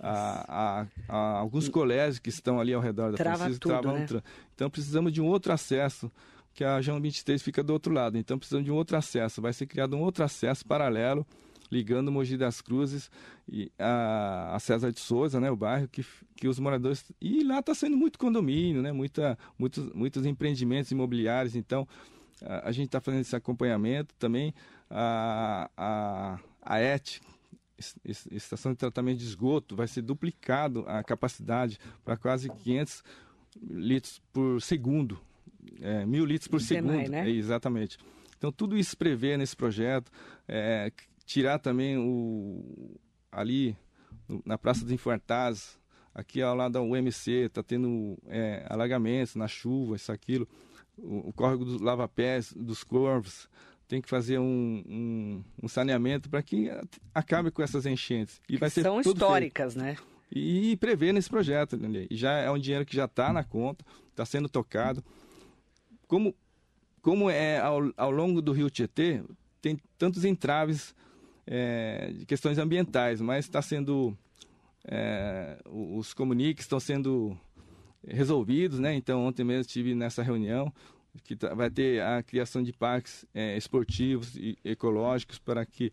A, 0.00 0.80
a, 0.80 0.86
a, 1.06 1.38
alguns 1.38 1.68
colégios 1.68 2.18
que 2.18 2.30
estão 2.30 2.58
ali 2.58 2.72
ao 2.72 2.80
redor 2.80 3.10
da 3.10 3.18
Trava 3.18 3.38
Francisco 3.38 3.68
tudo, 3.68 3.80
travam. 3.80 3.98
né? 3.98 4.22
Então 4.54 4.70
precisamos 4.70 5.12
de 5.12 5.20
um 5.20 5.26
outro 5.26 5.52
acesso 5.52 6.10
que 6.54 6.64
a 6.64 6.80
João 6.80 7.00
23 7.00 7.42
fica 7.42 7.62
do 7.62 7.72
outro 7.72 7.92
lado. 7.92 8.16
Então 8.16 8.38
precisamos 8.38 8.64
de 8.64 8.70
um 8.70 8.76
outro 8.76 8.96
acesso. 8.96 9.42
Vai 9.42 9.52
ser 9.52 9.66
criado 9.66 9.96
um 9.96 10.00
outro 10.00 10.24
acesso 10.24 10.64
paralelo 10.64 11.26
ligando 11.70 12.12
Mogi 12.12 12.36
das 12.36 12.60
Cruzes 12.60 13.10
e 13.48 13.72
a, 13.78 14.54
a 14.54 14.60
César 14.60 14.92
de 14.92 15.00
Souza, 15.00 15.40
né, 15.40 15.50
o 15.50 15.56
bairro 15.56 15.88
que, 15.88 16.04
que 16.36 16.46
os 16.46 16.58
moradores 16.58 17.10
e 17.20 17.42
lá 17.42 17.58
está 17.58 17.74
sendo 17.74 17.96
muito 17.96 18.18
condomínio, 18.18 18.80
né, 18.80 18.92
muita, 18.92 19.36
muitos, 19.58 19.92
muitos 19.92 20.24
empreendimentos 20.24 20.92
imobiliários. 20.92 21.56
Então 21.56 21.88
a, 22.42 22.68
a 22.68 22.72
gente 22.72 22.86
está 22.86 23.00
fazendo 23.00 23.22
esse 23.22 23.34
acompanhamento 23.34 24.14
também 24.18 24.54
a 24.88 25.68
a, 25.76 26.38
a 26.62 26.80
ET 26.80 27.20
estação 28.30 28.72
de 28.72 28.78
tratamento 28.78 29.18
de 29.18 29.24
esgoto 29.24 29.74
vai 29.74 29.88
ser 29.88 30.02
duplicado 30.02 30.84
a 30.86 31.02
capacidade 31.02 31.78
para 32.04 32.16
quase 32.16 32.48
500 32.48 33.02
litros 33.68 34.22
por 34.32 34.62
segundo 34.62 35.20
é, 35.80 36.04
mil 36.06 36.24
litros 36.24 36.48
por 36.48 36.60
segundo. 36.60 37.08
né? 37.08 37.28
Exatamente. 37.28 37.98
Então, 38.36 38.52
tudo 38.52 38.76
isso 38.76 38.96
prevê 38.96 39.36
nesse 39.36 39.56
projeto. 39.56 40.10
É, 40.46 40.92
tirar 41.24 41.58
também 41.58 41.96
o 41.98 42.98
ali 43.30 43.76
na 44.44 44.56
Praça 44.56 44.82
dos 44.84 44.92
Infartazes, 44.92 45.78
aqui 46.14 46.40
ao 46.40 46.54
lado 46.54 46.72
da 46.72 46.82
UMC, 46.82 47.30
está 47.46 47.62
tendo 47.62 48.16
é, 48.26 48.64
alagamentos 48.68 49.34
na 49.34 49.48
chuva, 49.48 49.96
isso, 49.96 50.12
aquilo. 50.12 50.48
O, 50.96 51.28
o 51.28 51.32
córrego 51.32 51.64
dos 51.64 51.80
lava-pés, 51.80 52.52
dos 52.52 52.84
corvos, 52.84 53.48
tem 53.88 54.00
que 54.00 54.08
fazer 54.08 54.38
um, 54.38 54.82
um, 54.86 55.44
um 55.62 55.68
saneamento 55.68 56.30
para 56.30 56.42
que 56.42 56.70
acabe 57.12 57.50
com 57.50 57.62
essas 57.62 57.86
enchentes. 57.86 58.40
E 58.48 58.56
vai 58.56 58.70
ser 58.70 58.82
São 58.82 59.00
históricas, 59.00 59.74
feito. 59.74 59.84
né? 59.84 59.96
E 60.30 60.76
prever 60.76 61.12
nesse 61.12 61.28
projeto, 61.28 61.76
né? 61.76 62.06
E 62.10 62.16
já 62.16 62.32
é 62.32 62.50
um 62.50 62.58
dinheiro 62.58 62.86
que 62.86 62.96
já 62.96 63.04
está 63.04 63.32
na 63.32 63.44
conta, 63.44 63.84
está 64.10 64.24
sendo 64.24 64.48
tocado 64.48 65.04
como, 66.06 66.34
como 67.02 67.28
é 67.28 67.58
ao, 67.58 67.92
ao 67.96 68.10
longo 68.10 68.40
do 68.40 68.52
rio 68.52 68.70
Tietê, 68.70 69.22
tem 69.60 69.78
tantos 69.98 70.24
entraves 70.24 70.94
é, 71.46 72.12
de 72.12 72.26
questões 72.26 72.58
ambientais, 72.58 73.20
mas 73.20 73.44
está 73.44 73.62
sendo. 73.62 74.16
É, 74.86 75.58
os 75.66 76.12
comuniques 76.12 76.64
estão 76.64 76.78
sendo 76.78 77.38
resolvidos, 78.06 78.78
né? 78.78 78.94
Então, 78.94 79.24
ontem 79.24 79.44
mesmo 79.44 79.62
estive 79.62 79.94
nessa 79.94 80.22
reunião 80.22 80.72
que 81.22 81.36
vai 81.54 81.70
ter 81.70 82.02
a 82.02 82.22
criação 82.22 82.62
de 82.62 82.72
parques 82.72 83.24
é, 83.32 83.56
esportivos 83.56 84.34
e 84.36 84.58
ecológicos 84.64 85.38
para 85.38 85.64
que, 85.64 85.92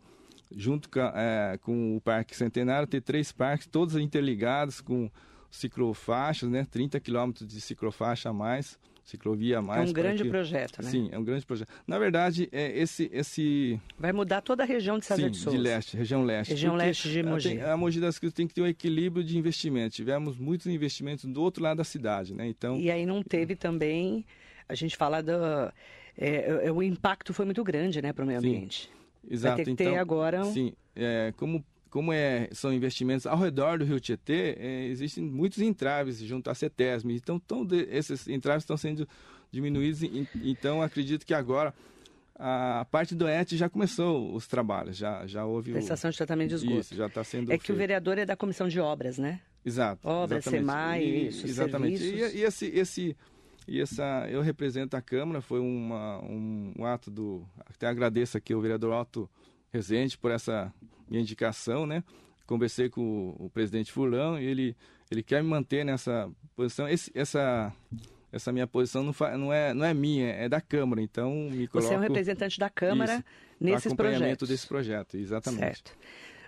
junto 0.54 0.90
com, 0.90 1.00
é, 1.00 1.58
com, 1.62 1.96
o 1.96 2.02
Parque 2.02 2.36
Centenário, 2.36 2.88
ter 2.88 3.02
três 3.02 3.32
parques, 3.32 3.68
todos 3.68 3.96
interligados 3.96 4.82
com 4.82 5.10
ciclofaixas, 5.50 6.50
né? 6.50 6.66
30 6.70 7.00
quilômetros 7.00 7.48
de 7.48 7.62
ciclofaixa 7.62 8.30
a 8.30 8.34
mais 8.34 8.80
ciclovia 9.04 9.60
a 9.60 9.62
mais. 9.62 9.88
É 9.88 9.90
um 9.90 9.94
grande 9.94 10.26
projeto, 10.26 10.82
né? 10.82 10.90
Sim, 10.90 11.10
é 11.12 11.18
um 11.18 11.24
grande 11.24 11.46
projeto. 11.46 11.70
Na 11.88 11.98
verdade, 11.98 12.48
é 12.52 12.78
esse, 12.78 13.10
esse... 13.12 13.80
Vai 13.98 14.12
mudar 14.12 14.42
toda 14.42 14.64
a 14.64 14.66
região 14.66 15.00
de 15.00 15.06
César 15.06 15.24
Sim, 15.24 15.32
de 15.32 15.38
Souza. 15.38 15.58
de 15.58 15.64
leste, 15.64 15.98
região 15.98 16.24
leste. 16.24 16.52
Região 16.52 16.76
leste 16.76 17.10
de 17.10 17.24
Mogi. 17.24 17.50
Tem, 17.50 17.62
a 17.62 17.76
Mogi 17.76 18.00
das 18.00 18.20
Cruzes 18.20 18.34
tem 18.34 18.48
que 18.48 18.54
ter 18.54 18.62
um 18.62 18.68
equilíbrio 18.68 19.24
de 19.24 19.38
investimento. 19.38 19.96
Tivemos 19.96 20.38
muitos 20.38 20.68
investimentos 20.68 21.26
do 21.26 21.42
outro 21.42 21.64
lado 21.64 21.78
da 21.78 21.84
cidade, 21.84 22.34
né? 22.34 22.48
Então... 22.48 22.78
E 22.78 22.90
aí 22.92 23.06
não 23.06 23.22
teve 23.24 23.56
também, 23.56 24.26
a 24.68 24.76
gente 24.76 24.96
fala 24.96 25.22
do... 25.22 25.34
É, 26.18 26.66
é, 26.68 26.72
o 26.72 26.84
impacto 26.84 27.34
foi 27.34 27.46
muito 27.46 27.64
grande, 27.64 28.02
né, 28.02 28.14
para 28.14 28.24
o 28.24 28.28
meio 28.28 28.40
ambiente. 28.40 28.90
Sim, 29.24 29.34
exato. 29.34 29.56
Vai 29.56 29.66
ter 29.66 29.76
que 29.76 29.84
então, 29.84 29.94
ter 29.94 29.98
agora... 29.98 30.42
Um... 30.42 30.54
Sim, 30.54 30.74
é, 30.96 31.34
como 31.38 31.64
como 31.92 32.14
é, 32.14 32.48
são 32.54 32.74
investimentos 32.74 33.28
ao 33.28 33.38
redor 33.38 33.78
do 33.78 33.86
Rio 33.86 34.00
Tietê, 34.00 34.56
é, 34.58 34.86
existem 34.88 35.22
muitos 35.24 35.60
entraves 35.60 36.20
junto 36.20 36.50
à 36.50 36.56
CETESM. 36.56 37.12
Então, 37.12 37.38
tão 37.38 37.66
de, 37.66 37.82
esses 37.92 38.30
entraves 38.30 38.64
estão 38.64 38.78
sendo 38.78 39.06
diminuídos. 39.52 40.02
Então, 40.42 40.82
acredito 40.82 41.26
que 41.26 41.34
agora 41.34 41.74
a 42.34 42.88
parte 42.90 43.14
do 43.14 43.28
ET 43.28 43.52
já 43.52 43.70
começou 43.70 44.34
os 44.34 44.48
trabalhos, 44.48 44.96
já, 44.96 45.28
já 45.28 45.46
houve... 45.46 45.78
Estação 45.78 46.08
o... 46.08 46.12
de 46.12 46.18
tratamento 46.18 46.50
de 46.50 46.56
esgoto. 46.56 46.80
Isso, 46.80 46.96
já 46.96 47.08
está 47.08 47.26
sendo 47.26 47.52
É 47.52 47.58
que 47.58 47.74
o 47.74 47.76
vereador 47.76 48.18
é 48.18 48.26
da 48.26 48.38
comissão 48.38 48.70
de 48.70 48.80
obras, 48.80 49.18
né? 49.18 49.42
Exato. 49.64 50.08
Obras, 50.08 50.46
SEMAI, 50.46 51.04
isso, 51.04 51.46
Exatamente. 51.46 52.00
Serviços. 52.00 52.34
E, 52.34 52.38
e, 52.38 52.44
esse... 52.44 52.66
esse 52.68 53.18
e 53.68 53.80
essa, 53.80 54.28
eu 54.30 54.42
represento 54.42 54.98
a 54.98 55.02
Câmara, 55.02 55.40
foi 55.40 55.60
uma, 55.60 56.20
um, 56.24 56.74
um 56.80 56.86
ato 56.86 57.12
do... 57.12 57.46
Até 57.60 57.86
agradeço 57.86 58.38
aqui 58.38 58.54
ao 58.54 58.62
vereador 58.62 58.92
Otto 58.94 59.30
Rezende 59.72 60.18
por 60.18 60.32
essa 60.32 60.74
minha 61.12 61.22
indicação, 61.22 61.86
né? 61.86 62.04
Conversei 62.48 62.90
com 62.90 63.36
o, 63.38 63.46
o 63.46 63.50
presidente 63.50 63.92
Fulão 63.92 64.40
e 64.40 64.46
ele, 64.46 64.76
ele 65.12 65.22
quer 65.22 65.44
me 65.44 65.50
manter 65.50 65.84
nessa 65.84 66.30
posição. 66.56 66.88
Esse, 66.88 67.12
essa 67.14 67.72
essa 68.32 68.52
minha 68.54 68.66
posição 68.66 69.04
não, 69.04 69.14
não, 69.38 69.52
é, 69.52 69.74
não 69.74 69.86
é 69.86 69.94
minha, 69.94 70.30
é 70.30 70.48
da 70.48 70.62
Câmara, 70.62 71.02
então 71.02 71.50
me 71.52 71.68
coloco... 71.68 71.86
Você 71.86 71.94
é 71.94 71.98
um 71.98 72.02
representante 72.02 72.58
da 72.58 72.70
Câmara 72.70 73.16
isso, 73.16 73.24
nesses 73.60 73.88
acompanhamento 73.88 74.22
projetos. 74.22 74.48
desse 74.48 74.68
projeto, 74.68 75.18
exatamente. 75.18 75.60
Certo. 75.60 75.98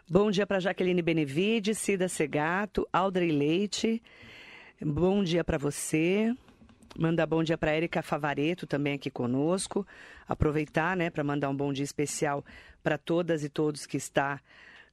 Bom 0.10 0.32
dia 0.32 0.48
para 0.48 0.62
Jaqueline 0.62 1.02
Benevides, 1.02 1.78
Cida 1.78 2.08
Segato, 2.08 2.88
Aldrey 2.92 3.32
Leite. 3.32 4.02
Bom 4.82 5.24
dia 5.24 5.44
para 5.44 5.58
você. 5.58 6.34
Mandar 6.98 7.26
bom 7.26 7.44
dia 7.44 7.58
para 7.58 7.72
Érica 7.72 8.02
Favareto 8.04 8.68
também 8.68 8.94
aqui 8.94 9.10
conosco. 9.10 9.86
Aproveitar, 10.28 10.96
né, 10.96 11.10
para 11.10 11.24
mandar 11.24 11.50
um 11.50 11.56
bom 11.56 11.74
dia 11.74 11.84
especial 11.84 12.46
para 12.84 12.98
todas 12.98 13.44
e 13.44 13.50
todos 13.50 13.86
que 13.86 13.98
está 13.98 14.40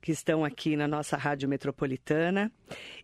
que 0.00 0.12
estão 0.12 0.44
aqui 0.44 0.76
na 0.76 0.88
nossa 0.88 1.14
Rádio 1.16 1.46
Metropolitana. 1.46 2.50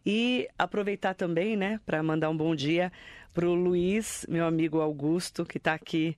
E 0.05 0.49
aproveitar 0.59 1.15
também, 1.15 1.55
né, 1.55 1.79
para 1.85 2.03
mandar 2.03 2.31
um 2.31 2.37
bom 2.37 2.55
dia 2.55 2.91
para 3.35 3.47
o 3.47 3.55
Luiz, 3.55 4.25
meu 4.31 4.47
amigo 4.47 4.81
Augusto, 4.81 5.45
que 5.45 5.59
está 5.59 5.75
aqui. 5.75 6.17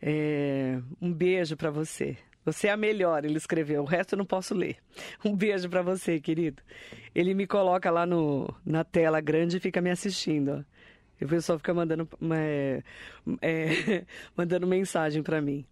É... 0.00 0.80
Um 1.00 1.12
beijo 1.12 1.56
para 1.56 1.70
você. 1.70 2.16
Você 2.44 2.68
é 2.68 2.70
a 2.70 2.76
melhor, 2.76 3.24
ele 3.24 3.36
escreveu. 3.36 3.82
O 3.82 3.86
resto 3.86 4.14
eu 4.14 4.18
não 4.18 4.24
posso 4.24 4.54
ler. 4.54 4.76
Um 5.24 5.36
beijo 5.36 5.68
para 5.68 5.82
você, 5.82 6.20
querido. 6.20 6.62
Ele 7.14 7.34
me 7.34 7.46
coloca 7.46 7.90
lá 7.90 8.06
no, 8.06 8.48
na 8.64 8.84
tela 8.84 9.20
grande 9.20 9.56
e 9.56 9.60
fica 9.60 9.80
me 9.80 9.90
assistindo. 9.90 10.64
Ó. 10.64 10.79
E 11.20 11.24
o 11.24 11.28
pessoal 11.28 11.58
fica 11.58 11.74
mandando, 11.74 12.08
é, 12.32 12.82
é, 13.42 14.04
mandando 14.36 14.66
mensagem 14.66 15.22
para 15.22 15.40
mim. 15.40 15.64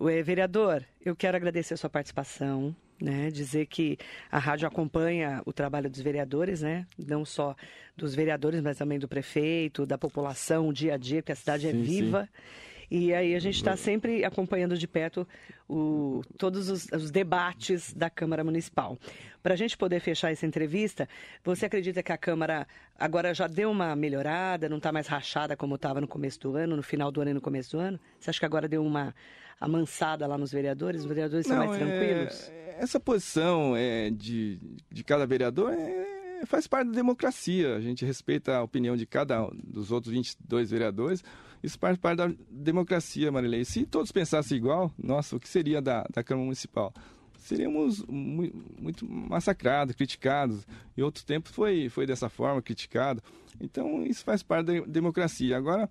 Ué, 0.00 0.22
vereador, 0.22 0.84
eu 1.04 1.14
quero 1.14 1.36
agradecer 1.36 1.74
a 1.74 1.76
sua 1.76 1.90
participação, 1.90 2.74
né? 3.00 3.30
Dizer 3.30 3.66
que 3.66 3.98
a 4.30 4.38
rádio 4.38 4.66
acompanha 4.66 5.42
o 5.46 5.52
trabalho 5.52 5.90
dos 5.90 6.00
vereadores, 6.00 6.62
né? 6.62 6.86
Não 6.98 7.24
só 7.24 7.54
dos 7.96 8.14
vereadores, 8.14 8.60
mas 8.60 8.76
também 8.76 8.98
do 8.98 9.08
prefeito, 9.08 9.86
da 9.86 9.98
população, 9.98 10.68
o 10.68 10.72
dia 10.72 10.94
a 10.94 10.96
dia, 10.96 11.22
porque 11.22 11.32
a 11.32 11.36
cidade 11.36 11.66
é 11.66 11.72
sim, 11.72 11.80
é 11.80 11.82
viva. 11.82 12.22
Sim. 12.24 12.73
E 12.96 13.12
aí 13.12 13.34
a 13.34 13.40
gente 13.40 13.56
está 13.56 13.76
sempre 13.76 14.24
acompanhando 14.24 14.78
de 14.78 14.86
perto 14.86 15.26
o, 15.68 16.22
todos 16.38 16.68
os, 16.68 16.86
os, 16.92 17.10
debates 17.10 17.92
da 17.92 18.08
Câmara 18.08 18.44
Municipal. 18.44 18.96
Para 19.42 19.54
a 19.54 19.56
gente 19.56 19.76
poder 19.76 19.98
fechar 19.98 20.30
essa 20.30 20.46
entrevista, 20.46 21.08
você 21.42 21.66
acredita 21.66 22.04
que 22.04 22.12
a 22.12 22.16
Câmara 22.16 22.68
agora 22.96 23.34
já 23.34 23.48
deu 23.48 23.68
uma 23.68 23.96
melhorada, 23.96 24.68
não 24.68 24.76
está 24.76 24.92
mais 24.92 25.08
rachada 25.08 25.56
como 25.56 25.74
estava 25.74 26.00
no 26.00 26.06
começo 26.06 26.38
do 26.38 26.54
ano, 26.54 26.76
no 26.76 26.84
final 26.84 27.10
do 27.10 27.20
ano 27.20 27.32
e 27.32 27.34
no 27.34 27.40
começo 27.40 27.72
do 27.72 27.80
ano? 27.80 27.98
Você 28.20 28.30
acha 28.30 28.38
que 28.38 28.46
agora 28.46 28.68
deu 28.68 28.86
uma 28.86 29.12
amansada 29.60 30.24
lá 30.28 30.38
nos 30.38 30.52
vereadores? 30.52 31.00
Os 31.00 31.08
vereadores 31.08 31.48
não, 31.48 31.56
são 31.56 31.66
mais 31.66 31.76
tranquilos? 31.76 32.48
É, 32.48 32.76
essa 32.78 33.00
posição 33.00 33.74
é, 33.76 34.08
de, 34.08 34.60
de 34.88 35.02
cada 35.02 35.26
vereador 35.26 35.72
é, 35.72 36.46
faz 36.46 36.68
parte 36.68 36.90
da 36.90 36.94
democracia. 36.94 37.74
A 37.74 37.80
gente 37.80 38.04
respeita 38.04 38.54
a 38.54 38.62
opinião 38.62 38.96
de 38.96 39.04
cada 39.04 39.42
um 39.42 39.50
dos 39.64 39.90
outros 39.90 40.12
22 40.12 40.70
vereadores. 40.70 41.24
Isso 41.64 41.78
faz 41.78 41.96
parte 41.96 42.18
da 42.18 42.30
democracia, 42.50 43.32
Marilei. 43.32 43.64
Se 43.64 43.86
todos 43.86 44.12
pensassem 44.12 44.58
igual, 44.58 44.92
nossa, 45.02 45.34
o 45.34 45.40
que 45.40 45.48
seria 45.48 45.80
da, 45.80 46.04
da 46.12 46.22
Câmara 46.22 46.44
Municipal? 46.44 46.92
Seríamos 47.38 48.04
muito, 48.06 49.10
massacrados, 49.10 49.94
criticados. 49.94 50.66
E 50.94 51.02
outro 51.02 51.24
tempo 51.24 51.48
foi, 51.48 51.88
foi 51.88 52.04
dessa 52.04 52.28
forma, 52.28 52.60
criticado. 52.60 53.22
Então, 53.58 54.04
isso 54.04 54.22
faz 54.22 54.42
parte 54.42 54.66
da 54.66 54.86
democracia. 54.86 55.56
Agora, 55.56 55.88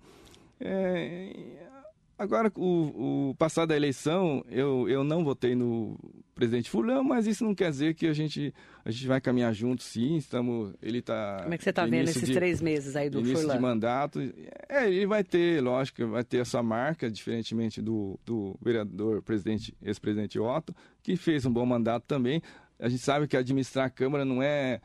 é, 0.60 1.66
Agora, 2.16 2.50
o, 2.56 3.30
o 3.30 3.34
passado 3.34 3.68
da 3.70 3.76
eleição, 3.76 4.44
eu, 4.48 4.88
eu 4.88 5.02
não 5.02 5.24
votei 5.24 5.54
no 5.56 5.98
presidente 6.34 6.70
Fulano, 6.70 7.02
mas 7.02 7.26
isso 7.26 7.44
não 7.44 7.54
quer 7.54 7.70
dizer 7.70 7.94
que 7.94 8.06
a 8.06 8.12
gente, 8.12 8.54
a 8.84 8.90
gente 8.90 9.06
vai 9.06 9.20
caminhar 9.20 9.52
junto, 9.52 9.82
sim. 9.82 10.16
Estamos, 10.16 10.74
ele 10.80 10.98
está. 10.98 11.40
Como 11.42 11.54
é 11.54 11.58
que 11.58 11.64
você 11.64 11.70
está 11.70 11.84
vendo 11.84 12.08
esses 12.08 12.26
de, 12.26 12.32
três 12.32 12.60
meses 12.60 12.94
aí 12.94 13.10
do 13.10 13.18
início 13.18 13.38
Fulano? 13.38 13.54
de 13.54 13.62
mandato. 13.62 14.20
É, 14.68 14.88
ele 14.88 15.06
vai 15.06 15.24
ter, 15.24 15.60
lógico, 15.60 16.06
vai 16.06 16.22
ter 16.22 16.40
a 16.40 16.44
sua 16.44 16.62
marca, 16.62 17.10
diferentemente 17.10 17.82
do, 17.82 18.18
do 18.24 18.56
vereador, 18.62 19.20
presidente, 19.20 19.76
ex-presidente 19.82 20.38
Otto, 20.38 20.74
que 21.02 21.16
fez 21.16 21.44
um 21.44 21.52
bom 21.52 21.66
mandato 21.66 22.04
também. 22.06 22.40
A 22.78 22.88
gente 22.88 23.02
sabe 23.02 23.26
que 23.26 23.36
administrar 23.36 23.86
a 23.86 23.90
Câmara 23.90 24.24
não 24.24 24.40
é 24.40 24.80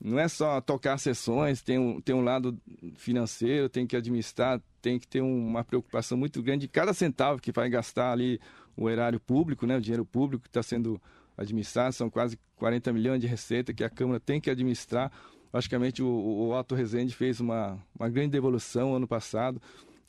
não 0.00 0.18
é 0.18 0.28
só 0.28 0.60
tocar 0.60 0.96
sessões, 0.98 1.60
tem 1.60 1.78
um, 1.78 2.00
tem 2.00 2.14
um 2.14 2.22
lado 2.22 2.58
financeiro, 2.94 3.68
tem 3.68 3.86
que 3.86 3.94
administrar, 3.94 4.60
tem 4.80 4.98
que 4.98 5.06
ter 5.06 5.20
uma 5.20 5.62
preocupação 5.62 6.16
muito 6.16 6.42
grande 6.42 6.62
de 6.62 6.68
cada 6.68 6.94
centavo 6.94 7.40
que 7.40 7.52
vai 7.52 7.68
gastar 7.68 8.12
ali 8.12 8.40
o 8.76 8.88
erário 8.88 9.20
público, 9.20 9.66
né, 9.66 9.76
o 9.76 9.80
dinheiro 9.80 10.06
público 10.06 10.44
que 10.44 10.48
está 10.48 10.62
sendo 10.62 11.00
administrado, 11.36 11.92
são 11.92 12.08
quase 12.08 12.38
40 12.56 12.92
milhões 12.92 13.20
de 13.20 13.26
receita 13.26 13.74
que 13.74 13.84
a 13.84 13.90
Câmara 13.90 14.18
tem 14.18 14.40
que 14.40 14.50
administrar. 14.50 15.12
Logicamente, 15.52 16.02
o, 16.02 16.06
o 16.06 16.58
Otto 16.58 16.74
Rezende 16.74 17.14
fez 17.14 17.40
uma, 17.40 17.78
uma 17.98 18.08
grande 18.08 18.30
devolução 18.30 18.94
ano 18.94 19.06
passado, 19.06 19.60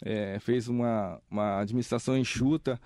é, 0.04 0.40
fez 0.40 0.68
uma, 0.68 1.20
uma 1.30 1.60
administração 1.60 2.18
enxuta, 2.18 2.80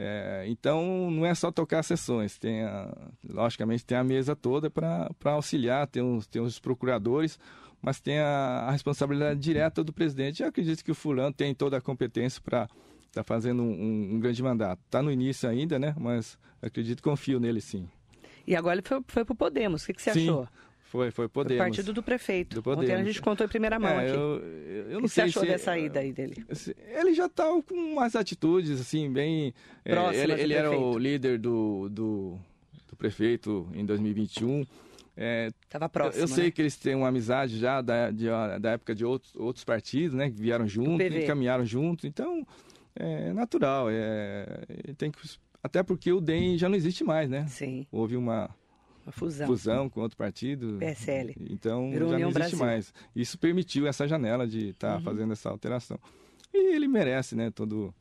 é, 0.00 0.44
então, 0.46 1.10
não 1.10 1.26
é 1.26 1.34
só 1.34 1.50
tocar 1.50 1.82
sessões, 1.82 2.38
tem 2.38 2.62
a, 2.62 2.96
logicamente 3.28 3.84
tem 3.84 3.98
a 3.98 4.04
mesa 4.04 4.36
toda 4.36 4.70
para 4.70 5.10
auxiliar, 5.24 5.88
tem 5.88 6.00
os, 6.00 6.24
tem 6.24 6.40
os 6.40 6.60
procuradores, 6.60 7.36
mas 7.82 8.00
tem 8.00 8.20
a, 8.20 8.66
a, 8.68 8.70
responsabilidade 8.70 9.40
direta 9.40 9.82
do 9.82 9.92
presidente. 9.92 10.40
Eu 10.40 10.48
acredito 10.50 10.84
que 10.84 10.92
o 10.92 10.94
fulano 10.94 11.32
tem 11.32 11.52
toda 11.52 11.78
a 11.78 11.80
competência 11.80 12.40
para 12.40 12.68
estar 13.08 13.12
tá 13.12 13.24
fazendo 13.24 13.60
um, 13.60 14.14
um, 14.14 14.20
grande 14.20 14.40
mandato. 14.40 14.80
Está 14.84 15.02
no 15.02 15.10
início 15.10 15.48
ainda, 15.48 15.80
né? 15.80 15.92
Mas 15.98 16.38
acredito, 16.62 17.02
confio 17.02 17.40
nele 17.40 17.60
sim. 17.60 17.88
E 18.46 18.54
agora 18.54 18.76
ele 18.76 18.86
foi, 18.86 19.02
foi 19.08 19.24
para 19.24 19.32
o 19.32 19.36
Podemos, 19.36 19.82
o 19.82 19.86
que, 19.86 19.94
que 19.94 20.02
você 20.02 20.12
sim. 20.12 20.28
achou? 20.28 20.48
Foi, 20.88 21.10
foi 21.10 21.28
Podemos. 21.28 21.62
Partido 21.62 21.92
do 21.92 22.02
prefeito. 22.02 22.54
Do 22.56 22.62
Podemos. 22.62 22.88
Ontem 22.88 23.00
a 23.00 23.04
gente 23.04 23.20
contou 23.20 23.44
em 23.44 23.48
primeira 23.48 23.78
mão 23.78 23.90
é, 23.90 24.06
aqui. 24.06 24.16
Eu, 24.16 24.42
eu, 24.88 24.90
não 24.92 24.98
o 25.00 25.02
que 25.02 25.08
sei 25.10 25.24
você 25.24 25.28
achou 25.28 25.42
se, 25.42 25.48
dessa 25.48 25.78
ida 25.78 26.00
aí 26.00 26.12
dele? 26.12 26.44
Ele 26.78 27.12
já 27.12 27.26
está 27.26 27.44
com 27.44 27.74
umas 27.74 28.16
atitudes, 28.16 28.80
assim, 28.80 29.12
bem... 29.12 29.52
É, 29.84 29.92
ele, 30.14 30.32
ele 30.32 30.54
era 30.54 30.70
o 30.70 30.96
líder 30.96 31.38
do, 31.38 31.90
do, 31.90 32.38
do 32.88 32.96
prefeito 32.96 33.68
em 33.74 33.84
2021. 33.84 34.64
É, 35.14 35.50
Tava 35.68 35.90
próximo, 35.90 36.22
eu, 36.22 36.24
eu 36.24 36.28
sei 36.28 36.44
né? 36.44 36.50
que 36.52 36.62
eles 36.62 36.76
têm 36.76 36.94
uma 36.94 37.08
amizade 37.08 37.58
já 37.58 37.82
da, 37.82 38.10
de, 38.10 38.26
da 38.60 38.70
época 38.70 38.94
de 38.94 39.04
outros, 39.04 39.34
outros 39.36 39.64
partidos, 39.64 40.16
né? 40.16 40.30
Que 40.30 40.40
vieram 40.40 40.66
junto, 40.66 41.04
caminharam 41.26 41.66
junto. 41.66 42.06
Então, 42.06 42.46
é 42.96 43.32
natural. 43.34 43.88
É, 43.90 44.64
tem 44.96 45.10
que, 45.10 45.18
até 45.62 45.82
porque 45.82 46.12
o 46.12 46.20
DEM 46.20 46.56
já 46.56 46.68
não 46.68 46.76
existe 46.76 47.04
mais, 47.04 47.28
né? 47.28 47.46
Sim. 47.48 47.86
Houve 47.90 48.16
uma 48.16 48.48
uma 49.08 49.12
fusão. 49.12 49.46
Fusão 49.46 49.88
com 49.88 50.00
outro 50.00 50.16
partido. 50.16 50.76
PSL. 50.78 51.34
Então 51.50 51.90
Virou 51.90 52.10
já 52.10 52.14
União 52.16 52.30
não 52.30 52.38
existe 52.38 52.56
Brasil. 52.56 52.58
mais. 52.58 52.94
Isso 53.16 53.38
permitiu 53.38 53.86
essa 53.86 54.06
janela 54.06 54.46
de 54.46 54.70
estar 54.70 54.90
tá 54.90 54.96
uhum. 54.96 55.02
fazendo 55.02 55.32
essa 55.32 55.48
alteração. 55.48 55.98
E 56.52 56.74
ele 56.74 56.86
merece, 56.86 57.34
né, 57.34 57.50
todo 57.50 57.94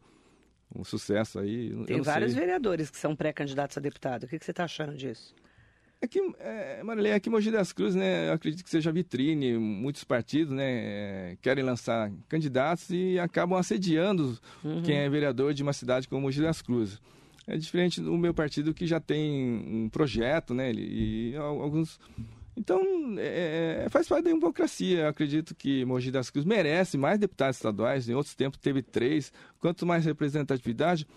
um 0.75 0.83
sucesso 0.83 1.39
aí. 1.39 1.73
Tem 1.85 2.01
vários 2.01 2.33
sei. 2.33 2.41
vereadores 2.41 2.89
que 2.89 2.97
são 2.97 3.15
pré-candidatos 3.15 3.77
a 3.77 3.81
deputado. 3.81 4.23
O 4.23 4.27
que, 4.27 4.37
que 4.37 4.45
você 4.45 4.51
está 4.51 4.65
achando 4.65 4.95
disso? 4.95 5.33
É 5.99 6.07
que, 6.07 6.19
é, 6.39 6.83
Marilei, 6.83 7.13
aqui 7.13 7.27
Mogi 7.27 7.49
das 7.49 7.73
Cruzes, 7.73 7.95
né, 7.95 8.29
eu 8.29 8.33
acredito 8.33 8.63
que 8.63 8.69
seja 8.69 8.91
vitrine, 8.91 9.57
muitos 9.57 10.03
partidos, 10.03 10.53
né, 10.53 11.31
é, 11.31 11.37
querem 11.41 11.63
lançar 11.63 12.11
candidatos 12.29 12.91
e 12.91 13.17
acabam 13.17 13.57
assediando 13.57 14.37
uhum. 14.63 14.83
quem 14.83 14.95
é 14.95 15.09
vereador 15.09 15.55
de 15.55 15.63
uma 15.63 15.73
cidade 15.73 16.07
como 16.07 16.21
Mogi 16.21 16.39
das 16.39 16.61
Cruzes. 16.61 17.01
É 17.47 17.55
diferente 17.55 18.01
do 18.01 18.17
meu 18.17 18.33
partido 18.33 18.73
que 18.73 18.85
já 18.85 18.99
tem 18.99 19.63
um 19.65 19.89
projeto, 19.89 20.53
né? 20.53 20.69
E, 20.73 21.33
alguns. 21.37 21.97
Então, 22.57 22.81
é, 23.17 23.85
é, 23.85 23.89
faz 23.89 24.05
parte 24.05 24.25
da 24.25 24.31
democracia. 24.31 24.99
Eu 24.99 25.07
acredito 25.07 25.55
que 25.55 25.85
Mogi 25.85 26.11
das 26.11 26.29
Cruzes 26.29 26.45
merece 26.45 26.97
mais 26.97 27.17
deputados 27.17 27.55
estaduais. 27.55 28.09
Em 28.09 28.13
outros 28.13 28.35
tempos 28.35 28.59
teve 28.59 28.81
três. 28.81 29.31
Quanto 29.59 29.85
mais 29.85 30.03
representatividade, 30.03 31.07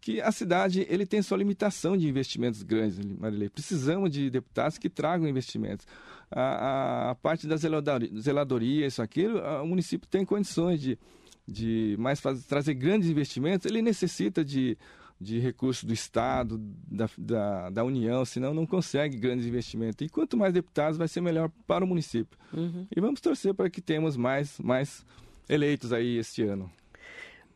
que 0.00 0.20
a 0.20 0.32
cidade 0.32 0.84
ele 0.90 1.06
tem 1.06 1.22
sua 1.22 1.38
limitação 1.38 1.96
de 1.96 2.08
investimentos 2.08 2.64
grandes, 2.64 2.98
Marilei. 2.98 3.48
Precisamos 3.48 4.10
de 4.10 4.30
deputados 4.30 4.78
que 4.78 4.90
tragam 4.90 5.28
investimentos. 5.28 5.86
A, 6.28 6.40
a, 6.40 7.10
a 7.10 7.14
parte 7.14 7.46
da 7.46 7.56
zeladoria, 7.56 8.86
isso, 8.86 9.00
aquilo, 9.00 9.38
o 9.62 9.66
município 9.66 10.08
tem 10.08 10.24
condições 10.24 10.80
de, 10.80 10.98
de 11.46 11.94
mais 12.00 12.18
fazer, 12.18 12.42
trazer 12.48 12.74
grandes 12.74 13.08
investimentos. 13.08 13.64
Ele 13.64 13.80
necessita 13.80 14.44
de 14.44 14.76
de 15.22 15.38
recursos 15.38 15.84
do 15.84 15.92
Estado, 15.92 16.58
da, 16.58 17.08
da, 17.16 17.70
da, 17.70 17.84
União, 17.84 18.24
senão 18.24 18.52
não 18.52 18.66
consegue 18.66 19.16
grandes 19.16 19.46
investimentos. 19.46 20.04
E 20.04 20.08
quanto 20.08 20.36
mais 20.36 20.52
deputados, 20.52 20.98
vai 20.98 21.08
ser 21.08 21.20
melhor 21.20 21.50
para 21.66 21.84
o 21.84 21.88
município. 21.88 22.38
Uhum. 22.52 22.86
E 22.94 23.00
vamos 23.00 23.20
torcer 23.20 23.54
para 23.54 23.70
que 23.70 23.80
tenhamos 23.80 24.16
mais, 24.16 24.58
mais 24.58 25.06
eleitos 25.48 25.92
aí 25.92 26.18
este 26.18 26.42
ano. 26.42 26.70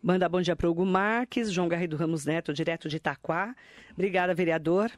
Manda 0.02 0.28
bom 0.28 0.40
dia 0.40 0.54
para 0.54 0.68
o 0.68 0.70
Hugo 0.70 0.86
Marques, 0.86 1.50
João 1.50 1.68
Garrido 1.68 1.96
Ramos 1.96 2.24
Neto, 2.24 2.52
direto 2.52 2.88
de 2.88 2.96
Itaquá. 2.96 3.54
Obrigada, 3.92 4.34
vereador. 4.34 4.90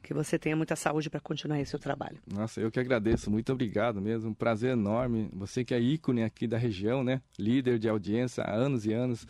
Que 0.00 0.14
você 0.14 0.38
tenha 0.38 0.56
muita 0.56 0.76
saúde 0.76 1.10
para 1.10 1.20
continuar 1.20 1.60
esse 1.60 1.72
seu 1.72 1.78
trabalho. 1.78 2.18
Nossa, 2.32 2.60
eu 2.60 2.70
que 2.70 2.78
agradeço. 2.78 3.30
Muito 3.30 3.52
obrigado 3.52 4.00
mesmo. 4.00 4.30
Um 4.30 4.34
prazer 4.34 4.70
enorme. 4.70 5.28
Você 5.32 5.64
que 5.64 5.74
é 5.74 5.80
ícone 5.80 6.22
aqui 6.22 6.46
da 6.46 6.56
região, 6.56 7.02
né? 7.02 7.20
Líder 7.36 7.80
de 7.80 7.88
audiência 7.88 8.44
há 8.44 8.54
anos 8.54 8.86
e 8.86 8.92
anos. 8.92 9.26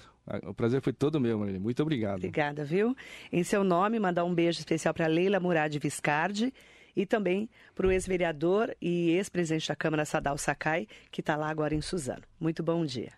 O 0.47 0.55
prazer 0.55 0.81
foi 0.81 0.93
todo 0.93 1.21
meu, 1.21 1.39
Marília. 1.39 1.61
Muito 1.61 1.83
obrigado. 1.83 2.17
Obrigada, 2.17 2.65
viu? 2.65 2.95
Em 3.33 3.43
seu 3.43 3.65
nome, 3.65 3.99
mandar 3.99 4.25
um 4.25 4.35
beijo 4.35 4.59
especial 4.59 4.93
para 4.93 5.07
Leila 5.07 5.41
Murad 5.41 5.75
Viscardi 5.79 6.53
e 6.95 7.07
também 7.07 7.49
para 7.75 7.87
o 7.87 7.93
ex-vereador 7.93 8.75
e 8.81 9.11
ex-presidente 9.11 9.69
da 9.69 9.77
Câmara, 9.77 10.05
Sadal 10.05 10.37
Sakai, 10.37 10.87
que 11.11 11.21
está 11.21 11.37
lá 11.37 11.49
agora 11.49 11.75
em 11.75 11.81
Suzano. 11.81 12.23
Muito 12.41 12.63
bom 12.63 12.85
dia. 12.85 13.13